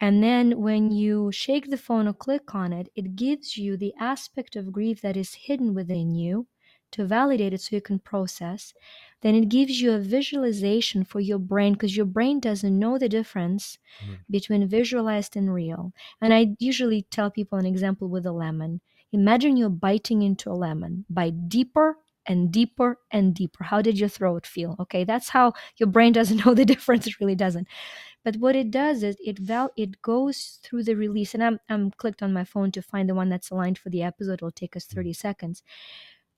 And 0.01 0.23
then 0.23 0.61
when 0.61 0.91
you 0.93 1.33
shake 1.33 1.71
the 1.71 1.79
phone 1.79 2.09
or 2.09 2.15
click 2.15 2.55
on 2.55 2.73
it, 2.73 2.89
it 2.97 3.17
gives 3.17 3.57
you 3.59 3.77
the 3.77 3.95
aspect 4.01 4.57
of 4.57 4.73
grief 4.73 5.01
that 5.03 5.17
is 5.17 5.35
hidden 5.35 5.75
within 5.75 6.15
you 6.15 6.49
to 6.95 7.05
validate 7.05 7.53
it 7.53 7.61
so 7.61 7.77
you 7.77 7.83
can 7.83 7.99
process, 7.99 8.73
then 9.21 9.35
it 9.35 9.49
gives 9.49 9.81
you 9.81 9.93
a 9.93 9.99
visualization 9.99 11.05
for 11.05 11.19
your 11.19 11.39
brain 11.39 11.73
because 11.73 11.97
your 11.97 12.07
brain 12.07 12.39
doesn't 12.41 12.79
know 12.79 12.99
the 12.99 13.09
difference 13.09 13.79
mm. 14.05 14.19
between 14.31 14.67
visualized 14.69 15.37
and 15.37 15.53
real. 15.53 15.93
And 16.21 16.33
I 16.33 16.55
usually 16.59 17.03
tell 17.11 17.31
people 17.31 17.59
an 17.59 17.67
example 17.67 18.09
with 18.09 18.27
a 18.27 18.33
lemon. 18.33 18.81
Imagine 19.13 19.57
you're 19.57 19.71
biting 19.71 20.23
into 20.23 20.51
a 20.51 20.55
lemon, 20.55 21.05
bite 21.11 21.49
deeper 21.49 21.99
and 22.27 22.53
deeper 22.53 22.99
and 23.11 23.35
deeper. 23.35 23.65
How 23.65 23.83
did 23.83 23.99
your 23.99 24.09
throat 24.09 24.47
feel? 24.47 24.77
Okay, 24.79 25.05
that's 25.05 25.29
how 25.31 25.53
your 25.79 25.89
brain 25.89 26.13
doesn't 26.13 26.45
know 26.47 26.55
the 26.55 26.65
difference. 26.65 27.07
It 27.07 27.19
really 27.21 27.35
doesn't. 27.35 27.67
But 28.25 28.37
what 28.37 28.57
it 28.57 28.71
does 28.71 29.03
is 29.03 29.17
it 29.23 29.39
val- 29.39 29.73
it 29.77 30.01
goes 30.01 30.59
through 30.63 30.85
the 30.85 30.95
release, 30.95 31.35
and 31.35 31.45
I'm 31.45 31.61
I'm 31.69 31.91
clicked 31.91 32.23
on 32.23 32.33
my 32.33 32.45
phone 32.45 32.73
to 32.73 32.83
find 32.83 33.09
the 33.09 33.15
one 33.15 33.29
that's 33.29 33.51
aligned 33.51 33.79
for 33.79 33.91
the 33.91 34.03
episode. 34.03 34.35
It'll 34.35 34.51
take 34.51 34.77
us 34.77 34.87
30 34.87 35.13
seconds. 35.13 35.63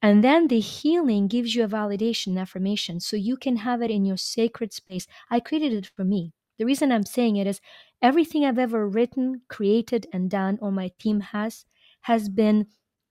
And 0.07 0.23
then 0.23 0.47
the 0.47 0.61
healing 0.61 1.27
gives 1.27 1.57
you 1.57 1.65
a 1.65 1.69
validation 1.69 2.41
affirmation 2.41 3.01
so 3.01 3.17
you 3.17 3.37
can 3.37 3.57
have 3.57 3.83
it 3.83 3.91
in 3.91 4.05
your 4.05 4.17
sacred 4.17 4.73
space. 4.73 5.09
I 5.33 5.41
created 5.41 5.73
it 5.73 5.91
for 5.97 6.05
me. 6.05 6.33
The 6.59 6.65
reason 6.65 6.93
I'm 6.93 7.05
saying 7.05 7.35
it 7.35 7.49
is 7.49 7.61
everything 8.01 8.45
I've 8.45 8.57
ever 8.57 8.89
written, 8.89 9.43
created, 9.49 10.07
and 10.13 10.31
done, 10.31 10.59
or 10.63 10.71
my 10.71 10.93
team 11.01 11.19
has, 11.35 11.65
has 12.03 12.29
been 12.29 12.69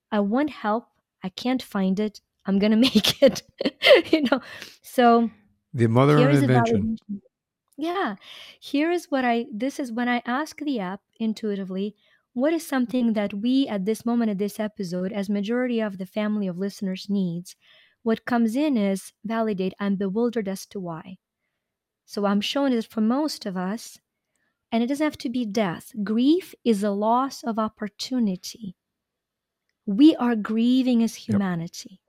I 0.10 0.22
want 0.22 0.50
help. 0.50 0.86
I 1.22 1.28
can't 1.28 1.62
find 1.62 2.00
it. 2.00 2.22
I'm 2.46 2.60
going 2.60 2.72
to 2.78 2.78
make 2.78 3.22
it. 3.22 3.44
you 4.14 4.22
know, 4.32 4.40
so 4.82 5.30
the 5.74 5.88
mother 5.88 6.18
of 6.30 6.34
invention. 6.34 6.98
Yeah. 7.76 8.16
Here 8.58 8.90
is 8.90 9.12
what 9.12 9.26
I, 9.26 9.48
this 9.52 9.82
is 9.82 9.92
when 9.92 10.08
I 10.08 10.22
ask 10.26 10.60
the 10.60 10.80
app 10.80 11.02
intuitively, 11.20 11.94
what 12.36 12.54
is 12.54 12.68
something 12.68 13.14
that 13.14 13.34
we 13.34 13.68
at 13.68 13.86
this 13.86 14.06
moment 14.06 14.30
of 14.30 14.38
this 14.38 14.60
episode 14.60 15.12
as 15.14 15.30
majority 15.30 15.80
of 15.80 15.98
the 15.98 16.06
family 16.06 16.48
of 16.48 16.60
listeners 16.60 17.08
needs 17.10 17.56
what 18.04 18.26
comes 18.26 18.56
in 18.56 18.78
is 18.78 19.14
validate 19.24 19.74
i'm 19.80 19.96
bewildered 19.96 20.48
as 20.48 20.68
to 20.68 20.80
why. 20.80 21.18
So 22.06 22.26
i'm 22.26 22.42
showing 22.42 22.74
it 22.74 22.86
for 22.86 23.02
most 23.02 23.48
of 23.48 23.58
us 23.58 24.00
and 24.72 24.84
it 24.84 24.88
doesn't 24.88 25.06
have 25.06 25.18
to 25.20 25.30
be 25.30 25.46
death. 25.46 25.94
Grief 26.04 26.54
is 26.66 26.84
a 26.84 26.92
loss 26.92 27.44
of 27.44 27.58
opportunity. 27.58 28.76
We 29.86 30.16
are 30.18 30.36
grieving 30.36 31.02
as 31.02 31.16
humanity. 31.16 32.02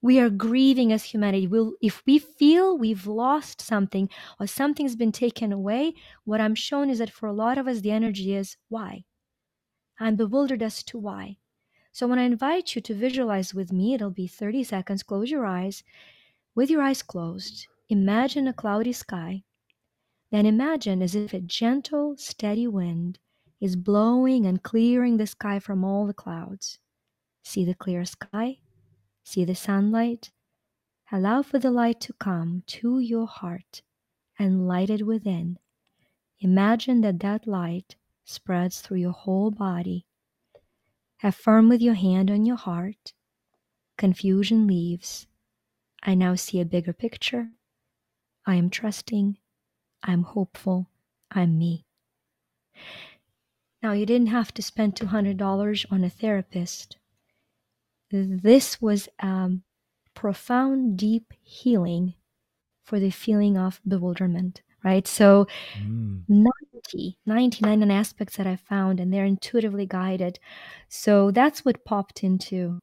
We 0.00 0.20
are 0.20 0.30
grieving 0.30 0.92
as 0.92 1.04
humanity 1.04 1.46
we'll, 1.46 1.72
if 1.80 2.02
we 2.06 2.18
feel 2.18 2.78
we've 2.78 3.06
lost 3.06 3.60
something 3.60 4.08
or 4.38 4.46
something's 4.46 4.96
been 4.96 5.12
taken 5.12 5.52
away 5.52 5.94
what 6.24 6.40
i'm 6.40 6.54
showing 6.54 6.90
is 6.90 6.98
that 6.98 7.10
for 7.10 7.28
a 7.28 7.32
lot 7.32 7.58
of 7.58 7.66
us 7.66 7.80
the 7.80 7.90
energy 7.90 8.34
is 8.34 8.56
why 8.68 9.04
I'm 10.00 10.16
bewildered 10.16 10.62
as 10.62 10.82
to 10.84 10.98
why. 10.98 11.38
So 11.92 12.06
when 12.06 12.18
I 12.18 12.22
invite 12.22 12.76
you 12.76 12.82
to 12.82 12.94
visualize 12.94 13.54
with 13.54 13.72
me, 13.72 13.94
it'll 13.94 14.10
be 14.10 14.28
30 14.28 14.62
seconds. 14.64 15.02
Close 15.02 15.30
your 15.30 15.44
eyes. 15.44 15.82
With 16.54 16.70
your 16.70 16.82
eyes 16.82 17.02
closed, 17.02 17.66
imagine 17.88 18.46
a 18.46 18.52
cloudy 18.52 18.92
sky. 18.92 19.42
Then 20.30 20.46
imagine 20.46 21.02
as 21.02 21.14
if 21.14 21.32
a 21.32 21.40
gentle, 21.40 22.16
steady 22.16 22.66
wind 22.66 23.18
is 23.60 23.74
blowing 23.74 24.46
and 24.46 24.62
clearing 24.62 25.16
the 25.16 25.26
sky 25.26 25.58
from 25.58 25.82
all 25.84 26.06
the 26.06 26.14
clouds. 26.14 26.78
See 27.42 27.64
the 27.64 27.74
clear 27.74 28.04
sky? 28.04 28.58
See 29.28 29.44
the 29.44 29.54
sunlight? 29.54 30.30
Allow 31.12 31.42
for 31.42 31.58
the 31.58 31.70
light 31.70 32.00
to 32.00 32.14
come 32.14 32.62
to 32.68 32.98
your 32.98 33.26
heart 33.26 33.82
and 34.38 34.66
light 34.66 34.88
it 34.88 35.04
within. 35.04 35.58
Imagine 36.40 37.02
that 37.02 37.20
that 37.20 37.46
light 37.46 37.96
spreads 38.24 38.80
through 38.80 38.96
your 38.96 39.12
whole 39.12 39.50
body. 39.50 40.06
Have 41.18 41.34
firm 41.34 41.68
with 41.68 41.82
your 41.82 41.92
hand 41.92 42.30
on 42.30 42.46
your 42.46 42.56
heart. 42.56 43.12
Confusion 43.98 44.66
leaves. 44.66 45.26
I 46.02 46.14
now 46.14 46.34
see 46.34 46.58
a 46.58 46.64
bigger 46.64 46.94
picture. 46.94 47.50
I 48.46 48.54
am 48.54 48.70
trusting. 48.70 49.36
I'm 50.02 50.22
hopeful. 50.22 50.88
I'm 51.30 51.58
me. 51.58 51.84
Now, 53.82 53.92
you 53.92 54.06
didn't 54.06 54.28
have 54.28 54.54
to 54.54 54.62
spend 54.62 54.94
$200 54.94 55.84
on 55.90 56.02
a 56.02 56.08
therapist. 56.08 56.96
This 58.10 58.80
was 58.80 59.08
a 59.18 59.50
profound, 60.14 60.96
deep 60.98 61.32
healing 61.42 62.14
for 62.84 62.98
the 62.98 63.10
feeling 63.10 63.58
of 63.58 63.80
bewilderment, 63.86 64.62
right? 64.82 65.06
So, 65.06 65.46
mm. 65.78 66.22
90, 66.28 67.18
99 67.26 67.90
aspects 67.90 68.36
that 68.38 68.46
I 68.46 68.56
found, 68.56 68.98
and 69.00 69.12
they're 69.12 69.24
intuitively 69.24 69.86
guided. 69.86 70.38
So 70.88 71.30
that's 71.30 71.64
what 71.64 71.84
popped 71.84 72.24
into, 72.24 72.78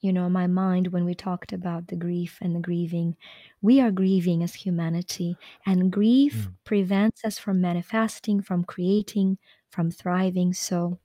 you 0.00 0.12
know, 0.12 0.28
my 0.28 0.46
mind 0.46 0.88
when 0.88 1.04
we 1.04 1.14
talked 1.14 1.52
about 1.52 1.88
the 1.88 1.96
grief 1.96 2.38
and 2.40 2.54
the 2.54 2.60
grieving. 2.60 3.16
We 3.60 3.80
are 3.80 3.90
grieving 3.90 4.42
as 4.44 4.54
humanity, 4.54 5.36
and 5.66 5.90
grief 5.92 6.34
mm. 6.48 6.54
prevents 6.64 7.24
us 7.24 7.38
from 7.38 7.60
manifesting, 7.60 8.40
from 8.42 8.64
creating, 8.64 9.38
from 9.70 9.90
thriving. 9.90 10.52
So, 10.52 11.00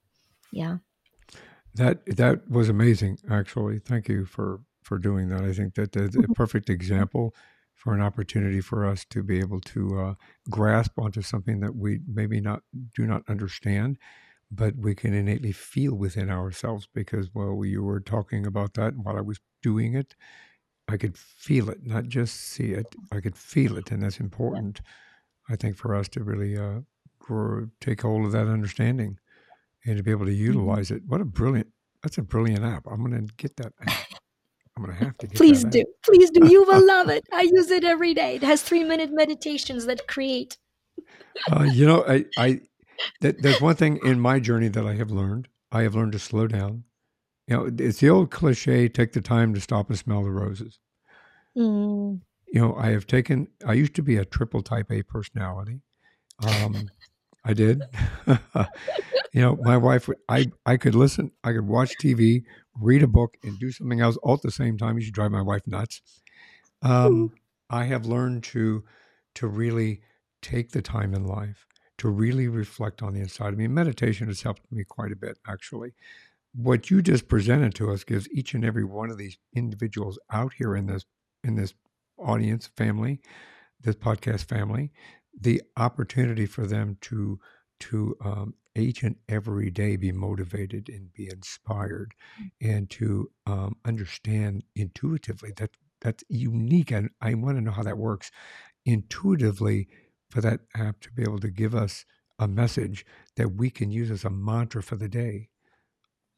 yeah. 0.52 0.78
That 1.78 2.04
that 2.16 2.48
was 2.50 2.68
amazing, 2.68 3.18
actually. 3.30 3.78
Thank 3.78 4.08
you 4.08 4.24
for 4.24 4.60
for 4.82 4.98
doing 4.98 5.28
that. 5.28 5.44
I 5.44 5.52
think 5.52 5.74
that 5.74 5.92
that's 5.92 6.16
a 6.16 6.28
perfect 6.28 6.70
example 6.70 7.34
for 7.74 7.94
an 7.94 8.00
opportunity 8.00 8.60
for 8.60 8.84
us 8.86 9.04
to 9.10 9.22
be 9.22 9.38
able 9.38 9.60
to 9.60 10.00
uh, 10.00 10.14
grasp 10.50 10.98
onto 10.98 11.22
something 11.22 11.60
that 11.60 11.76
we 11.76 12.00
maybe 12.06 12.40
not 12.40 12.62
do 12.94 13.06
not 13.06 13.22
understand, 13.28 13.98
but 14.50 14.76
we 14.76 14.94
can 14.94 15.14
innately 15.14 15.52
feel 15.52 15.94
within 15.94 16.30
ourselves. 16.30 16.88
Because 16.94 17.30
while 17.34 17.64
you 17.64 17.82
were 17.82 18.00
talking 18.00 18.46
about 18.46 18.74
that, 18.74 18.94
and 18.94 19.04
while 19.04 19.18
I 19.18 19.22
was 19.22 19.40
doing 19.62 19.94
it, 19.94 20.16
I 20.88 20.96
could 20.98 21.18
feel 21.18 21.70
it, 21.70 21.86
not 21.86 22.06
just 22.08 22.36
see 22.36 22.72
it. 22.72 22.94
I 23.12 23.20
could 23.20 23.36
feel 23.36 23.78
it, 23.78 23.90
and 23.92 24.02
that's 24.02 24.20
important. 24.20 24.80
I 25.48 25.56
think 25.56 25.76
for 25.76 25.94
us 25.94 26.08
to 26.10 26.24
really 26.24 26.56
uh, 26.58 26.80
grow, 27.20 27.68
take 27.80 28.02
hold 28.02 28.26
of 28.26 28.32
that 28.32 28.48
understanding 28.48 29.18
and 29.88 29.96
to 29.96 30.02
be 30.02 30.10
able 30.10 30.26
to 30.26 30.32
mm-hmm. 30.32 30.44
utilize 30.44 30.90
it. 30.90 31.02
What 31.06 31.20
a 31.20 31.24
brilliant! 31.24 31.68
That's 32.02 32.18
a 32.18 32.22
brilliant 32.22 32.64
app. 32.64 32.84
I'm 32.90 33.04
going 33.04 33.26
to 33.26 33.34
get 33.34 33.56
that. 33.56 33.72
App. 33.86 34.06
I'm 34.76 34.84
gonna 34.84 34.96
have 34.96 35.18
to. 35.18 35.26
Please 35.28 35.64
do, 35.64 35.84
please 36.04 36.30
do. 36.30 36.46
You 36.46 36.62
will 36.64 36.86
love 36.86 37.08
it. 37.08 37.26
I 37.32 37.42
use 37.42 37.68
it 37.72 37.82
every 37.82 38.14
day. 38.14 38.36
It 38.36 38.44
has 38.44 38.62
three 38.62 38.84
minute 38.84 39.10
meditations 39.12 39.86
that 39.86 40.06
create. 40.06 40.56
uh, 41.52 41.64
you 41.64 41.84
know, 41.84 42.04
I, 42.06 42.26
I 42.36 42.60
that, 43.22 43.42
there's 43.42 43.60
one 43.60 43.74
thing 43.74 43.98
in 44.04 44.20
my 44.20 44.38
journey 44.38 44.68
that 44.68 44.86
I 44.86 44.94
have 44.94 45.10
learned. 45.10 45.48
I 45.72 45.82
have 45.82 45.96
learned 45.96 46.12
to 46.12 46.20
slow 46.20 46.46
down. 46.46 46.84
You 47.48 47.56
know, 47.56 47.70
it's 47.76 47.98
the 47.98 48.10
old 48.10 48.30
cliche: 48.30 48.88
take 48.88 49.12
the 49.12 49.20
time 49.20 49.52
to 49.54 49.60
stop 49.60 49.88
and 49.88 49.98
smell 49.98 50.22
the 50.22 50.30
roses. 50.30 50.78
Mm. 51.56 52.20
You 52.46 52.60
know, 52.60 52.76
I 52.76 52.90
have 52.90 53.08
taken. 53.08 53.48
I 53.66 53.72
used 53.72 53.96
to 53.96 54.02
be 54.02 54.16
a 54.16 54.24
triple 54.24 54.62
type 54.62 54.92
A 54.92 55.02
personality. 55.02 55.80
Um, 56.46 56.88
I 57.44 57.54
did. 57.54 57.82
you 58.26 59.40
know, 59.42 59.56
my 59.62 59.76
wife. 59.76 60.08
would- 60.08 60.18
I 60.28 60.50
I 60.66 60.76
could 60.76 60.94
listen. 60.94 61.30
I 61.44 61.52
could 61.52 61.66
watch 61.66 61.94
TV, 62.02 62.42
read 62.80 63.02
a 63.02 63.06
book, 63.08 63.36
and 63.42 63.58
do 63.58 63.70
something 63.72 64.00
else 64.00 64.16
all 64.22 64.34
at 64.34 64.42
the 64.42 64.50
same 64.50 64.76
time. 64.76 64.98
You 64.98 65.04
should 65.04 65.14
drive 65.14 65.30
my 65.30 65.42
wife 65.42 65.62
nuts. 65.66 66.00
Um, 66.82 67.32
I 67.70 67.84
have 67.84 68.06
learned 68.06 68.44
to 68.44 68.84
to 69.36 69.46
really 69.46 70.00
take 70.42 70.70
the 70.70 70.82
time 70.82 71.14
in 71.14 71.24
life 71.26 71.66
to 71.98 72.08
really 72.08 72.48
reflect 72.48 73.02
on 73.02 73.12
the 73.14 73.20
inside 73.20 73.52
of 73.52 73.58
me. 73.58 73.66
Meditation 73.66 74.28
has 74.28 74.42
helped 74.42 74.62
me 74.70 74.84
quite 74.88 75.12
a 75.12 75.16
bit, 75.16 75.38
actually. 75.46 75.94
What 76.54 76.90
you 76.90 77.02
just 77.02 77.28
presented 77.28 77.74
to 77.76 77.90
us 77.90 78.04
gives 78.04 78.28
each 78.30 78.54
and 78.54 78.64
every 78.64 78.84
one 78.84 79.10
of 79.10 79.18
these 79.18 79.36
individuals 79.54 80.18
out 80.32 80.52
here 80.54 80.74
in 80.76 80.86
this 80.86 81.04
in 81.44 81.54
this 81.56 81.74
audience 82.18 82.68
family, 82.76 83.20
this 83.80 83.96
podcast 83.96 84.44
family, 84.46 84.92
the 85.40 85.62
opportunity 85.76 86.46
for 86.46 86.66
them 86.66 86.96
to 87.02 87.40
to 87.80 88.16
um, 88.22 88.54
each 88.76 89.02
and 89.04 89.16
every 89.28 89.70
day 89.70 89.96
be 89.96 90.12
motivated 90.12 90.88
and 90.88 91.12
be 91.12 91.28
inspired, 91.30 92.14
and 92.60 92.90
to 92.90 93.30
um, 93.46 93.76
understand 93.84 94.64
intuitively 94.74 95.52
that 95.56 95.70
that's 96.00 96.24
unique. 96.28 96.90
And 96.92 97.10
I 97.20 97.34
want 97.34 97.56
to 97.58 97.62
know 97.62 97.72
how 97.72 97.82
that 97.84 97.98
works 97.98 98.30
intuitively 98.86 99.88
for 100.30 100.40
that 100.42 100.60
app 100.76 101.00
to 101.02 101.12
be 101.12 101.22
able 101.22 101.40
to 101.40 101.50
give 101.50 101.74
us 101.74 102.04
a 102.38 102.48
message 102.48 103.06
that 103.36 103.50
we 103.54 103.70
can 103.70 103.90
use 103.90 104.10
as 104.10 104.24
a 104.24 104.30
mantra 104.30 104.82
for 104.82 104.96
the 104.96 105.08
day. 105.08 105.50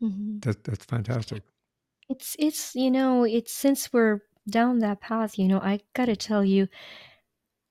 Mhm. 0.01 0.43
That, 0.43 0.65
that's 0.65 0.85
fantastic. 0.85 1.45
It's 2.09 2.37
it's 2.39 2.75
you 2.75 2.91
know 2.91 3.25
it's 3.25 3.53
since 3.53 3.93
we're 3.93 4.23
down 4.49 4.79
that 4.81 5.01
path, 5.01 5.39
you 5.39 5.47
know, 5.49 5.61
I 5.61 5.81
gotta 5.95 6.17
tell 6.17 6.45
you, 6.45 6.69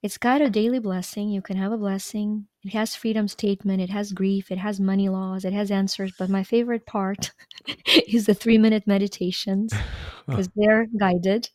it's 0.02 0.18
got 0.18 0.40
a 0.40 0.48
daily 0.48 0.78
blessing. 0.78 1.28
You 1.28 1.42
can 1.42 1.56
have 1.56 1.72
a 1.72 1.78
blessing. 1.78 2.46
It 2.64 2.72
has 2.72 2.94
freedom 2.94 3.28
statement. 3.28 3.82
It 3.82 3.90
has 3.90 4.12
grief. 4.12 4.50
It 4.50 4.58
has 4.58 4.80
money 4.80 5.08
laws. 5.08 5.44
It 5.44 5.52
has 5.52 5.70
answers. 5.70 6.12
But 6.18 6.30
my 6.30 6.42
favorite 6.42 6.86
part 6.86 7.32
is 8.08 8.26
the 8.26 8.34
three 8.34 8.58
minute 8.58 8.86
meditations 8.86 9.72
because 10.26 10.48
they're 10.56 10.86
guided, 10.98 11.50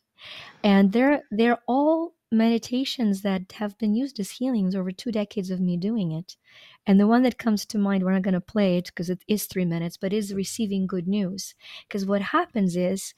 and 0.62 0.92
they're 0.92 1.22
they're 1.30 1.58
all 1.66 2.14
meditations 2.32 3.22
that 3.22 3.52
have 3.52 3.78
been 3.78 3.94
used 3.94 4.18
as 4.20 4.32
healings 4.32 4.74
over 4.74 4.90
two 4.90 5.12
decades 5.12 5.50
of 5.50 5.60
me 5.60 5.76
doing 5.76 6.12
it. 6.12 6.36
And 6.86 7.00
the 7.00 7.06
one 7.06 7.22
that 7.22 7.38
comes 7.38 7.64
to 7.66 7.78
mind, 7.78 8.04
we're 8.04 8.12
not 8.12 8.22
going 8.22 8.34
to 8.34 8.40
play 8.40 8.78
it 8.78 8.86
because 8.86 9.10
it 9.10 9.22
is 9.26 9.46
three 9.46 9.64
minutes, 9.64 9.96
but 9.96 10.12
is 10.12 10.34
receiving 10.34 10.86
good 10.86 11.08
news. 11.08 11.54
Because 11.88 12.04
what 12.04 12.22
happens 12.22 12.76
is 12.76 13.14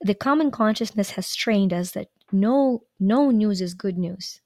the 0.00 0.14
common 0.14 0.50
consciousness 0.50 1.12
has 1.12 1.34
trained 1.34 1.72
us 1.72 1.92
that 1.92 2.08
no 2.32 2.84
no 3.00 3.30
news 3.30 3.60
is 3.60 3.74
good 3.74 3.98
news. 3.98 4.40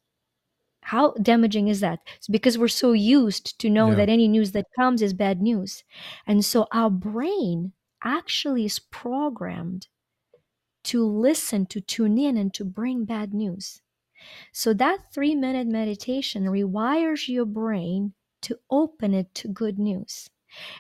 How 0.83 1.13
damaging 1.23 1.69
is 1.69 1.81
that? 1.81 2.01
It's 2.17 2.29
because 2.29 2.59
we're 2.59 2.69
so 2.69 2.93
used 2.93 3.59
to 3.61 3.71
know 3.71 3.95
Yeah. 3.95 3.97
that 3.97 4.09
any 4.09 4.29
news 4.29 4.53
that 4.53 4.67
comes 4.79 5.03
is 5.03 5.15
bad 5.15 5.43
news. 5.43 5.85
And 6.27 6.45
so 6.45 6.67
our 6.73 6.91
brain 6.91 7.73
actually 8.05 8.67
is 8.67 8.79
programmed 8.81 9.89
to 10.85 11.05
listen 11.05 11.67
to 11.67 11.81
tune 11.81 12.19
in 12.19 12.37
and 12.37 12.53
to 12.55 12.65
bring 12.65 13.05
bad 13.05 13.35
news. 13.35 13.83
So 14.53 14.75
that 14.75 15.13
3 15.13 15.35
minute 15.35 15.67
meditation 15.69 16.45
rewires 16.45 17.29
your 17.29 17.47
brain 17.47 18.15
to 18.43 18.59
open 18.71 19.15
it 19.15 19.35
to 19.37 19.49
good 19.49 19.79
news. 19.79 20.29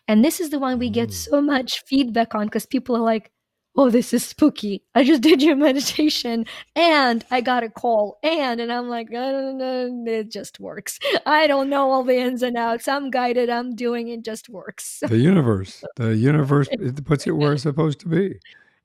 And 0.08 0.24
this 0.24 0.40
is 0.40 0.50
the 0.50 0.58
one 0.60 0.78
we 0.78 0.90
get 0.90 1.10
Mm. 1.10 1.12
so 1.12 1.42
much 1.42 1.82
feedback 1.86 2.34
on 2.34 2.46
because 2.46 2.66
people 2.66 2.96
are 2.96 3.00
like, 3.02 3.32
oh, 3.76 3.90
this 3.90 4.12
is 4.14 4.24
spooky. 4.24 4.82
I 4.94 5.04
just 5.04 5.20
did 5.28 5.42
your 5.42 5.56
meditation 5.56 6.46
and 6.74 7.24
I 7.30 7.40
got 7.40 7.62
a 7.62 7.68
call. 7.68 8.18
And, 8.22 8.60
and 8.60 8.72
I'm 8.72 8.88
like, 8.88 9.08
I 9.10 9.30
don't 9.32 9.58
know, 9.58 10.04
it 10.06 10.30
just 10.30 10.58
works. 10.60 10.98
I 11.26 11.46
don't 11.46 11.68
know 11.68 11.90
all 11.90 12.02
the 12.04 12.16
ins 12.16 12.42
and 12.42 12.56
outs. 12.56 12.88
I'm 12.88 13.10
guided. 13.10 13.50
I'm 13.50 13.74
doing 13.74 14.08
it, 14.08 14.24
just 14.24 14.48
works. 14.48 15.00
the 15.08 15.18
universe 15.18 15.84
the 15.96 16.16
universe 16.16 16.68
it 16.70 17.04
puts 17.04 17.26
it 17.26 17.32
where 17.32 17.52
it's 17.52 17.62
supposed 17.62 18.00
to 18.00 18.08
be 18.08 18.34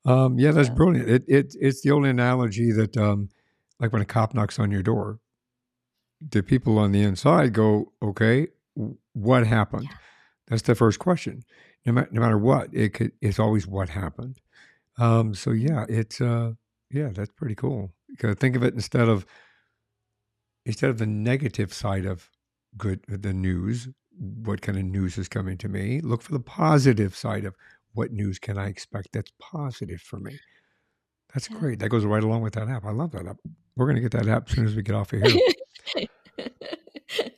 um, 0.06 0.38
yeah 0.40 0.52
that's 0.52 0.68
Yeah. 0.70 0.74
brilliant 0.76 1.10
it, 1.10 1.24
it 1.28 1.56
it's 1.60 1.82
the 1.82 1.92
only 1.92 2.10
analogy 2.10 2.72
that 2.72 2.98
um, 2.98 3.30
like 3.80 3.92
when 3.94 4.02
a 4.02 4.06
cop 4.06 4.34
knocks 4.34 4.60
on 4.60 4.72
your 4.72 4.84
door 4.84 5.20
the 6.30 6.44
people 6.44 6.78
on 6.78 6.92
the 6.92 7.02
inside 7.02 7.54
go 7.54 7.92
okay 8.02 8.48
what 9.14 9.46
happened 9.48 9.84
Yeah. 9.90 9.98
that's 10.48 10.62
the 10.64 10.76
first 10.76 11.00
question 11.00 11.44
no, 11.86 11.94
ma- 11.94 12.06
no 12.12 12.22
matter 12.22 12.38
what 12.38 12.70
it 12.74 12.94
could 12.94 13.12
it's 13.22 13.40
always 13.40 13.68
what 13.68 13.90
happened 13.90 14.40
um, 15.00 15.34
so 15.34 15.52
yeah 15.52 15.86
it's 15.90 16.22
uh, 16.22 16.52
yeah 16.92 17.10
that's 17.14 17.32
pretty 17.32 17.56
cool. 17.56 17.92
Because 18.10 18.36
think 18.38 18.56
of 18.56 18.64
it 18.64 18.74
instead 18.74 19.08
of 19.08 19.26
instead 20.66 20.90
of 20.90 20.98
the 20.98 21.08
negative 21.08 21.74
side 21.74 22.06
of 22.06 22.30
good 22.78 23.02
the 23.08 23.34
news 23.34 23.88
what 24.18 24.62
kind 24.62 24.78
of 24.78 24.84
news 24.84 25.18
is 25.18 25.28
coming 25.28 25.58
to 25.58 25.68
me 25.70 26.00
look 26.02 26.22
for 26.22 26.34
the 26.34 26.40
positive 26.40 27.16
side 27.16 27.46
of 27.46 27.56
what 27.94 28.12
news 28.12 28.38
can 28.40 28.58
i 28.58 28.68
expect 28.68 29.10
that's 29.14 29.32
positive 29.40 30.00
for 30.02 30.20
me. 30.20 30.38
That's 31.34 31.50
Yeah. 31.50 31.60
great. 31.60 31.80
That 31.80 31.90
goes 31.90 32.04
right 32.06 32.24
along 32.24 32.42
with 32.42 32.54
that 32.56 32.68
app. 32.68 32.84
I 32.86 32.92
love 32.92 33.12
that 33.12 33.26
app. 33.26 33.38
We're 33.76 33.86
going 33.86 33.96
to 33.96 34.02
get 34.02 34.12
that 34.12 34.28
app 34.28 34.50
as 34.50 34.56
soon 34.56 34.66
as 34.66 34.76
we 34.76 34.82
get 34.84 34.96
off 34.96 35.14
of 35.14 35.22
here. 35.22 35.34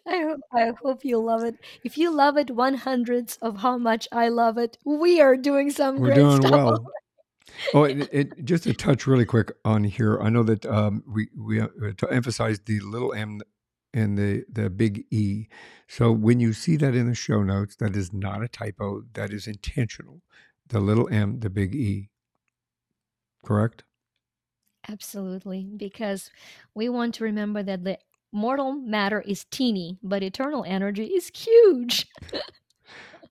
I 0.08 0.22
hope, 0.22 0.39
I 0.54 0.72
hope 0.84 1.06
you 1.06 1.20
love 1.20 1.43
it. 1.43 1.56
If 1.84 1.97
you 1.97 2.12
love 2.12 2.38
it 2.38 2.51
one 2.51 2.74
hundredths 2.76 3.38
of 3.41 3.58
how 3.58 3.78
much 3.78 4.08
I 4.12 4.30
love 4.30 4.58
it, 4.58 4.78
we 4.86 5.22
are 5.22 5.36
doing 5.38 5.72
some 5.72 5.99
we're 5.99 6.08
great 6.08 6.18
doing 6.18 6.41
stuff. 6.41 6.51
well 6.51 6.86
oh 7.74 7.84
it, 7.84 8.10
it, 8.12 8.45
just 8.45 8.64
to 8.64 8.74
touch 8.74 9.06
really 9.08 9.26
quick 9.26 9.51
on 9.64 9.84
here 9.84 10.20
i 10.22 10.30
know 10.30 10.43
that 10.43 10.66
um, 10.66 11.04
we 11.08 11.28
we 11.38 11.62
uh, 11.62 11.68
to 11.97 12.08
emphasize 12.10 12.60
the 12.66 12.80
little 12.80 13.14
m 13.14 13.41
and 13.93 14.18
the 14.18 14.43
the 14.51 14.70
big 14.70 15.06
e. 15.12 15.47
So 15.88 16.12
when 16.12 16.39
you 16.39 16.54
see 16.54 16.76
that 16.78 16.95
in 16.95 17.08
the 17.08 17.16
show 17.16 17.43
notes 17.43 17.76
that 17.78 17.95
is 17.95 18.12
not 18.12 18.43
a 18.43 18.47
typo. 18.47 19.04
That 19.14 19.32
is 19.32 19.47
intentional. 19.47 20.22
The 20.68 20.80
little 20.80 21.08
m 21.10 21.39
the 21.39 21.49
big 21.49 21.76
e. 21.76 22.10
Correct? 23.45 23.84
Absolutely, 24.89 25.70
because 25.78 26.30
we 26.74 26.89
want 26.89 27.16
to 27.16 27.24
remember 27.24 27.64
that 27.64 27.84
the 27.84 27.99
mortal 28.32 28.74
matter 28.74 29.22
is 29.22 29.45
teeny, 29.45 29.97
but 30.01 30.24
eternal 30.24 30.66
energy 30.68 31.06
is 31.06 31.32
huge. 31.34 32.08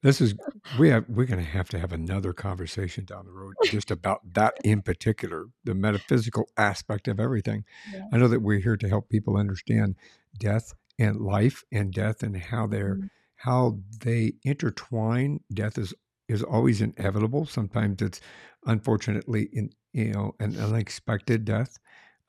This 0.02 0.20
is 0.20 0.34
we 0.72 0.88
have 0.88 1.08
we're 1.08 1.26
going 1.26 1.38
to 1.38 1.44
have 1.50 1.68
to 1.70 1.78
have 1.78 1.92
another 1.92 2.32
conversation 2.32 3.04
down 3.04 3.24
the 3.24 3.32
road 3.32 3.56
just 3.62 3.90
about 3.90 4.34
that 4.34 4.54
in 4.64 4.82
particular, 4.82 5.46
the 5.64 5.74
metaphysical 5.74 6.48
aspect 6.56 7.06
of 7.06 7.20
everything. 7.20 7.64
Yeah. 7.84 8.08
I 8.10 8.18
know 8.18 8.28
that 8.28 8.40
we're 8.40 8.58
here 8.58 8.76
to 8.76 8.88
help 8.88 9.08
people 9.08 9.36
understand 9.36 9.96
death 10.38 10.72
and 10.98 11.20
life 11.20 11.62
and 11.70 11.92
death 11.92 12.22
and 12.22 12.36
how 12.36 12.66
they're 12.66 12.98
Mhm. 12.98 13.10
how 13.36 13.80
they 14.00 14.34
intertwine. 14.44 15.40
Death 15.52 15.78
is 15.78 15.94
is 16.28 16.42
always 16.42 16.80
inevitable. 16.80 17.46
Sometimes 17.46 18.02
it's 18.02 18.20
unfortunately 18.66 19.48
in 19.52 19.70
you 19.92 20.12
know 20.12 20.34
an 20.40 20.56
unexpected 20.56 21.44
death. 21.44 21.78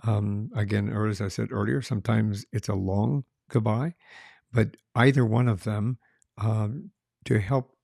Um, 0.05 0.51
again, 0.55 0.89
or 0.89 1.07
as 1.07 1.21
I 1.21 1.29
said 1.29 1.51
earlier, 1.51 1.81
sometimes 1.81 2.45
it's 2.51 2.69
a 2.69 2.75
long 2.75 3.23
goodbye, 3.49 3.95
but 4.53 4.77
either 4.95 5.25
one 5.25 5.47
of 5.49 5.63
them 5.63 5.99
um, 6.37 6.91
to 7.25 7.39
help 7.39 7.75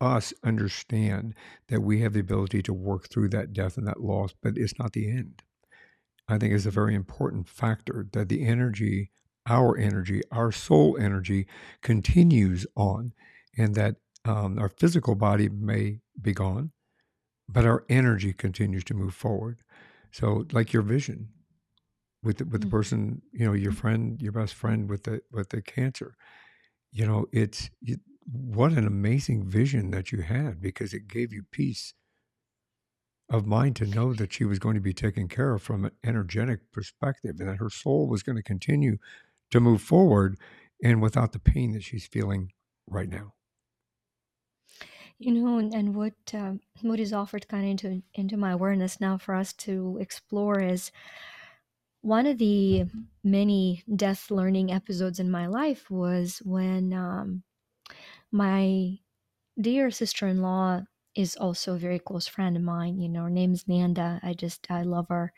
us 0.00 0.34
understand 0.44 1.34
that 1.68 1.80
we 1.82 2.00
have 2.00 2.12
the 2.14 2.20
ability 2.20 2.62
to 2.62 2.74
work 2.74 3.08
through 3.10 3.28
that 3.30 3.52
death 3.52 3.76
and 3.78 3.86
that 3.86 4.00
loss, 4.02 4.34
but 4.42 4.58
it's 4.58 4.78
not 4.78 4.92
the 4.92 5.10
end. 5.10 5.42
I 6.28 6.38
think 6.38 6.52
is 6.52 6.66
a 6.66 6.70
very 6.70 6.94
important 6.94 7.48
factor 7.48 8.06
that 8.12 8.28
the 8.28 8.44
energy, 8.46 9.10
our 9.46 9.76
energy, 9.76 10.22
our 10.30 10.52
soul 10.52 10.96
energy 10.98 11.46
continues 11.82 12.66
on, 12.76 13.12
and 13.58 13.74
that 13.74 13.96
um, 14.24 14.58
our 14.58 14.68
physical 14.70 15.14
body 15.14 15.48
may 15.50 16.00
be 16.20 16.32
gone, 16.32 16.72
but 17.48 17.66
our 17.66 17.84
energy 17.88 18.32
continues 18.32 18.84
to 18.84 18.94
move 18.94 19.14
forward. 19.14 19.62
So, 20.12 20.46
like 20.52 20.72
your 20.72 20.82
vision 20.82 21.30
with 22.22 22.38
the, 22.38 22.44
with 22.46 22.62
the 22.62 22.66
Mhm. 22.66 22.68
person, 22.68 23.22
you 23.32 23.44
know, 23.46 23.52
your 23.52 23.72
friend, 23.72 24.20
your 24.20 24.32
best 24.32 24.54
friend 24.54 24.88
with 24.88 25.04
the 25.04 25.22
with 25.30 25.50
the 25.50 25.62
cancer, 25.62 26.14
you 26.92 27.06
know, 27.06 27.26
it's 27.32 27.70
it, 27.82 28.00
what 28.30 28.72
an 28.72 28.86
amazing 28.86 29.44
vision 29.44 29.90
that 29.90 30.12
you 30.12 30.22
had 30.22 30.60
because 30.60 30.94
it 30.94 31.08
gave 31.08 31.32
you 31.32 31.42
peace 31.50 31.94
of 33.28 33.46
mind 33.46 33.76
to 33.76 33.86
know 33.86 34.12
that 34.14 34.32
she 34.32 34.44
was 34.44 34.58
going 34.58 34.74
to 34.74 34.80
be 34.80 34.92
taken 34.92 35.28
care 35.28 35.54
of 35.54 35.62
from 35.62 35.84
an 35.84 35.92
energetic 36.04 36.70
perspective 36.72 37.36
and 37.38 37.48
that 37.48 37.56
her 37.56 37.70
soul 37.70 38.08
was 38.08 38.22
going 38.22 38.36
to 38.36 38.42
continue 38.42 38.98
to 39.50 39.60
move 39.60 39.80
forward 39.80 40.38
and 40.82 41.00
without 41.00 41.32
the 41.32 41.38
pain 41.38 41.72
that 41.72 41.82
she's 41.82 42.06
feeling 42.06 42.52
right 42.86 43.08
now. 43.08 43.32
You 45.18 45.32
know, 45.32 45.58
and, 45.58 45.94
what 45.94 46.14
uh, 46.34 46.54
what 46.82 46.98
is 46.98 47.12
offered 47.12 47.46
kind 47.46 47.64
of 47.64 47.70
into 47.70 48.02
into 48.14 48.36
my 48.36 48.50
awareness 48.50 49.00
now 49.00 49.16
for 49.16 49.34
us 49.34 49.52
to 49.52 49.96
explore 50.00 50.60
is 50.60 50.90
one 52.00 52.26
of 52.26 52.38
the 52.38 52.84
many 53.22 53.84
death 53.94 54.30
learning 54.30 54.72
episodes 54.72 55.20
in 55.20 55.30
my 55.30 55.46
life 55.46 55.88
was 55.88 56.38
when 56.44 56.92
um, 56.92 57.44
my 58.34 58.98
dear 59.60 59.90
sister-in-law 59.90 60.82
is 61.16 61.36
also 61.36 61.74
a 61.74 61.78
very 61.78 61.98
close 61.98 62.26
friend 62.28 62.56
of 62.56 62.62
mine. 62.62 63.00
You 63.00 63.08
know, 63.08 63.24
her 63.24 63.30
name's 63.30 63.68
Nanda. 63.68 64.20
I 64.22 64.34
just, 64.34 64.70
I 64.70 64.82
love 64.82 65.08
her. 65.08 65.32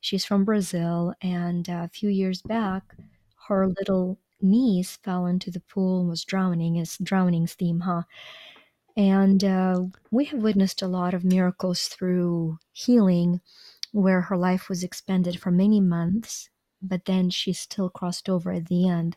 She's 0.00 0.24
from 0.24 0.44
Brazil. 0.44 1.14
And 1.22 1.68
a 1.68 1.88
few 1.88 2.10
years 2.10 2.42
back, 2.42 2.96
her 3.48 3.68
little 3.68 4.18
niece 4.42 4.96
fell 4.98 5.26
into 5.26 5.50
the 5.50 5.60
pool 5.60 6.00
and 6.00 6.10
was 6.10 6.24
drowning. 6.24 6.76
Is 6.76 6.98
drowning's 6.98 7.54
theme, 7.54 7.80
huh? 7.80 8.04
And 8.96 9.42
uh, 9.44 9.84
we 10.10 10.24
have 10.26 10.42
witnessed 10.42 10.82
a 10.82 10.88
lot 10.88 11.14
of 11.14 11.24
miracles 11.24 11.86
through 11.88 12.58
healing 12.72 13.40
where 13.92 14.22
her 14.22 14.36
life 14.36 14.68
was 14.68 14.84
expended 14.84 15.40
for 15.40 15.50
many 15.50 15.80
months, 15.80 16.50
but 16.82 17.04
then 17.06 17.30
she 17.30 17.52
still 17.52 17.90
crossed 17.90 18.28
over 18.28 18.52
at 18.52 18.66
the 18.66 18.88
end. 18.88 19.16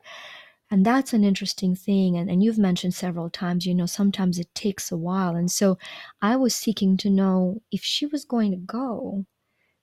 And 0.74 0.84
that's 0.84 1.14
an 1.14 1.24
interesting 1.24 1.76
thing. 1.76 2.18
And, 2.18 2.32
and 2.32 2.44
you've 2.44 2.58
mentioned 2.58 2.96
several 2.96 3.30
times, 3.30 3.68
you 3.68 3.76
know, 3.76 3.86
sometimes 3.86 4.40
it 4.40 4.56
takes 4.56 4.92
a 4.92 4.98
while. 4.98 5.36
And 5.36 5.52
so 5.52 5.78
I 6.20 6.36
was 6.36 6.56
seeking 6.56 6.98
to 6.98 7.12
know 7.12 7.62
if 7.72 7.84
she 7.84 8.08
was 8.08 8.26
going 8.26 8.50
to 8.50 8.58
go, 8.58 9.24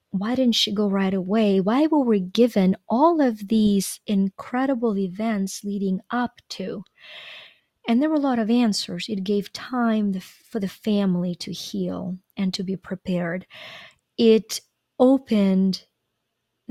why 0.09 0.35
didn't 0.35 0.55
she 0.55 0.73
go 0.73 0.89
right 0.89 1.13
away? 1.13 1.61
Why 1.61 1.87
were 1.87 2.03
we 2.03 2.19
given 2.19 2.75
all 2.89 3.21
of 3.21 3.47
these 3.47 4.01
incredible 4.05 4.97
events 4.97 5.63
leading 5.63 6.01
up 6.09 6.41
to? 6.49 6.83
And 7.87 8.01
there 8.01 8.09
were 8.09 8.17
a 8.17 8.19
lot 8.19 8.39
of 8.39 8.51
answers. 8.51 9.05
It 9.07 9.23
gave 9.23 9.53
time 9.53 10.19
for 10.19 10.59
the 10.59 10.67
family 10.67 11.35
to 11.35 11.53
heal 11.53 12.17
and 12.35 12.53
to 12.53 12.63
be 12.63 12.75
prepared. 12.75 13.47
It 14.17 14.59
opened 14.99 15.85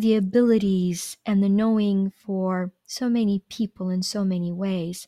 the 0.01 0.17
abilities 0.17 1.17
and 1.25 1.43
the 1.43 1.49
knowing 1.49 2.11
for 2.11 2.73
so 2.87 3.09
many 3.09 3.43
people 3.49 3.91
in 3.91 4.03
so 4.03 4.25
many 4.25 4.51
ways. 4.53 5.07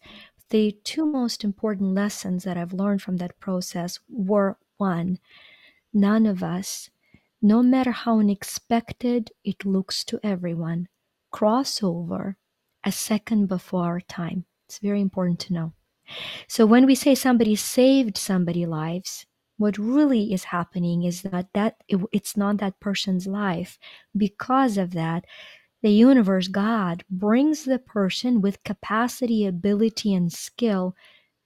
The 0.50 0.76
two 0.84 1.06
most 1.06 1.42
important 1.44 1.94
lessons 1.94 2.44
that 2.44 2.56
I've 2.56 2.74
learned 2.74 3.02
from 3.02 3.16
that 3.16 3.40
process 3.40 3.98
were 4.08 4.58
one, 4.76 5.18
none 5.92 6.26
of 6.26 6.42
us, 6.42 6.90
no 7.40 7.62
matter 7.62 7.90
how 7.90 8.20
unexpected 8.20 9.32
it 9.44 9.64
looks 9.64 10.04
to 10.04 10.20
everyone, 10.22 10.88
cross 11.30 11.82
over 11.82 12.36
a 12.84 12.92
second 12.92 13.46
before 13.46 13.84
our 13.84 14.00
time. 14.00 14.44
It's 14.68 14.78
very 14.78 15.00
important 15.00 15.40
to 15.40 15.54
know. 15.54 15.72
So 16.46 16.66
when 16.66 16.86
we 16.86 16.94
say 16.94 17.14
somebody 17.14 17.56
saved 17.56 18.18
somebody's 18.18 18.68
lives, 18.68 19.26
what 19.62 19.78
really 19.78 20.32
is 20.32 20.44
happening 20.44 21.04
is 21.04 21.22
that 21.22 21.48
that 21.54 21.76
it, 21.88 21.98
it's 22.12 22.36
not 22.36 22.58
that 22.58 22.80
person's 22.80 23.26
life. 23.26 23.78
Because 24.16 24.76
of 24.76 24.92
that 24.92 25.24
the 25.82 25.90
universe 25.90 26.48
god 26.48 27.04
brings 27.10 27.64
the 27.64 27.78
person 27.78 28.40
with 28.40 28.62
capacity 28.64 29.46
ability 29.46 30.14
and 30.14 30.32
skill 30.32 30.94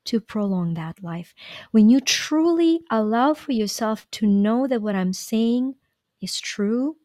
to 0.05 0.21
prolong 0.21 0.75
that 0.75 1.03
life. 1.03 1.35
When 1.73 1.89
you 1.91 2.01
truly 2.01 2.81
allow 2.91 3.35
for 3.35 3.53
yourself 3.53 4.07
to 4.13 4.27
know 4.27 4.67
that 4.67 4.83
what 4.83 4.95
i'm 4.95 5.13
saying 5.13 5.75
is 6.21 6.41
true 6.41 6.97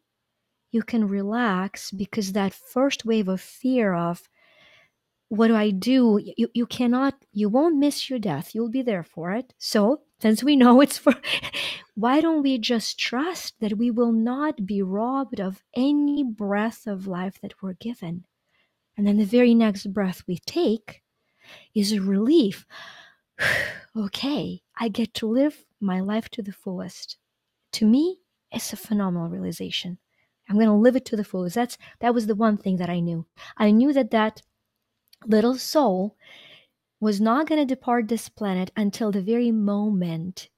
you 0.72 0.82
can 0.82 1.06
relax 1.06 1.90
because 1.90 2.32
that 2.32 2.54
first 2.54 3.04
wave 3.04 3.28
of 3.28 3.40
fear 3.40 3.94
of 3.94 4.28
what 5.32 5.48
do 5.48 5.56
I 5.56 5.70
do? 5.70 6.20
You, 6.36 6.48
you 6.52 6.66
cannot, 6.66 7.14
you 7.32 7.48
won't 7.48 7.78
miss 7.78 8.10
your 8.10 8.18
death. 8.18 8.54
You'll 8.54 8.68
be 8.68 8.82
there 8.82 9.02
for 9.02 9.32
it. 9.32 9.54
So, 9.56 10.02
since 10.20 10.44
we 10.44 10.56
know 10.56 10.80
it's 10.82 10.98
for, 10.98 11.14
why 11.94 12.20
don't 12.20 12.42
we 12.42 12.58
just 12.58 12.98
trust 12.98 13.54
that 13.60 13.78
we 13.78 13.90
will 13.90 14.12
not 14.12 14.66
be 14.66 14.82
robbed 14.82 15.40
of 15.40 15.62
any 15.74 16.22
breath 16.22 16.86
of 16.86 17.06
life 17.06 17.38
that 17.40 17.62
we're 17.62 17.72
given? 17.72 18.24
And 18.94 19.06
then 19.06 19.16
the 19.16 19.24
very 19.24 19.54
next 19.54 19.86
breath 19.94 20.22
we 20.28 20.36
take 20.44 21.02
is 21.74 21.92
a 21.92 22.02
relief. 22.02 22.66
okay, 23.96 24.60
I 24.76 24.88
get 24.88 25.14
to 25.14 25.26
live 25.26 25.64
my 25.80 26.00
life 26.00 26.28
to 26.32 26.42
the 26.42 26.52
fullest. 26.52 27.16
To 27.72 27.86
me, 27.86 28.18
it's 28.50 28.74
a 28.74 28.76
phenomenal 28.76 29.30
realization. 29.30 29.96
I'm 30.46 30.56
going 30.56 30.66
to 30.66 30.74
live 30.74 30.96
it 30.96 31.06
to 31.06 31.16
the 31.16 31.24
fullest. 31.24 31.54
That's 31.54 31.78
that 32.00 32.12
was 32.12 32.26
the 32.26 32.34
one 32.34 32.58
thing 32.58 32.76
that 32.76 32.90
I 32.90 33.00
knew. 33.00 33.24
I 33.56 33.70
knew 33.70 33.94
that 33.94 34.10
that 34.10 34.42
little 35.26 35.56
soul 35.56 36.16
was 37.00 37.20
not 37.20 37.48
going 37.48 37.60
to 37.60 37.74
depart 37.74 38.08
this 38.08 38.28
planet 38.28 38.70
until 38.76 39.10
the 39.10 39.22
very 39.22 39.50
moment 39.50 40.48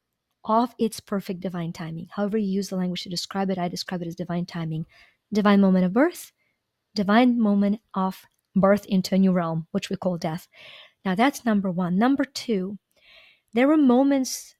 of 0.44 0.74
its 0.78 1.00
perfect 1.00 1.40
divine 1.40 1.72
timing. 1.72 2.08
However, 2.10 2.36
you 2.36 2.50
use 2.50 2.68
the 2.68 2.76
language 2.76 3.02
to 3.02 3.08
describe 3.08 3.50
it, 3.50 3.58
I 3.58 3.68
describe 3.68 4.02
it 4.02 4.08
as 4.08 4.14
divine 4.14 4.44
timing. 4.44 4.86
Divine 5.32 5.60
moment 5.60 5.86
of 5.86 5.92
birth, 5.92 6.32
divine 6.94 7.40
moment 7.40 7.80
of 7.94 8.26
birth 8.54 8.84
into 8.86 9.14
a 9.14 9.18
new 9.18 9.32
realm, 9.32 9.66
which 9.72 9.90
we 9.90 9.96
call 9.96 10.18
death. 10.18 10.48
Now, 11.04 11.14
that's 11.14 11.44
number 11.44 11.70
one. 11.70 11.96
Number 11.96 12.24
two, 12.24 12.78
there 13.52 13.66
were 13.66 13.76
moments 13.76 14.54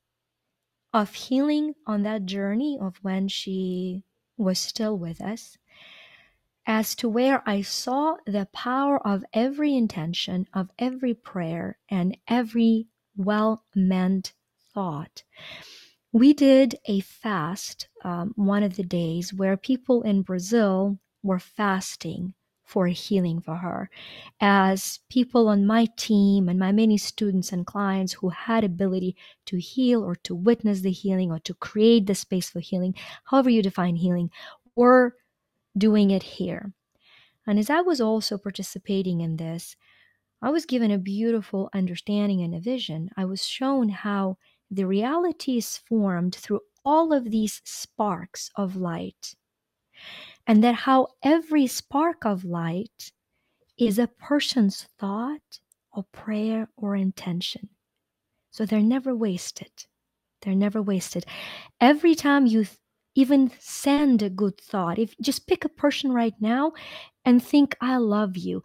of 0.93 1.13
healing 1.13 1.75
on 1.87 2.03
that 2.05 2.25
journey 2.25 2.79
of 2.81 2.97
when 3.03 3.29
she 3.29 4.05
was 4.37 4.59
still 4.59 4.97
with 4.97 5.21
us 5.21 5.59
as 6.67 6.95
to 6.97 7.09
where 7.09 7.43
I 7.47 7.63
saw 7.63 8.17
the 8.27 8.49
power 8.53 9.05
of 9.07 9.25
every 9.33 9.75
intention, 9.77 10.49
of 10.55 10.71
every 10.79 11.15
prayer, 11.15 11.79
and 11.89 12.17
every 12.29 12.89
well 13.17 13.65
meant 13.75 14.33
thought. 14.73 15.23
We 16.13 16.33
did 16.33 16.77
a 16.87 17.01
fast 17.01 17.89
um, 18.05 18.33
one 18.37 18.63
of 18.63 18.77
the 18.77 18.85
days 18.85 19.35
where 19.35 19.57
people 19.57 20.03
in 20.03 20.23
Brazil 20.23 20.99
were 21.23 21.39
fasting 21.39 22.35
for 22.65 22.87
healing 22.87 23.41
for 23.41 23.57
her. 23.57 23.91
As 24.41 25.01
people 25.11 25.49
on 25.49 25.67
my 25.67 25.87
team 25.97 26.49
and 26.49 26.59
my 26.59 26.73
many 26.73 26.97
students 26.97 27.53
and 27.53 27.67
clients 27.67 28.15
who 28.15 28.31
had 28.31 28.65
ability 28.65 29.17
to 29.47 29.59
heal 29.59 30.03
or 30.03 30.15
to 30.17 30.35
witness 30.35 30.81
the 30.81 30.91
healing 30.91 31.31
or 31.31 31.39
to 31.41 31.55
create 31.55 32.07
the 32.07 32.15
space 32.15 32.49
for 32.49 32.61
healing, 32.61 32.95
however 33.25 33.51
you 33.51 33.63
define 33.63 33.97
healing, 33.97 34.31
were 34.77 35.15
doing 35.77 36.11
it 36.11 36.23
here. 36.23 36.73
And 37.47 37.59
as 37.59 37.71
I 37.71 37.81
was 37.81 38.01
also 38.01 38.39
participating 38.39 39.21
in 39.21 39.37
this, 39.37 39.77
I 40.41 40.51
was 40.51 40.67
given 40.67 40.91
a 40.91 40.99
beautiful 40.99 41.71
understanding 41.73 42.43
and 42.43 42.55
a 42.55 42.61
vision. 42.61 43.11
I 43.17 43.25
was 43.25 43.47
shown 43.47 43.89
how 43.89 44.39
the 44.71 44.87
reality 44.87 45.59
is 45.59 45.79
formed 45.79 46.35
through 46.35 46.61
all 46.85 47.13
of 47.13 47.31
these 47.31 47.63
sparks 47.65 48.51
of 48.57 48.77
light, 48.77 49.35
and 50.47 50.63
that 50.63 50.75
how 50.75 51.09
every 51.23 51.67
spark 51.67 52.25
of 52.27 52.45
light 52.45 53.13
is 53.79 53.99
a 53.99 54.07
person's 54.07 54.87
thought 54.99 55.61
or 55.93 56.05
prayer 56.13 56.69
or 56.77 56.95
intention. 56.95 57.69
So 58.51 58.67
they're 58.67 58.81
never 58.81 59.15
wasted. 59.15 59.73
They're 60.43 60.55
never 60.55 60.83
wasted. 60.83 61.25
Every 61.81 62.15
time 62.15 62.47
you 62.47 62.67
even 63.15 63.53
send 63.59 64.23
a 64.23 64.31
good 64.31 64.59
thought. 64.61 64.99
If 64.99 65.17
just 65.21 65.47
pick 65.47 65.65
a 65.65 65.69
person 65.69 66.13
right 66.13 66.35
now 66.41 66.73
and 67.25 67.43
think 67.43 67.77
i 67.81 67.97
love 67.97 68.37
you. 68.37 68.63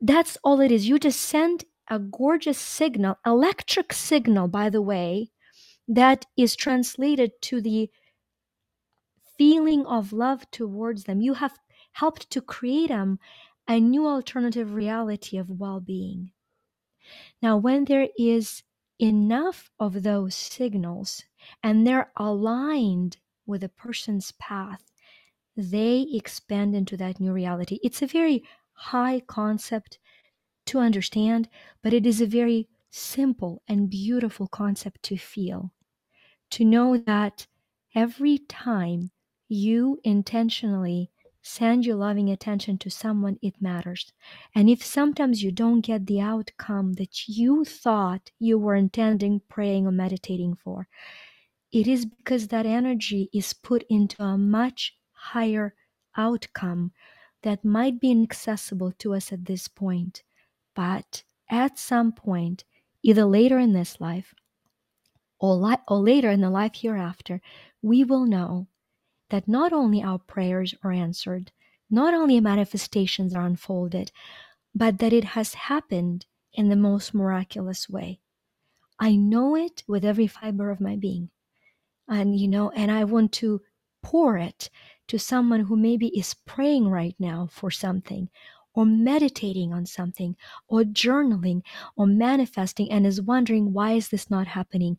That's 0.00 0.38
all 0.44 0.60
it 0.60 0.72
is. 0.72 0.88
You 0.88 0.98
just 0.98 1.20
send 1.20 1.64
a 1.88 1.98
gorgeous 1.98 2.58
signal 2.58 3.18
electric 3.26 3.92
signal 3.92 4.48
by 4.48 4.70
the 4.70 4.82
way 4.82 5.30
that 5.88 6.26
is 6.36 6.56
translated 6.56 7.32
to 7.42 7.60
the 7.60 7.90
feeling 9.36 9.84
of 9.86 10.12
love 10.12 10.50
towards 10.50 11.04
them. 11.04 11.20
You 11.20 11.34
have 11.34 11.58
helped 11.92 12.30
to 12.30 12.40
create 12.40 12.88
them 12.88 13.18
a 13.68 13.80
new 13.80 14.06
alternative 14.06 14.74
reality 14.74 15.36
of 15.36 15.50
well-being. 15.50 16.32
Now 17.42 17.56
when 17.56 17.84
there 17.84 18.08
is 18.18 18.62
enough 18.98 19.70
of 19.78 20.02
those 20.02 20.34
signals 20.34 21.24
and 21.62 21.86
they're 21.86 22.12
aligned 22.16 23.18
with 23.46 23.64
a 23.64 23.68
person's 23.68 24.32
path, 24.32 24.82
they 25.56 26.06
expand 26.12 26.74
into 26.74 26.96
that 26.96 27.20
new 27.20 27.32
reality. 27.32 27.78
It's 27.82 28.02
a 28.02 28.06
very 28.06 28.42
high 28.72 29.20
concept 29.26 29.98
to 30.66 30.78
understand, 30.78 31.48
but 31.82 31.92
it 31.92 32.06
is 32.06 32.20
a 32.20 32.26
very 32.26 32.68
simple 32.90 33.62
and 33.68 33.90
beautiful 33.90 34.46
concept 34.46 35.02
to 35.04 35.16
feel. 35.16 35.72
To 36.50 36.64
know 36.64 36.96
that 36.96 37.46
every 37.94 38.38
time 38.38 39.10
you 39.48 40.00
intentionally 40.04 41.10
send 41.42 41.84
your 41.84 41.96
loving 41.96 42.30
attention 42.30 42.78
to 42.78 42.90
someone, 42.90 43.38
it 43.42 43.60
matters. 43.60 44.12
And 44.54 44.70
if 44.70 44.82
sometimes 44.82 45.42
you 45.42 45.52
don't 45.52 45.82
get 45.82 46.06
the 46.06 46.20
outcome 46.20 46.94
that 46.94 47.28
you 47.28 47.64
thought 47.64 48.30
you 48.38 48.58
were 48.58 48.74
intending, 48.74 49.42
praying, 49.48 49.86
or 49.86 49.92
meditating 49.92 50.54
for, 50.54 50.88
it 51.74 51.88
is 51.88 52.06
because 52.06 52.48
that 52.48 52.66
energy 52.66 53.28
is 53.34 53.52
put 53.52 53.84
into 53.90 54.22
a 54.22 54.38
much 54.38 54.96
higher 55.10 55.74
outcome 56.16 56.92
that 57.42 57.64
might 57.64 58.00
be 58.00 58.12
inaccessible 58.12 58.92
to 58.92 59.12
us 59.12 59.32
at 59.32 59.46
this 59.46 59.66
point. 59.66 60.22
But 60.76 61.24
at 61.50 61.76
some 61.76 62.12
point, 62.12 62.62
either 63.02 63.24
later 63.24 63.58
in 63.58 63.72
this 63.72 64.00
life 64.00 64.34
or, 65.40 65.56
li- 65.56 65.84
or 65.88 65.98
later 65.98 66.30
in 66.30 66.40
the 66.40 66.48
life 66.48 66.76
hereafter, 66.76 67.40
we 67.82 68.04
will 68.04 68.24
know 68.24 68.68
that 69.30 69.48
not 69.48 69.72
only 69.72 70.00
our 70.00 70.20
prayers 70.20 70.76
are 70.84 70.92
answered, 70.92 71.50
not 71.90 72.14
only 72.14 72.38
manifestations 72.38 73.34
are 73.34 73.44
unfolded, 73.44 74.12
but 74.76 74.98
that 74.98 75.12
it 75.12 75.24
has 75.24 75.54
happened 75.54 76.26
in 76.52 76.68
the 76.68 76.76
most 76.76 77.14
miraculous 77.14 77.88
way. 77.90 78.20
I 79.00 79.16
know 79.16 79.56
it 79.56 79.82
with 79.88 80.04
every 80.04 80.28
fiber 80.28 80.70
of 80.70 80.80
my 80.80 80.94
being. 80.94 81.30
And 82.08 82.38
you 82.38 82.48
know 82.48 82.70
and 82.70 82.90
i 82.90 83.04
want 83.04 83.32
to 83.32 83.60
pour 84.02 84.36
it 84.36 84.70
to 85.08 85.18
someone 85.18 85.60
who 85.60 85.76
maybe 85.76 86.08
is 86.08 86.34
praying 86.46 86.88
right 86.88 87.14
now 87.18 87.48
for 87.50 87.70
something 87.70 88.28
or 88.74 88.84
meditating 88.84 89.72
on 89.72 89.86
something 89.86 90.36
or 90.68 90.82
journaling 90.82 91.62
or 91.96 92.06
manifesting 92.06 92.90
and 92.90 93.06
is 93.06 93.22
wondering 93.22 93.72
why 93.72 93.92
is 93.92 94.08
this 94.08 94.30
not 94.30 94.46
happening? 94.46 94.96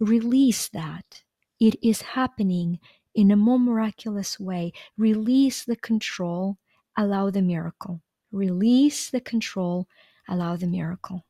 Release 0.00 0.68
that. 0.68 1.22
It 1.60 1.76
is 1.82 2.02
happening 2.02 2.78
in 3.14 3.30
a 3.30 3.36
more 3.36 3.58
miraculous 3.58 4.38
way. 4.38 4.72
Release 4.96 5.64
the 5.64 5.76
control 5.76 6.58
allow 6.96 7.30
the 7.30 7.42
miracle. 7.42 8.00
Release 8.32 9.10
the 9.10 9.20
control 9.20 9.88
allow 10.28 10.56
the 10.56 10.66
miracle. 10.66 11.24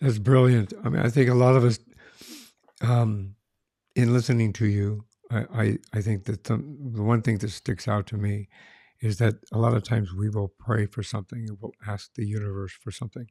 That's 0.00 0.18
brilliant. 0.18 0.72
I 0.84 0.88
mean 0.88 1.02
i 1.02 1.10
think 1.10 1.30
a 1.30 1.34
lot 1.34 1.56
of 1.56 1.64
us 1.64 1.78
um, 2.80 3.36
in 3.94 4.12
listening 4.12 4.52
to 4.54 4.66
you 4.66 5.04
I, 5.30 5.44
I, 5.54 5.78
I 5.94 6.00
think 6.02 6.24
that 6.24 6.44
the, 6.44 6.56
the 6.56 7.02
one 7.02 7.22
thing 7.22 7.38
that 7.38 7.50
sticks 7.50 7.88
out 7.88 8.06
to 8.08 8.16
me 8.16 8.48
is 9.00 9.18
that 9.18 9.34
a 9.52 9.58
lot 9.58 9.74
of 9.74 9.82
times 9.82 10.12
we 10.14 10.28
will 10.28 10.48
pray 10.58 10.86
for 10.86 11.02
something 11.02 11.40
and 11.48 11.58
we'll 11.60 11.74
ask 11.86 12.14
the 12.14 12.26
universe 12.26 12.72
for 12.72 12.90
something 12.90 13.28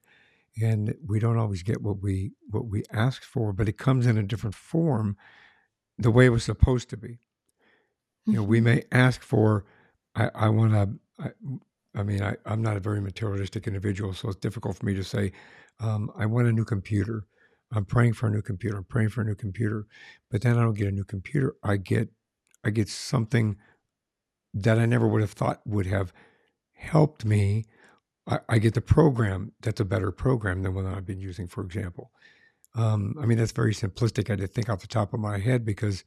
and 0.62 0.94
we 1.08 1.20
don't 1.20 1.38
always 1.38 1.64
get 1.64 1.82
what 1.82 2.02
we 2.02 2.32
what 2.50 2.68
we 2.68 2.84
ask 2.92 3.24
for 3.24 3.54
but 3.54 3.68
it 3.68 3.78
comes 3.78 4.06
in 4.06 4.18
a 4.18 4.24
different 4.24 4.56
form 4.56 5.18
the 5.98 6.12
way 6.12 6.26
it 6.26 6.30
was 6.30 6.44
supposed 6.44 6.90
to 6.90 6.98
be 6.98 7.20
you 8.26 8.34
know 8.34 8.44
we 8.44 8.58
mm-hmm. 8.58 8.66
may 8.66 8.84
ask 8.92 9.22
for 9.22 9.66
i, 10.16 10.30
I 10.36 10.50
want 10.50 10.72
to 10.74 10.90
I, 11.20 11.30
I, 11.96 12.04
mean 12.04 12.22
I, 12.22 12.36
i'm 12.46 12.62
not 12.62 12.78
a 12.78 12.82
very 12.82 13.02
materialistic 13.02 13.68
individual 13.68 14.14
so 14.14 14.30
it's 14.30 14.38
difficult 14.38 14.78
for 14.78 14.86
me 14.86 14.94
to 14.94 15.04
say 15.04 15.32
um, 15.80 16.12
i 16.18 16.26
want 16.26 16.48
a 16.48 16.52
new 16.52 16.66
computer 16.66 17.26
i'm 17.74 17.86
praying 17.86 18.14
for 18.14 18.28
a 18.28 18.32
new 18.32 18.42
computer 18.42 18.78
i'm 18.78 18.84
praying 18.84 19.10
for 19.10 19.22
a 19.22 19.26
new 19.26 19.36
computer 19.36 19.86
but 20.32 20.42
then 20.42 20.58
i 20.58 20.62
don't 20.62 20.78
get 20.78 20.88
a 20.88 20.92
new 20.92 21.04
computer 21.04 21.56
i 21.64 21.78
get 21.78 22.10
i 22.64 22.70
get 22.70 22.88
something 22.88 23.58
that 24.54 24.78
I 24.80 24.86
never 24.86 25.08
would 25.08 25.22
have 25.22 25.32
thought 25.32 25.62
would 25.66 25.88
have 25.88 26.14
helped 26.74 27.26
me. 27.26 27.66
I, 28.28 28.40
I 28.48 28.58
get 28.60 28.74
the 28.74 28.82
program 28.82 29.54
that's 29.62 29.80
a 29.80 29.86
better 29.86 30.12
program 30.12 30.64
than 30.64 30.76
that 30.76 30.94
I've 30.94 31.06
been 31.06 31.20
using, 31.20 31.48
for 31.48 31.64
example. 31.64 32.12
Um, 32.76 33.16
I 33.20 33.26
mean, 33.26 33.38
that's 33.38 33.52
very 33.52 33.74
simplistic. 33.74 34.30
I 34.30 34.36
did 34.36 34.54
think 34.54 34.70
off 34.70 34.82
the 34.82 34.88
top 34.88 35.14
of 35.14 35.20
my 35.20 35.40
head 35.40 35.66
because, 35.66 36.04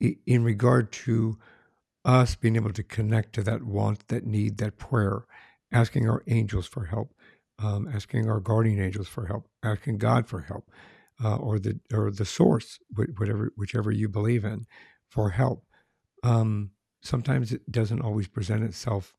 in 0.00 0.44
regard 0.44 0.92
to 0.92 1.38
us 2.04 2.34
being 2.34 2.56
able 2.56 2.72
to 2.72 2.82
connect 2.82 3.34
to 3.34 3.42
that 3.42 3.62
want, 3.62 4.08
that 4.08 4.26
need, 4.26 4.58
that 4.58 4.78
prayer, 4.78 5.24
asking 5.72 6.08
our 6.08 6.22
angels 6.26 6.66
for 6.66 6.86
help, 6.86 7.14
um, 7.58 7.88
asking 7.92 8.28
our 8.28 8.40
guardian 8.40 8.80
angels 8.80 9.08
for 9.08 9.26
help, 9.26 9.48
asking 9.62 9.98
God 9.98 10.26
for 10.26 10.40
help, 10.40 10.70
uh, 11.22 11.36
or 11.36 11.58
the 11.58 11.78
or 11.92 12.10
the 12.10 12.24
source, 12.24 12.78
whatever 12.94 13.52
whichever 13.56 13.90
you 13.90 14.08
believe 14.08 14.44
in, 14.44 14.66
for 15.08 15.30
help. 15.30 15.64
Um, 16.22 16.70
sometimes 17.02 17.52
it 17.52 17.70
doesn't 17.70 18.02
always 18.02 18.28
present 18.28 18.64
itself. 18.64 19.14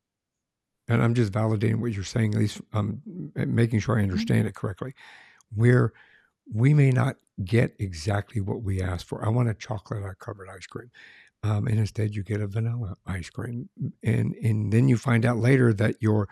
And 0.90 1.02
I'm 1.02 1.14
just 1.14 1.32
validating 1.32 1.80
what 1.80 1.92
you're 1.92 2.04
saying, 2.04 2.34
at 2.34 2.40
least 2.40 2.60
um, 2.72 3.02
making 3.34 3.80
sure 3.80 3.96
I 3.96 4.02
mm-hmm. 4.02 4.10
understand 4.10 4.46
it 4.48 4.54
correctly. 4.54 4.94
Where 5.54 5.92
we 6.52 6.72
may 6.72 6.90
not 6.90 7.16
get 7.44 7.74
exactly 7.78 8.40
what 8.40 8.62
we 8.62 8.80
asked 8.80 9.06
for. 9.06 9.24
I 9.24 9.28
want 9.28 9.48
a 9.48 9.54
chocolate 9.54 10.18
covered 10.18 10.48
ice 10.48 10.66
cream. 10.66 10.90
Um, 11.42 11.66
and 11.66 11.78
instead 11.78 12.14
you 12.14 12.22
get 12.22 12.40
a 12.40 12.46
vanilla 12.46 12.96
ice 13.06 13.30
cream. 13.30 13.68
And, 14.02 14.34
and 14.42 14.72
then 14.72 14.88
you 14.88 14.96
find 14.96 15.24
out 15.24 15.36
later 15.36 15.72
that 15.74 15.96
you're, 16.00 16.28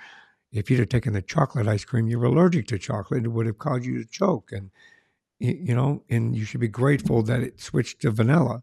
if 0.53 0.71
you'd 0.71 0.81
have 0.81 0.89
taken 0.89 1.13
the 1.13 1.23
chocolate 1.23 1.69
ice 1.69 1.85
cream, 1.85 2.09
you're 2.09 2.25
allergic 2.25 2.67
to 2.69 2.79
chocolate. 2.79 3.25
It 3.25 3.29
would 3.29 3.47
have 3.47 3.59
caused 3.59 3.85
you 3.85 4.03
to 4.03 4.09
choke. 4.09 4.53
And, 4.53 4.71
you 5.39 5.75
know, 5.75 6.03
and 6.09 6.35
you 6.35 6.45
should 6.45 6.61
be 6.61 6.69
grateful 6.69 7.23
that 7.25 7.41
it 7.41 7.61
switched 7.61 8.01
to 8.03 8.11
vanilla. 8.11 8.63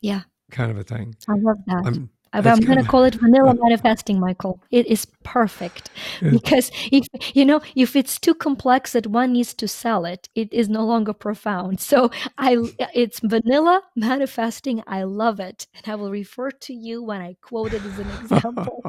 Yeah 0.00 0.22
kind 0.52 0.70
of 0.70 0.78
a 0.78 0.84
thing. 0.84 1.16
I 1.28 1.34
love 1.34 1.58
that. 1.66 1.82
I'm, 1.84 2.10
I'm 2.32 2.60
going 2.60 2.78
to 2.78 2.88
call 2.88 3.04
it 3.04 3.14
vanilla 3.14 3.54
manifesting, 3.54 4.18
Michael. 4.18 4.60
It 4.70 4.86
is 4.86 5.06
perfect 5.22 5.90
because 6.20 6.70
if 6.90 7.06
you 7.34 7.44
know 7.44 7.60
if 7.76 7.94
it's 7.94 8.18
too 8.18 8.34
complex 8.34 8.92
that 8.92 9.06
one 9.06 9.32
needs 9.32 9.52
to 9.54 9.68
sell 9.68 10.04
it, 10.06 10.28
it 10.34 10.52
is 10.52 10.68
no 10.68 10.84
longer 10.84 11.12
profound. 11.12 11.80
So 11.80 12.10
I, 12.38 12.56
it's 12.94 13.20
vanilla 13.20 13.82
manifesting. 13.96 14.82
I 14.86 15.02
love 15.02 15.40
it, 15.40 15.66
and 15.74 15.92
I 15.92 15.96
will 15.96 16.10
refer 16.10 16.50
to 16.50 16.72
you 16.72 17.02
when 17.02 17.20
I 17.20 17.36
quote 17.42 17.74
it 17.74 17.82
as 17.84 17.98
an 17.98 18.08
example. 18.20 18.82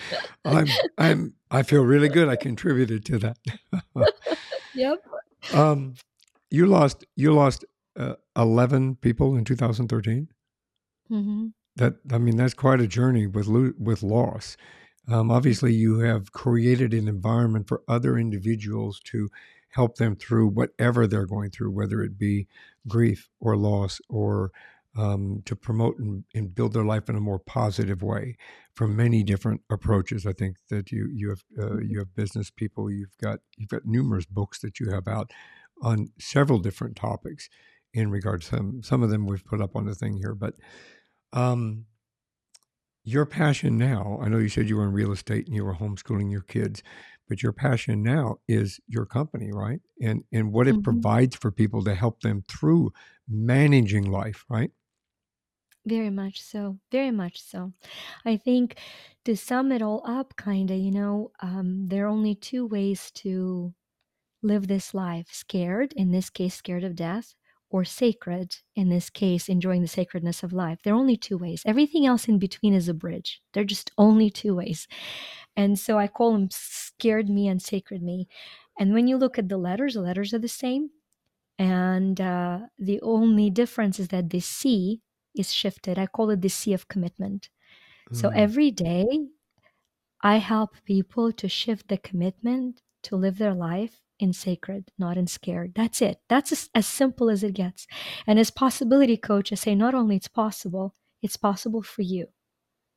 I'm, 0.44 0.68
I'm, 0.96 1.34
I 1.50 1.62
feel 1.62 1.82
really 1.82 2.08
good. 2.08 2.28
I 2.28 2.36
contributed 2.36 3.04
to 3.06 3.18
that. 3.18 3.38
yep. 4.74 4.98
Um, 5.52 5.94
you 6.50 6.66
lost, 6.66 7.04
you 7.14 7.32
lost 7.32 7.64
uh, 7.96 8.14
eleven 8.34 8.96
people 8.96 9.36
in 9.36 9.44
2013. 9.44 10.28
Mm-hmm. 11.10 11.46
That 11.78 11.94
I 12.12 12.18
mean, 12.18 12.36
that's 12.36 12.54
quite 12.54 12.80
a 12.80 12.86
journey 12.86 13.26
with 13.26 13.48
with 13.48 14.02
loss. 14.02 14.56
Um, 15.08 15.30
obviously, 15.30 15.72
you 15.72 16.00
have 16.00 16.32
created 16.32 16.92
an 16.92 17.08
environment 17.08 17.66
for 17.66 17.82
other 17.88 18.18
individuals 18.18 19.00
to 19.06 19.30
help 19.70 19.96
them 19.96 20.16
through 20.16 20.48
whatever 20.48 21.06
they're 21.06 21.26
going 21.26 21.50
through, 21.50 21.70
whether 21.70 22.02
it 22.02 22.18
be 22.18 22.46
grief 22.86 23.28
or 23.40 23.56
loss 23.56 24.00
or 24.08 24.50
um, 24.96 25.42
to 25.44 25.54
promote 25.54 25.98
and, 25.98 26.24
and, 26.34 26.54
build 26.54 26.72
their 26.72 26.84
life 26.84 27.08
in 27.08 27.14
a 27.14 27.20
more 27.20 27.38
positive 27.38 28.02
way 28.02 28.36
from 28.74 28.96
many 28.96 29.22
different 29.22 29.60
approaches. 29.70 30.26
I 30.26 30.32
think 30.32 30.56
that 30.70 30.90
you 30.90 31.08
you 31.12 31.28
have 31.30 31.44
uh, 31.58 31.62
mm-hmm. 31.62 31.90
you 31.90 31.98
have 32.00 32.16
business 32.16 32.50
people, 32.50 32.90
you've 32.90 33.16
got 33.22 33.38
you've 33.56 33.68
got 33.68 33.86
numerous 33.86 34.26
books 34.26 34.58
that 34.60 34.80
you 34.80 34.90
have 34.90 35.06
out 35.06 35.30
on 35.82 36.10
several 36.18 36.58
different 36.58 36.96
topics 36.96 37.48
in 37.94 38.10
regards 38.10 38.48
to 38.48 38.56
some 38.56 38.82
some 38.82 39.02
of 39.02 39.10
them 39.10 39.26
we've 39.26 39.44
put 39.44 39.60
up 39.60 39.76
on 39.76 39.86
the 39.86 39.94
thing 39.94 40.16
here, 40.16 40.34
but 40.34 40.54
um, 41.32 41.86
your 43.04 43.26
passion 43.26 43.78
now, 43.78 44.18
I 44.22 44.28
know 44.28 44.38
you 44.38 44.48
said 44.48 44.68
you 44.68 44.76
were 44.76 44.84
in 44.84 44.92
real 44.92 45.12
estate 45.12 45.46
and 45.46 45.54
you 45.54 45.64
were 45.64 45.74
homeschooling 45.74 46.30
your 46.30 46.42
kids, 46.42 46.82
but 47.28 47.42
your 47.42 47.52
passion 47.52 48.02
now 48.02 48.36
is 48.48 48.80
your 48.86 49.06
company, 49.06 49.50
right? 49.52 49.80
And 50.02 50.24
and 50.32 50.52
what 50.52 50.68
it 50.68 50.74
mm-hmm. 50.74 50.82
provides 50.82 51.36
for 51.36 51.50
people 51.50 51.82
to 51.84 51.94
help 51.94 52.20
them 52.20 52.44
through 52.48 52.92
managing 53.28 54.10
life, 54.10 54.44
right? 54.48 54.70
Very 55.86 56.10
much 56.10 56.42
so. 56.42 56.78
Very 56.92 57.10
much 57.10 57.42
so. 57.42 57.72
I 58.26 58.36
think 58.36 58.76
to 59.24 59.36
sum 59.36 59.72
it 59.72 59.80
all 59.80 60.02
up, 60.04 60.36
kind 60.36 60.70
of, 60.70 60.76
you 60.78 60.90
know, 60.90 61.32
um, 61.40 61.88
there 61.88 62.04
are 62.04 62.08
only 62.08 62.34
two 62.34 62.66
ways 62.66 63.10
to 63.12 63.72
live 64.42 64.68
this 64.68 64.92
life 64.92 65.28
scared, 65.30 65.92
in 65.94 66.10
this 66.10 66.30
case, 66.30 66.54
scared 66.54 66.84
of 66.84 66.94
death, 66.94 67.34
or 67.70 67.84
sacred, 67.84 68.56
in 68.74 68.88
this 68.88 69.10
case, 69.10 69.48
enjoying 69.48 69.82
the 69.82 69.88
sacredness 69.88 70.42
of 70.42 70.52
life. 70.52 70.78
There 70.82 70.94
are 70.94 70.98
only 70.98 71.16
two 71.16 71.36
ways. 71.36 71.62
Everything 71.66 72.06
else 72.06 72.28
in 72.28 72.38
between 72.38 72.74
is 72.74 72.88
a 72.88 72.94
bridge. 72.94 73.40
They're 73.52 73.64
just 73.64 73.90
only 73.98 74.30
two 74.30 74.54
ways. 74.54 74.88
And 75.56 75.78
so 75.78 75.98
I 75.98 76.06
call 76.06 76.32
them 76.32 76.48
scared 76.50 77.28
me 77.28 77.48
and 77.48 77.60
sacred 77.60 78.02
me. 78.02 78.28
And 78.78 78.94
when 78.94 79.06
you 79.06 79.16
look 79.16 79.38
at 79.38 79.48
the 79.48 79.58
letters, 79.58 79.94
the 79.94 80.00
letters 80.00 80.32
are 80.32 80.38
the 80.38 80.48
same. 80.48 80.90
And 81.58 82.20
uh, 82.20 82.60
the 82.78 83.00
only 83.02 83.50
difference 83.50 83.98
is 83.98 84.08
that 84.08 84.30
the 84.30 84.40
C 84.40 85.00
is 85.36 85.52
shifted. 85.52 85.98
I 85.98 86.06
call 86.06 86.30
it 86.30 86.40
the 86.40 86.48
C 86.48 86.72
of 86.72 86.88
commitment. 86.88 87.50
Mm. 88.10 88.16
So 88.16 88.28
every 88.30 88.70
day, 88.70 89.06
I 90.22 90.36
help 90.36 90.76
people 90.84 91.32
to 91.32 91.48
shift 91.48 91.88
the 91.88 91.98
commitment 91.98 92.80
to 93.04 93.16
live 93.16 93.38
their 93.38 93.54
life 93.54 94.00
in 94.18 94.32
sacred, 94.32 94.90
not 94.98 95.16
in 95.16 95.26
scared. 95.26 95.72
That's 95.74 96.02
it. 96.02 96.20
That's 96.28 96.52
as, 96.52 96.70
as, 96.74 96.86
simple 96.86 97.30
as 97.30 97.42
it 97.42 97.54
gets. 97.54 97.86
And 98.26 98.38
as 98.38 98.50
possibility 98.50 99.16
coach, 99.16 99.52
I 99.52 99.54
say 99.54 99.74
not 99.74 99.94
only 99.94 100.16
it's 100.16 100.28
possible, 100.28 100.94
it's 101.22 101.36
possible 101.36 101.82
for 101.82 102.02
you, 102.02 102.28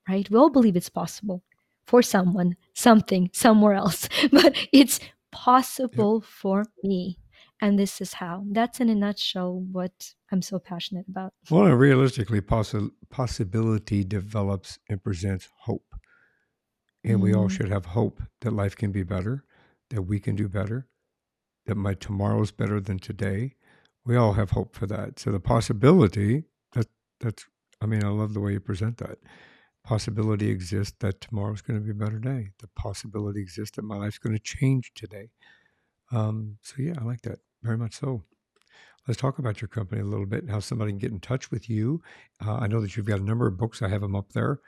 right? 0.07 0.29
We 0.29 0.37
all 0.37 0.49
believe 0.49 0.75
it's 0.75 0.89
possible 0.89 1.43
for 1.85 2.01
someone, 2.01 2.55
something, 2.73 3.29
somewhere 3.33 3.73
else, 3.73 4.07
but 4.31 4.55
it's 4.71 4.99
possible 5.31 6.21
for 6.21 6.65
me. 6.83 7.17
And 7.63 7.77
this 7.77 8.01
is 8.01 8.13
how. 8.13 8.43
That's 8.49 8.79
in 8.79 8.89
a 8.89 8.95
nutshell 8.95 9.59
what 9.71 10.13
I'm 10.31 10.41
so 10.41 10.57
passionate 10.57 11.05
about. 11.07 11.33
Well, 11.51 11.67
and 11.67 11.79
realistically, 11.79 12.41
possi- 12.41 12.89
possibility 13.09 14.03
develops 14.03 14.79
and 14.89 15.03
presents 15.03 15.47
hope. 15.59 15.85
And 17.03 17.19
mm 17.19 17.21
we 17.21 17.33
all 17.33 17.45
mm-hmm. 17.45 17.55
should 17.55 17.69
have 17.69 17.85
hope 17.85 18.21
that 18.41 18.53
life 18.53 18.75
can 18.75 18.91
be 18.91 19.03
better, 19.03 19.43
that 19.89 20.03
we 20.03 20.19
can 20.19 20.35
do 20.35 20.47
better, 20.47 20.87
that 21.65 21.75
my 21.75 21.93
tomorrow 21.93 22.41
is 22.41 22.51
better 22.51 22.79
than 22.79 22.99
today. 22.99 23.55
We 24.05 24.15
all 24.15 24.33
have 24.33 24.51
hope 24.51 24.75
for 24.75 24.87
that. 24.87 25.19
So 25.19 25.31
the 25.31 25.39
possibility 25.39 26.43
that 26.73 26.87
that's 27.19 27.45
I 27.81 27.87
mean, 27.87 28.03
I 28.03 28.09
love 28.09 28.33
the 28.33 28.39
way 28.39 28.53
you 28.53 28.59
present 28.59 28.97
that. 28.97 29.17
Possibility 29.83 30.49
exists 30.49 30.95
that 30.99 31.21
tomorrow's 31.21 31.61
going 31.61 31.79
to 31.79 31.83
be 31.83 31.91
a 31.91 31.95
better 31.95 32.19
day. 32.19 32.51
The 32.59 32.69
possibility 32.75 33.41
exists 33.41 33.75
that 33.75 33.83
my 33.83 33.97
life's 33.97 34.19
going 34.19 34.35
to 34.35 34.41
change 34.41 34.91
today. 34.93 35.29
Um, 36.11 36.57
so 36.61 36.75
yeah, 36.77 36.93
I 36.99 37.03
like 37.03 37.21
that 37.21 37.39
very 37.63 37.77
much 37.77 37.95
so. 37.95 38.23
Let's 39.07 39.19
talk 39.19 39.39
about 39.39 39.61
your 39.61 39.67
company 39.67 40.01
a 40.01 40.05
little 40.05 40.27
bit 40.27 40.43
and 40.43 40.51
how 40.51 40.59
somebody 40.59 40.91
can 40.91 40.99
get 40.99 41.11
in 41.11 41.19
touch 41.19 41.49
with 41.49 41.69
you. 41.69 42.03
Uh, 42.45 42.57
I 42.57 42.67
know 42.67 42.81
that 42.81 42.95
you've 42.95 43.07
got 43.07 43.19
a 43.19 43.23
number 43.23 43.47
of 43.47 43.57
books. 43.57 43.81
I 43.81 43.87
have 43.87 44.01
them 44.01 44.15
up 44.15 44.31
there, 44.33 44.59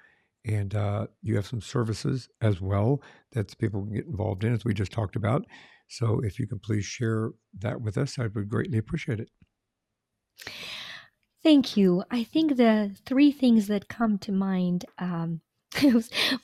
and 0.44 0.74
uh, 0.74 1.08
you 1.22 1.36
have 1.36 1.46
some 1.46 1.62
services 1.62 2.30
as 2.42 2.60
well 2.60 3.04
that 3.34 3.56
people 3.60 3.84
can 3.84 3.94
get 3.94 4.08
involved 4.08 4.44
in, 4.44 4.54
as 4.54 4.66
we 4.66 4.74
just 4.74 4.92
talked 4.92 5.16
about. 5.16 5.46
So 5.94 6.22
if 6.24 6.40
you 6.40 6.48
can 6.48 6.58
please 6.58 6.86
share 6.86 7.32
that 7.60 7.80
with 7.80 8.00
us, 8.00 8.18
I 8.18 8.28
would 8.28 8.50
greatly 8.50 8.80
appreciate 8.80 9.20
it. 9.20 9.30
Thank 11.44 11.78
you. 11.78 12.04
I 12.10 12.24
think 12.24 12.58
the 12.58 12.96
three 13.06 13.32
things 13.32 13.68
that 13.68 13.90
come 13.90 14.18
to 14.20 14.32
mind. 14.32 14.86
Um, 14.98 15.42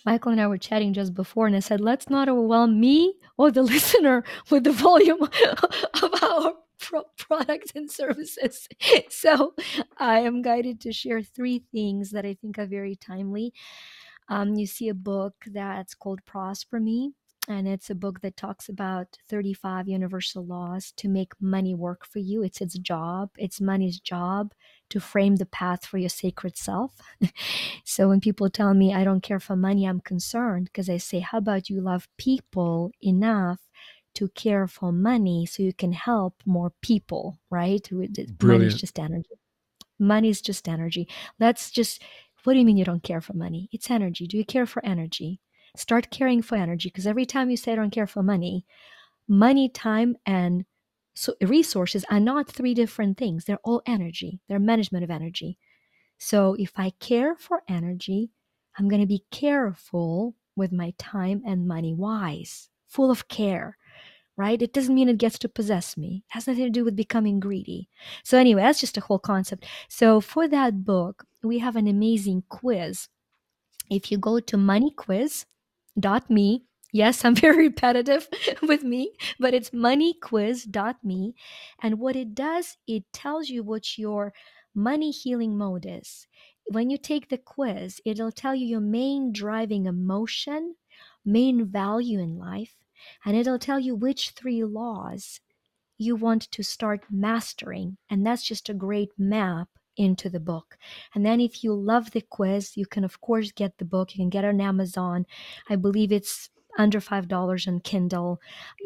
Michael 0.05 0.31
and 0.31 0.41
I 0.41 0.47
were 0.47 0.57
chatting 0.57 0.93
just 0.93 1.13
before, 1.15 1.47
and 1.47 1.55
I 1.55 1.59
said, 1.59 1.81
let's 1.81 2.09
not 2.09 2.29
overwhelm 2.29 2.79
me 2.79 3.15
or 3.37 3.49
the 3.49 3.63
listener 3.73 4.23
with 4.51 4.65
the 4.65 4.71
volume 4.71 5.23
of 6.03 6.23
our 6.23 6.53
pro- 6.79 7.09
products 7.17 7.71
and 7.73 7.89
services. 7.89 8.67
So 9.09 9.55
I 9.97 10.19
am 10.19 10.43
guided 10.43 10.79
to 10.81 10.93
share 10.93 11.23
three 11.23 11.63
things 11.71 12.11
that 12.11 12.25
I 12.25 12.35
think 12.35 12.59
are 12.59 12.67
very 12.67 12.95
timely. 12.95 13.53
Um, 14.27 14.53
you 14.53 14.67
see 14.67 14.89
a 14.89 14.93
book 14.93 15.33
that's 15.47 15.95
called 15.95 16.23
Prosper 16.25 16.79
Me 16.79 17.13
and 17.49 17.67
it's 17.67 17.89
a 17.89 17.95
book 17.95 18.21
that 18.21 18.37
talks 18.37 18.69
about 18.69 19.17
35 19.27 19.87
universal 19.87 20.45
laws 20.45 20.93
to 20.97 21.09
make 21.09 21.33
money 21.41 21.73
work 21.73 22.05
for 22.05 22.19
you. 22.19 22.43
It's 22.43 22.61
its 22.61 22.77
job, 22.77 23.31
it's 23.37 23.59
money's 23.59 23.99
job 23.99 24.53
to 24.89 24.99
frame 24.99 25.37
the 25.37 25.47
path 25.47 25.85
for 25.85 25.97
your 25.97 26.09
sacred 26.09 26.57
self. 26.57 26.93
so 27.83 28.07
when 28.07 28.21
people 28.21 28.49
tell 28.49 28.73
me 28.75 28.93
I 28.93 29.03
don't 29.03 29.23
care 29.23 29.39
for 29.39 29.55
money, 29.55 29.85
I'm 29.85 29.99
concerned 29.99 30.65
because 30.65 30.89
I 30.89 30.97
say, 30.97 31.19
How 31.19 31.39
about 31.39 31.69
you 31.69 31.81
love 31.81 32.07
people 32.17 32.91
enough? 33.01 33.59
To 34.15 34.27
care 34.29 34.67
for 34.67 34.91
money 34.91 35.45
so 35.45 35.63
you 35.63 35.73
can 35.73 35.93
help 35.93 36.35
more 36.45 36.73
people, 36.81 37.39
right? 37.49 37.87
Money 38.41 38.65
is 38.65 38.75
just 38.75 38.99
energy. 38.99 39.39
Money 39.99 40.29
is 40.29 40.41
just 40.41 40.67
energy. 40.67 41.07
Let's 41.39 41.71
just, 41.71 42.01
what 42.43 42.53
do 42.53 42.59
you 42.59 42.65
mean 42.65 42.77
you 42.77 42.85
don't 42.85 43.03
care 43.03 43.21
for 43.21 43.33
money? 43.33 43.69
It's 43.71 43.89
energy. 43.91 44.27
Do 44.27 44.37
you 44.37 44.45
care 44.45 44.65
for 44.65 44.83
energy? 44.85 45.39
Start 45.75 46.11
caring 46.11 46.41
for 46.41 46.55
energy 46.55 46.89
because 46.89 47.07
every 47.07 47.25
time 47.25 47.49
you 47.49 47.57
say 47.57 47.73
I 47.73 47.75
don't 47.75 47.91
care 47.91 48.07
for 48.07 48.23
money, 48.23 48.65
money, 49.27 49.69
time, 49.69 50.15
and 50.25 50.65
so 51.13 51.33
resources 51.41 52.05
are 52.09 52.19
not 52.19 52.49
three 52.49 52.73
different 52.73 53.17
things. 53.17 53.45
They're 53.45 53.59
all 53.63 53.81
energy. 53.85 54.39
They're 54.47 54.59
management 54.59 55.03
of 55.03 55.11
energy. 55.11 55.57
So 56.17 56.55
if 56.57 56.71
I 56.77 56.91
care 56.99 57.35
for 57.35 57.61
energy, 57.67 58.31
I'm 58.77 58.87
going 58.87 59.01
to 59.01 59.07
be 59.07 59.25
careful 59.31 60.35
with 60.55 60.71
my 60.71 60.93
time 60.97 61.41
and 61.45 61.67
money 61.67 61.93
wise, 61.93 62.69
full 62.87 63.11
of 63.11 63.27
care, 63.27 63.77
right? 64.37 64.61
It 64.61 64.73
doesn't 64.73 64.95
mean 64.95 65.09
it 65.09 65.17
gets 65.17 65.39
to 65.39 65.49
possess 65.49 65.97
me. 65.97 66.23
It 66.29 66.33
has 66.33 66.47
nothing 66.47 66.65
to 66.65 66.69
do 66.69 66.85
with 66.85 66.95
becoming 66.95 67.39
greedy. 67.39 67.89
So 68.23 68.37
anyway, 68.37 68.61
that's 68.61 68.79
just 68.79 68.97
a 68.97 69.01
whole 69.01 69.19
concept. 69.19 69.65
So 69.89 70.21
for 70.21 70.47
that 70.47 70.85
book, 70.85 71.25
we 71.43 71.59
have 71.59 71.75
an 71.75 71.87
amazing 71.87 72.43
quiz. 72.49 73.07
If 73.89 74.11
you 74.11 74.17
go 74.17 74.39
to 74.39 74.57
Money 74.57 74.91
Quiz, 74.91 75.45
dot 75.99 76.29
me. 76.29 76.65
Yes, 76.91 77.23
I'm 77.23 77.35
very 77.45 77.67
repetitive 77.67 78.27
with 78.61 78.83
me, 78.83 79.13
but 79.39 79.53
it's 79.53 79.69
moneyquiz.me. 79.71 81.35
And 81.81 81.99
what 81.99 82.15
it 82.15 82.33
does, 82.35 82.77
it 82.87 83.03
tells 83.13 83.49
you 83.49 83.63
what 83.63 83.97
your 83.97 84.33
money 84.73 85.11
healing 85.11 85.57
mode 85.57 85.85
is. 85.87 86.27
When 86.65 86.89
you 86.89 86.97
take 86.97 87.29
the 87.29 87.37
quiz, 87.37 88.01
it'll 88.05 88.31
tell 88.31 88.53
you 88.55 88.65
your 88.65 88.79
main 88.79 89.31
driving 89.33 89.85
emotion, 89.85 90.75
main 91.25 91.65
value 91.65 92.19
in 92.19 92.37
life, 92.37 92.75
and 93.25 93.35
it'll 93.35 93.59
tell 93.59 93.79
you 93.79 93.95
which 93.95 94.31
three 94.31 94.63
laws 94.63 95.39
you 95.97 96.15
want 96.15 96.43
to 96.51 96.63
start 96.63 97.05
mastering. 97.09 97.97
And 98.09 98.25
that's 98.25 98.43
just 98.43 98.69
a 98.69 98.73
great 98.73 99.11
map 99.17 99.69
into 99.99 100.29
the 100.29 100.39
book. 100.39 100.77
And 101.13 101.25
then 101.25 101.39
if 101.41 101.63
you 101.63 101.73
love 101.73 102.11
the 102.11 102.21
quiz, 102.21 102.77
you 102.77 102.85
can 102.85 103.03
of 103.03 103.21
course 103.21 103.51
get 103.51 103.77
the 103.77 103.85
book. 103.85 104.15
You 104.15 104.23
can 104.23 104.29
get 104.29 104.45
it 104.45 104.47
on 104.47 104.61
Amazon. 104.61 105.25
I 105.69 105.75
believe 105.75 106.11
it's 106.11 106.49
under 106.77 106.99
$5 106.99 107.67
on 107.67 107.79
Kindle, 107.81 108.39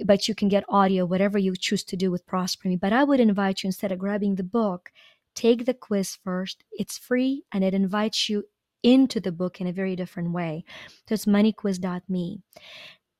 but 0.05 0.27
you 0.27 0.33
can 0.33 0.47
get 0.47 0.65
audio, 0.67 1.05
whatever 1.05 1.37
you 1.37 1.55
choose 1.55 1.83
to 1.85 1.95
do 1.95 2.09
with 2.09 2.25
Prosper 2.25 2.67
Me. 2.67 2.75
But 2.75 2.91
I 2.91 3.03
would 3.03 3.19
invite 3.19 3.61
you 3.61 3.67
instead 3.67 3.91
of 3.91 3.99
grabbing 3.99 4.35
the 4.35 4.43
book, 4.43 4.91
take 5.35 5.65
the 5.65 5.73
quiz 5.75 6.17
first. 6.23 6.63
It's 6.71 6.97
free 6.97 7.43
and 7.53 7.63
it 7.63 7.73
invites 7.73 8.29
you 8.29 8.45
into 8.81 9.19
the 9.19 9.31
book 9.31 9.61
in 9.61 9.67
a 9.67 9.71
very 9.71 9.95
different 9.95 10.31
way. 10.31 10.65
So 11.07 11.13
it's 11.13 11.25
moneyquiz.me. 11.25 12.41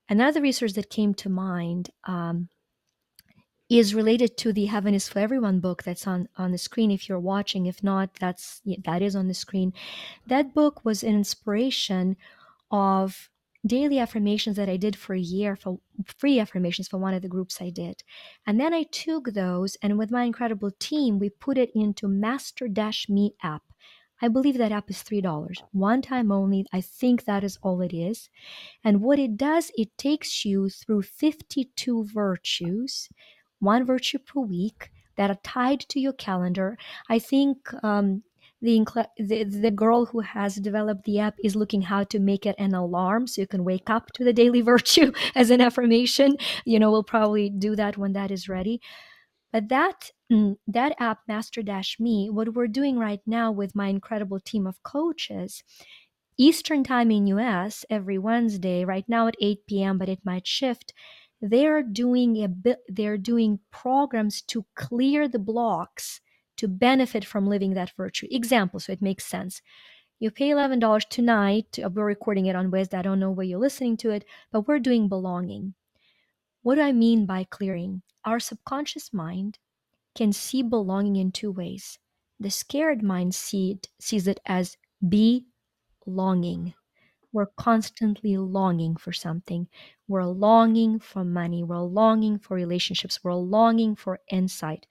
Another 0.10 0.42
resource 0.42 0.74
that 0.74 0.90
came 0.90 1.14
to 1.16 1.30
mind 1.30 1.90
um, 2.06 2.50
is 3.70 3.96
related 3.96 4.38
to 4.38 4.54
the 4.54 4.66
Heaven 4.66 4.94
is 4.94 5.08
for 5.08 5.20
Everyone 5.20 5.60
book 5.60 5.84
that's 5.84 6.06
on, 6.06 6.28
on 6.38 6.52
the 6.52 6.58
screen 6.58 6.92
if 6.92 7.08
you're 7.08 7.20
watching. 7.20 7.66
If 7.66 7.84
not, 7.84 8.14
that's 8.16 8.62
that 8.86 9.02
is 9.02 9.16
on 9.16 9.28
the 9.28 9.34
screen. 9.34 9.74
That 10.28 10.54
book 10.54 10.84
was 10.84 11.04
an 11.04 11.16
inspiration 11.16 12.18
of 12.72 13.30
daily 13.66 13.98
affirmations 13.98 14.58
that 14.58 14.68
I 14.68 14.78
did 14.78 14.96
for 14.96 15.14
a 15.14 15.20
year 15.20 15.56
for 15.56 15.80
free 16.18 16.40
affirmations 16.40 16.88
for 16.88 16.98
one 16.98 17.14
of 17.14 17.22
the 17.22 17.30
groups 17.30 17.62
I 17.62 17.70
did. 17.70 18.04
And 18.46 18.60
then 18.60 18.74
I 18.74 18.84
took 18.84 19.28
those 19.28 19.78
and 19.82 19.98
with 19.98 20.12
my 20.12 20.24
incredible 20.24 20.72
team, 20.80 21.18
we 21.18 21.30
put 21.30 21.58
it 21.58 21.72
into 21.74 22.08
Master 22.08 22.68
Dash 22.68 23.08
Me 23.08 23.36
app. 23.42 23.64
I 24.22 24.28
believe 24.28 24.58
that 24.58 24.72
app 24.72 24.90
is 24.90 25.04
$3, 25.04 25.58
one 25.72 26.02
time 26.02 26.32
only. 26.32 26.66
I 26.72 26.82
think 26.82 27.26
that 27.26 27.44
is 27.44 27.58
all 27.62 27.82
it 27.82 27.94
is. 27.94 28.30
And 28.84 29.02
what 29.02 29.20
it 29.20 29.36
does, 29.36 29.72
it 29.76 29.98
takes 29.98 30.46
you 30.46 30.70
through 30.70 31.02
52 31.04 32.06
virtues 32.06 33.10
one 33.64 33.86
virtue 33.86 34.20
per 34.20 34.42
week 34.42 34.92
that 35.16 35.30
are 35.30 35.40
tied 35.44 35.82
to 35.82 36.00
your 36.00 36.14
calendar. 36.14 36.78
I 37.10 37.20
think 37.20 37.58
um, 37.84 38.24
the, 38.62 38.84
the, 39.18 39.44
the 39.44 39.72
girl 39.72 40.06
who 40.06 40.22
has 40.22 40.56
developed 40.56 41.04
the 41.04 41.20
app 41.20 41.36
is 41.44 41.56
looking 41.56 41.82
how 41.82 42.06
to 42.06 42.20
make 42.20 42.46
it 42.46 42.56
an 42.58 42.74
alarm 42.74 43.28
so 43.28 43.42
you 43.42 43.48
can 43.48 43.66
wake 43.66 43.90
up 43.90 44.12
to 44.14 44.24
the 44.24 44.34
daily 44.34 44.62
virtue 44.74 45.12
as 45.36 45.50
an 45.50 45.62
affirmation. 45.62 46.38
You 46.66 46.80
know, 46.80 46.92
we'll 46.92 47.04
probably 47.04 47.50
do 47.50 47.76
that 47.76 47.98
when 47.98 48.14
that 48.14 48.32
is 48.32 48.48
ready. 48.48 48.82
But 49.52 49.70
that 49.70 50.10
mm, 50.32 50.58
that 50.66 50.96
app, 51.00 51.20
Master 51.28 51.62
Dash 51.62 52.00
Me, 52.00 52.30
what 52.30 52.56
we're 52.56 52.68
doing 52.68 52.98
right 52.98 53.22
now 53.28 53.52
with 53.52 53.76
my 53.76 53.88
incredible 53.88 54.40
team 54.40 54.66
of 54.66 54.82
coaches, 54.82 55.64
Eastern 56.38 56.84
time 56.84 57.12
in 57.12 57.28
US 57.28 57.86
every 57.90 58.18
Wednesday, 58.18 58.84
right 58.84 59.08
now 59.08 59.28
at 59.28 59.36
8 59.40 59.60
p.m., 59.68 59.98
but 60.00 60.10
it 60.10 60.20
might 60.26 60.48
shift 60.48 60.94
they're 61.44 61.84
doing 61.84 62.38
a 62.38 62.78
they're 62.88 63.18
doing 63.18 63.60
programs 63.70 64.42
to 64.42 64.66
clear 64.76 65.28
the 65.28 65.40
blocks 65.40 66.22
to 66.56 66.70
benefit 66.70 67.26
from 67.26 67.48
living 67.48 67.74
that 67.74 67.92
virtue. 67.98 68.28
Example 68.32 68.80
so 68.80 68.94
it 68.94 69.02
makes 69.02 69.26
sense. 69.26 69.62
You 70.20 70.32
pay 70.32 70.52
$11 70.52 71.10
tonight 71.10 71.78
uh, 71.84 71.90
we're 71.90 72.06
recording 72.06 72.46
it 72.46 72.56
on 72.56 72.72
Wednesday. 72.72 72.98
i 72.98 73.02
don't 73.02 73.20
know 73.20 73.30
where 73.30 73.46
you're 73.46 73.60
listening 73.60 73.98
to 73.98 74.12
it 74.12 74.24
but 74.54 74.68
we're 74.70 74.80
doing 74.80 75.10
belonging. 75.10 75.74
What 76.62 76.76
do 76.76 76.82
i 76.82 76.94
mean 76.94 77.26
by 77.26 77.44
clearing? 77.44 78.04
Our 78.24 78.40
subconscious 78.40 79.12
mind 79.12 79.60
can 80.16 80.32
see 80.32 80.64
belonging 80.64 81.18
in 81.18 81.34
two 81.34 81.52
ways. 81.52 82.00
The 82.40 82.52
scared 82.52 83.04
mind 83.04 83.36
see 83.36 83.72
it, 83.72 83.90
sees 84.00 84.28
it 84.30 84.40
as 84.46 84.78
be 85.06 85.48
longing 86.06 86.74
we're 87.34 87.48
constantly 87.58 88.38
longing 88.38 88.96
for 88.96 89.12
something. 89.14 89.68
We're 90.08 90.26
longing 90.26 91.00
for 91.00 91.26
money. 91.26 91.64
We're 91.64 91.80
longing 91.82 92.40
for 92.40 92.56
relationships. 92.56 93.24
We're 93.24 93.34
longing 93.36 93.96
for 93.98 94.20
insight. 94.32 94.88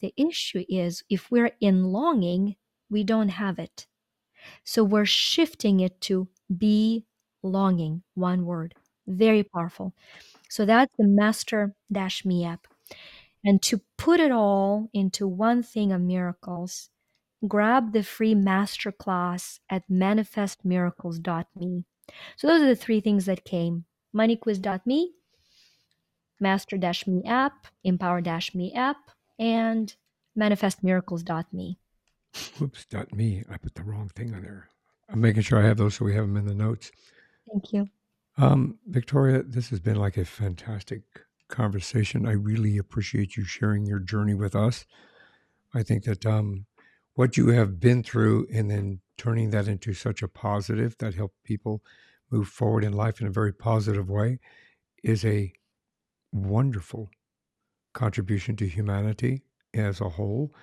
The 0.00 0.14
issue 0.16 0.64
is 0.68 1.04
if 1.10 1.30
we're 1.30 1.52
in 1.60 1.84
longing, 1.86 2.56
we 2.90 3.04
don't 3.04 3.30
have 3.30 3.58
it. 3.58 3.86
So 4.64 4.84
we're 4.84 5.06
shifting 5.06 5.80
it 5.80 6.00
to 6.02 6.28
be 6.56 7.06
longing, 7.42 8.02
one 8.14 8.44
word. 8.46 8.74
Very 9.06 9.42
powerful. 9.44 9.94
So 10.48 10.66
that's 10.66 10.94
the 10.98 11.06
Master 11.06 11.74
Dash 11.92 12.24
Me 12.24 12.44
app. 12.44 12.66
And 13.44 13.62
to 13.64 13.80
put 13.98 14.20
it 14.20 14.32
all 14.32 14.88
into 14.94 15.28
one 15.28 15.62
thing 15.62 15.92
of 15.92 16.00
miracles, 16.00 16.90
grab 17.46 17.92
the 17.92 18.02
free 18.02 18.34
masterclass 18.34 19.58
at 19.68 19.88
manifestmiracles.me. 19.90 21.84
So 22.36 22.46
those 22.46 22.62
are 22.62 22.66
the 22.66 22.76
three 22.76 23.00
things 23.00 23.26
that 23.26 23.44
came 23.44 23.84
moneyquiz.me, 24.14 25.12
master 26.38 26.76
me 27.06 27.22
app, 27.24 27.66
empower 27.82 28.20
me 28.54 28.72
app, 28.74 29.10
and 29.38 29.94
manifestmiracles.me. 30.38 31.78
Whoops, 32.58 32.84
dot 32.86 33.12
me. 33.14 33.44
I 33.50 33.56
put 33.58 33.74
the 33.74 33.84
wrong 33.84 34.10
thing 34.14 34.34
on 34.34 34.42
there. 34.42 34.68
I'm 35.08 35.20
making 35.20 35.42
sure 35.42 35.58
I 35.58 35.66
have 35.66 35.76
those 35.76 35.96
so 35.96 36.04
we 36.04 36.14
have 36.14 36.24
them 36.24 36.36
in 36.36 36.46
the 36.46 36.54
notes. 36.54 36.90
Thank 37.50 37.72
you. 37.72 37.88
Um, 38.38 38.78
Victoria, 38.86 39.42
this 39.42 39.68
has 39.68 39.80
been 39.80 39.96
like 39.96 40.16
a 40.16 40.24
fantastic 40.24 41.02
conversation. 41.48 42.26
I 42.26 42.32
really 42.32 42.78
appreciate 42.78 43.36
you 43.36 43.44
sharing 43.44 43.84
your 43.84 43.98
journey 43.98 44.34
with 44.34 44.56
us. 44.56 44.86
I 45.74 45.82
think 45.82 46.04
that 46.04 46.24
um, 46.24 46.66
what 47.14 47.36
you 47.36 47.48
have 47.48 47.78
been 47.78 48.02
through 48.02 48.46
and 48.52 48.70
then 48.70 49.00
turning 49.18 49.50
that 49.50 49.68
into 49.68 49.92
such 49.92 50.22
a 50.22 50.28
positive 50.28 50.96
that 50.98 51.14
helped 51.14 51.36
people 51.44 51.82
move 52.30 52.48
forward 52.48 52.84
in 52.84 52.92
life 52.92 53.20
in 53.20 53.26
a 53.26 53.30
very 53.30 53.52
positive 53.52 54.08
way 54.08 54.38
is 55.04 55.24
a 55.24 55.52
wonderful 56.32 57.10
contribution 57.92 58.56
to 58.56 58.66
humanity 58.66 59.42
as 59.74 60.00
a 60.00 60.08
whole. 60.08 60.54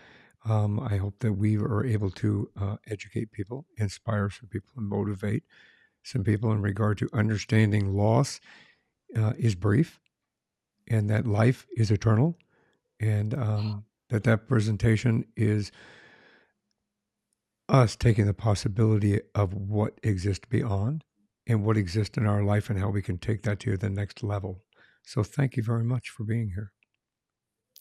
Um, 0.45 0.79
I 0.79 0.97
hope 0.97 1.19
that 1.19 1.33
we 1.33 1.57
are 1.57 1.85
able 1.85 2.09
to 2.11 2.49
uh, 2.59 2.77
educate 2.87 3.31
people, 3.31 3.65
inspire 3.77 4.29
some 4.29 4.49
people, 4.49 4.71
and 4.77 4.87
motivate 4.87 5.43
some 6.03 6.23
people 6.23 6.51
in 6.51 6.61
regard 6.61 6.97
to 6.99 7.09
understanding 7.13 7.95
loss 7.95 8.39
uh, 9.15 9.33
is 9.37 9.53
brief 9.53 9.99
and 10.87 11.09
that 11.09 11.27
life 11.27 11.67
is 11.77 11.91
eternal 11.91 12.37
and 12.99 13.33
um, 13.33 13.85
that 14.09 14.23
that 14.23 14.47
presentation 14.47 15.25
is 15.35 15.71
us 17.69 17.95
taking 17.95 18.25
the 18.25 18.33
possibility 18.33 19.21
of 19.35 19.53
what 19.53 19.99
exists 20.03 20.45
beyond 20.49 21.03
and 21.47 21.63
what 21.63 21.77
exists 21.77 22.17
in 22.17 22.25
our 22.25 22.43
life 22.43 22.69
and 22.69 22.79
how 22.79 22.89
we 22.89 23.01
can 23.01 23.17
take 23.17 23.43
that 23.43 23.59
to 23.59 23.77
the 23.77 23.89
next 23.89 24.23
level. 24.23 24.63
So 25.03 25.23
thank 25.23 25.55
you 25.55 25.63
very 25.63 25.83
much 25.83 26.09
for 26.09 26.23
being 26.23 26.49
here. 26.49 26.71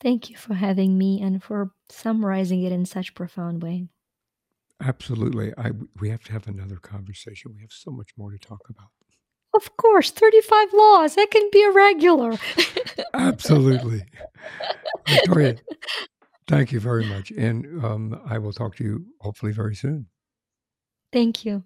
Thank 0.00 0.30
you 0.30 0.36
for 0.36 0.54
having 0.54 0.96
me 0.96 1.20
and 1.20 1.42
for 1.42 1.72
summarizing 1.88 2.62
it 2.62 2.72
in 2.72 2.86
such 2.86 3.14
profound 3.14 3.62
way. 3.62 3.88
Absolutely. 4.80 5.52
I 5.58 5.72
we 5.98 6.08
have 6.10 6.22
to 6.24 6.32
have 6.32 6.46
another 6.46 6.76
conversation. 6.76 7.52
We 7.54 7.62
have 7.62 7.72
so 7.72 7.90
much 7.90 8.10
more 8.16 8.30
to 8.30 8.38
talk 8.38 8.60
about. 8.70 8.90
Of 9.54 9.76
course, 9.76 10.10
35 10.10 10.72
laws. 10.72 11.14
That 11.16 11.30
can 11.32 11.48
be 11.50 11.64
a 11.64 11.72
regular. 11.72 12.38
Absolutely. 13.14 14.04
Victoria, 15.08 15.56
thank 16.48 16.72
you 16.72 16.80
very 16.80 17.06
much. 17.06 17.30
And 17.30 17.84
um, 17.84 18.20
I 18.26 18.38
will 18.38 18.52
talk 18.52 18.74
to 18.76 18.84
you 18.84 19.06
hopefully 19.20 19.52
very 19.52 19.76
soon. 19.76 20.06
Thank 21.12 21.44
you. 21.44 21.64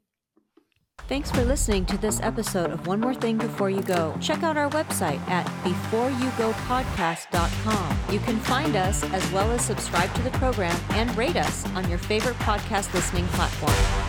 Thanks 1.09 1.30
for 1.30 1.43
listening 1.45 1.85
to 1.87 1.97
this 1.99 2.20
episode 2.20 2.70
of 2.70 2.87
One 2.87 3.01
More 3.01 3.14
Thing 3.14 3.37
Before 3.37 3.68
You 3.68 3.83
Go. 3.83 4.16
Check 4.20 4.45
out 4.45 4.57
our 4.57 4.70
website 4.70 5.18
at 5.28 5.45
beforeyougopodcast.com. 5.64 7.99
You 8.12 8.20
can 8.20 8.39
find 8.41 8.76
us 8.76 9.03
as 9.12 9.33
well 9.33 9.51
as 9.51 9.64
subscribe 9.64 10.14
to 10.14 10.22
the 10.22 10.30
program 10.33 10.78
and 10.91 11.16
rate 11.16 11.37
us 11.37 11.66
on 11.74 11.89
your 11.89 11.99
favorite 11.99 12.37
podcast 12.37 12.95
listening 12.95 13.26
platform. 13.28 14.02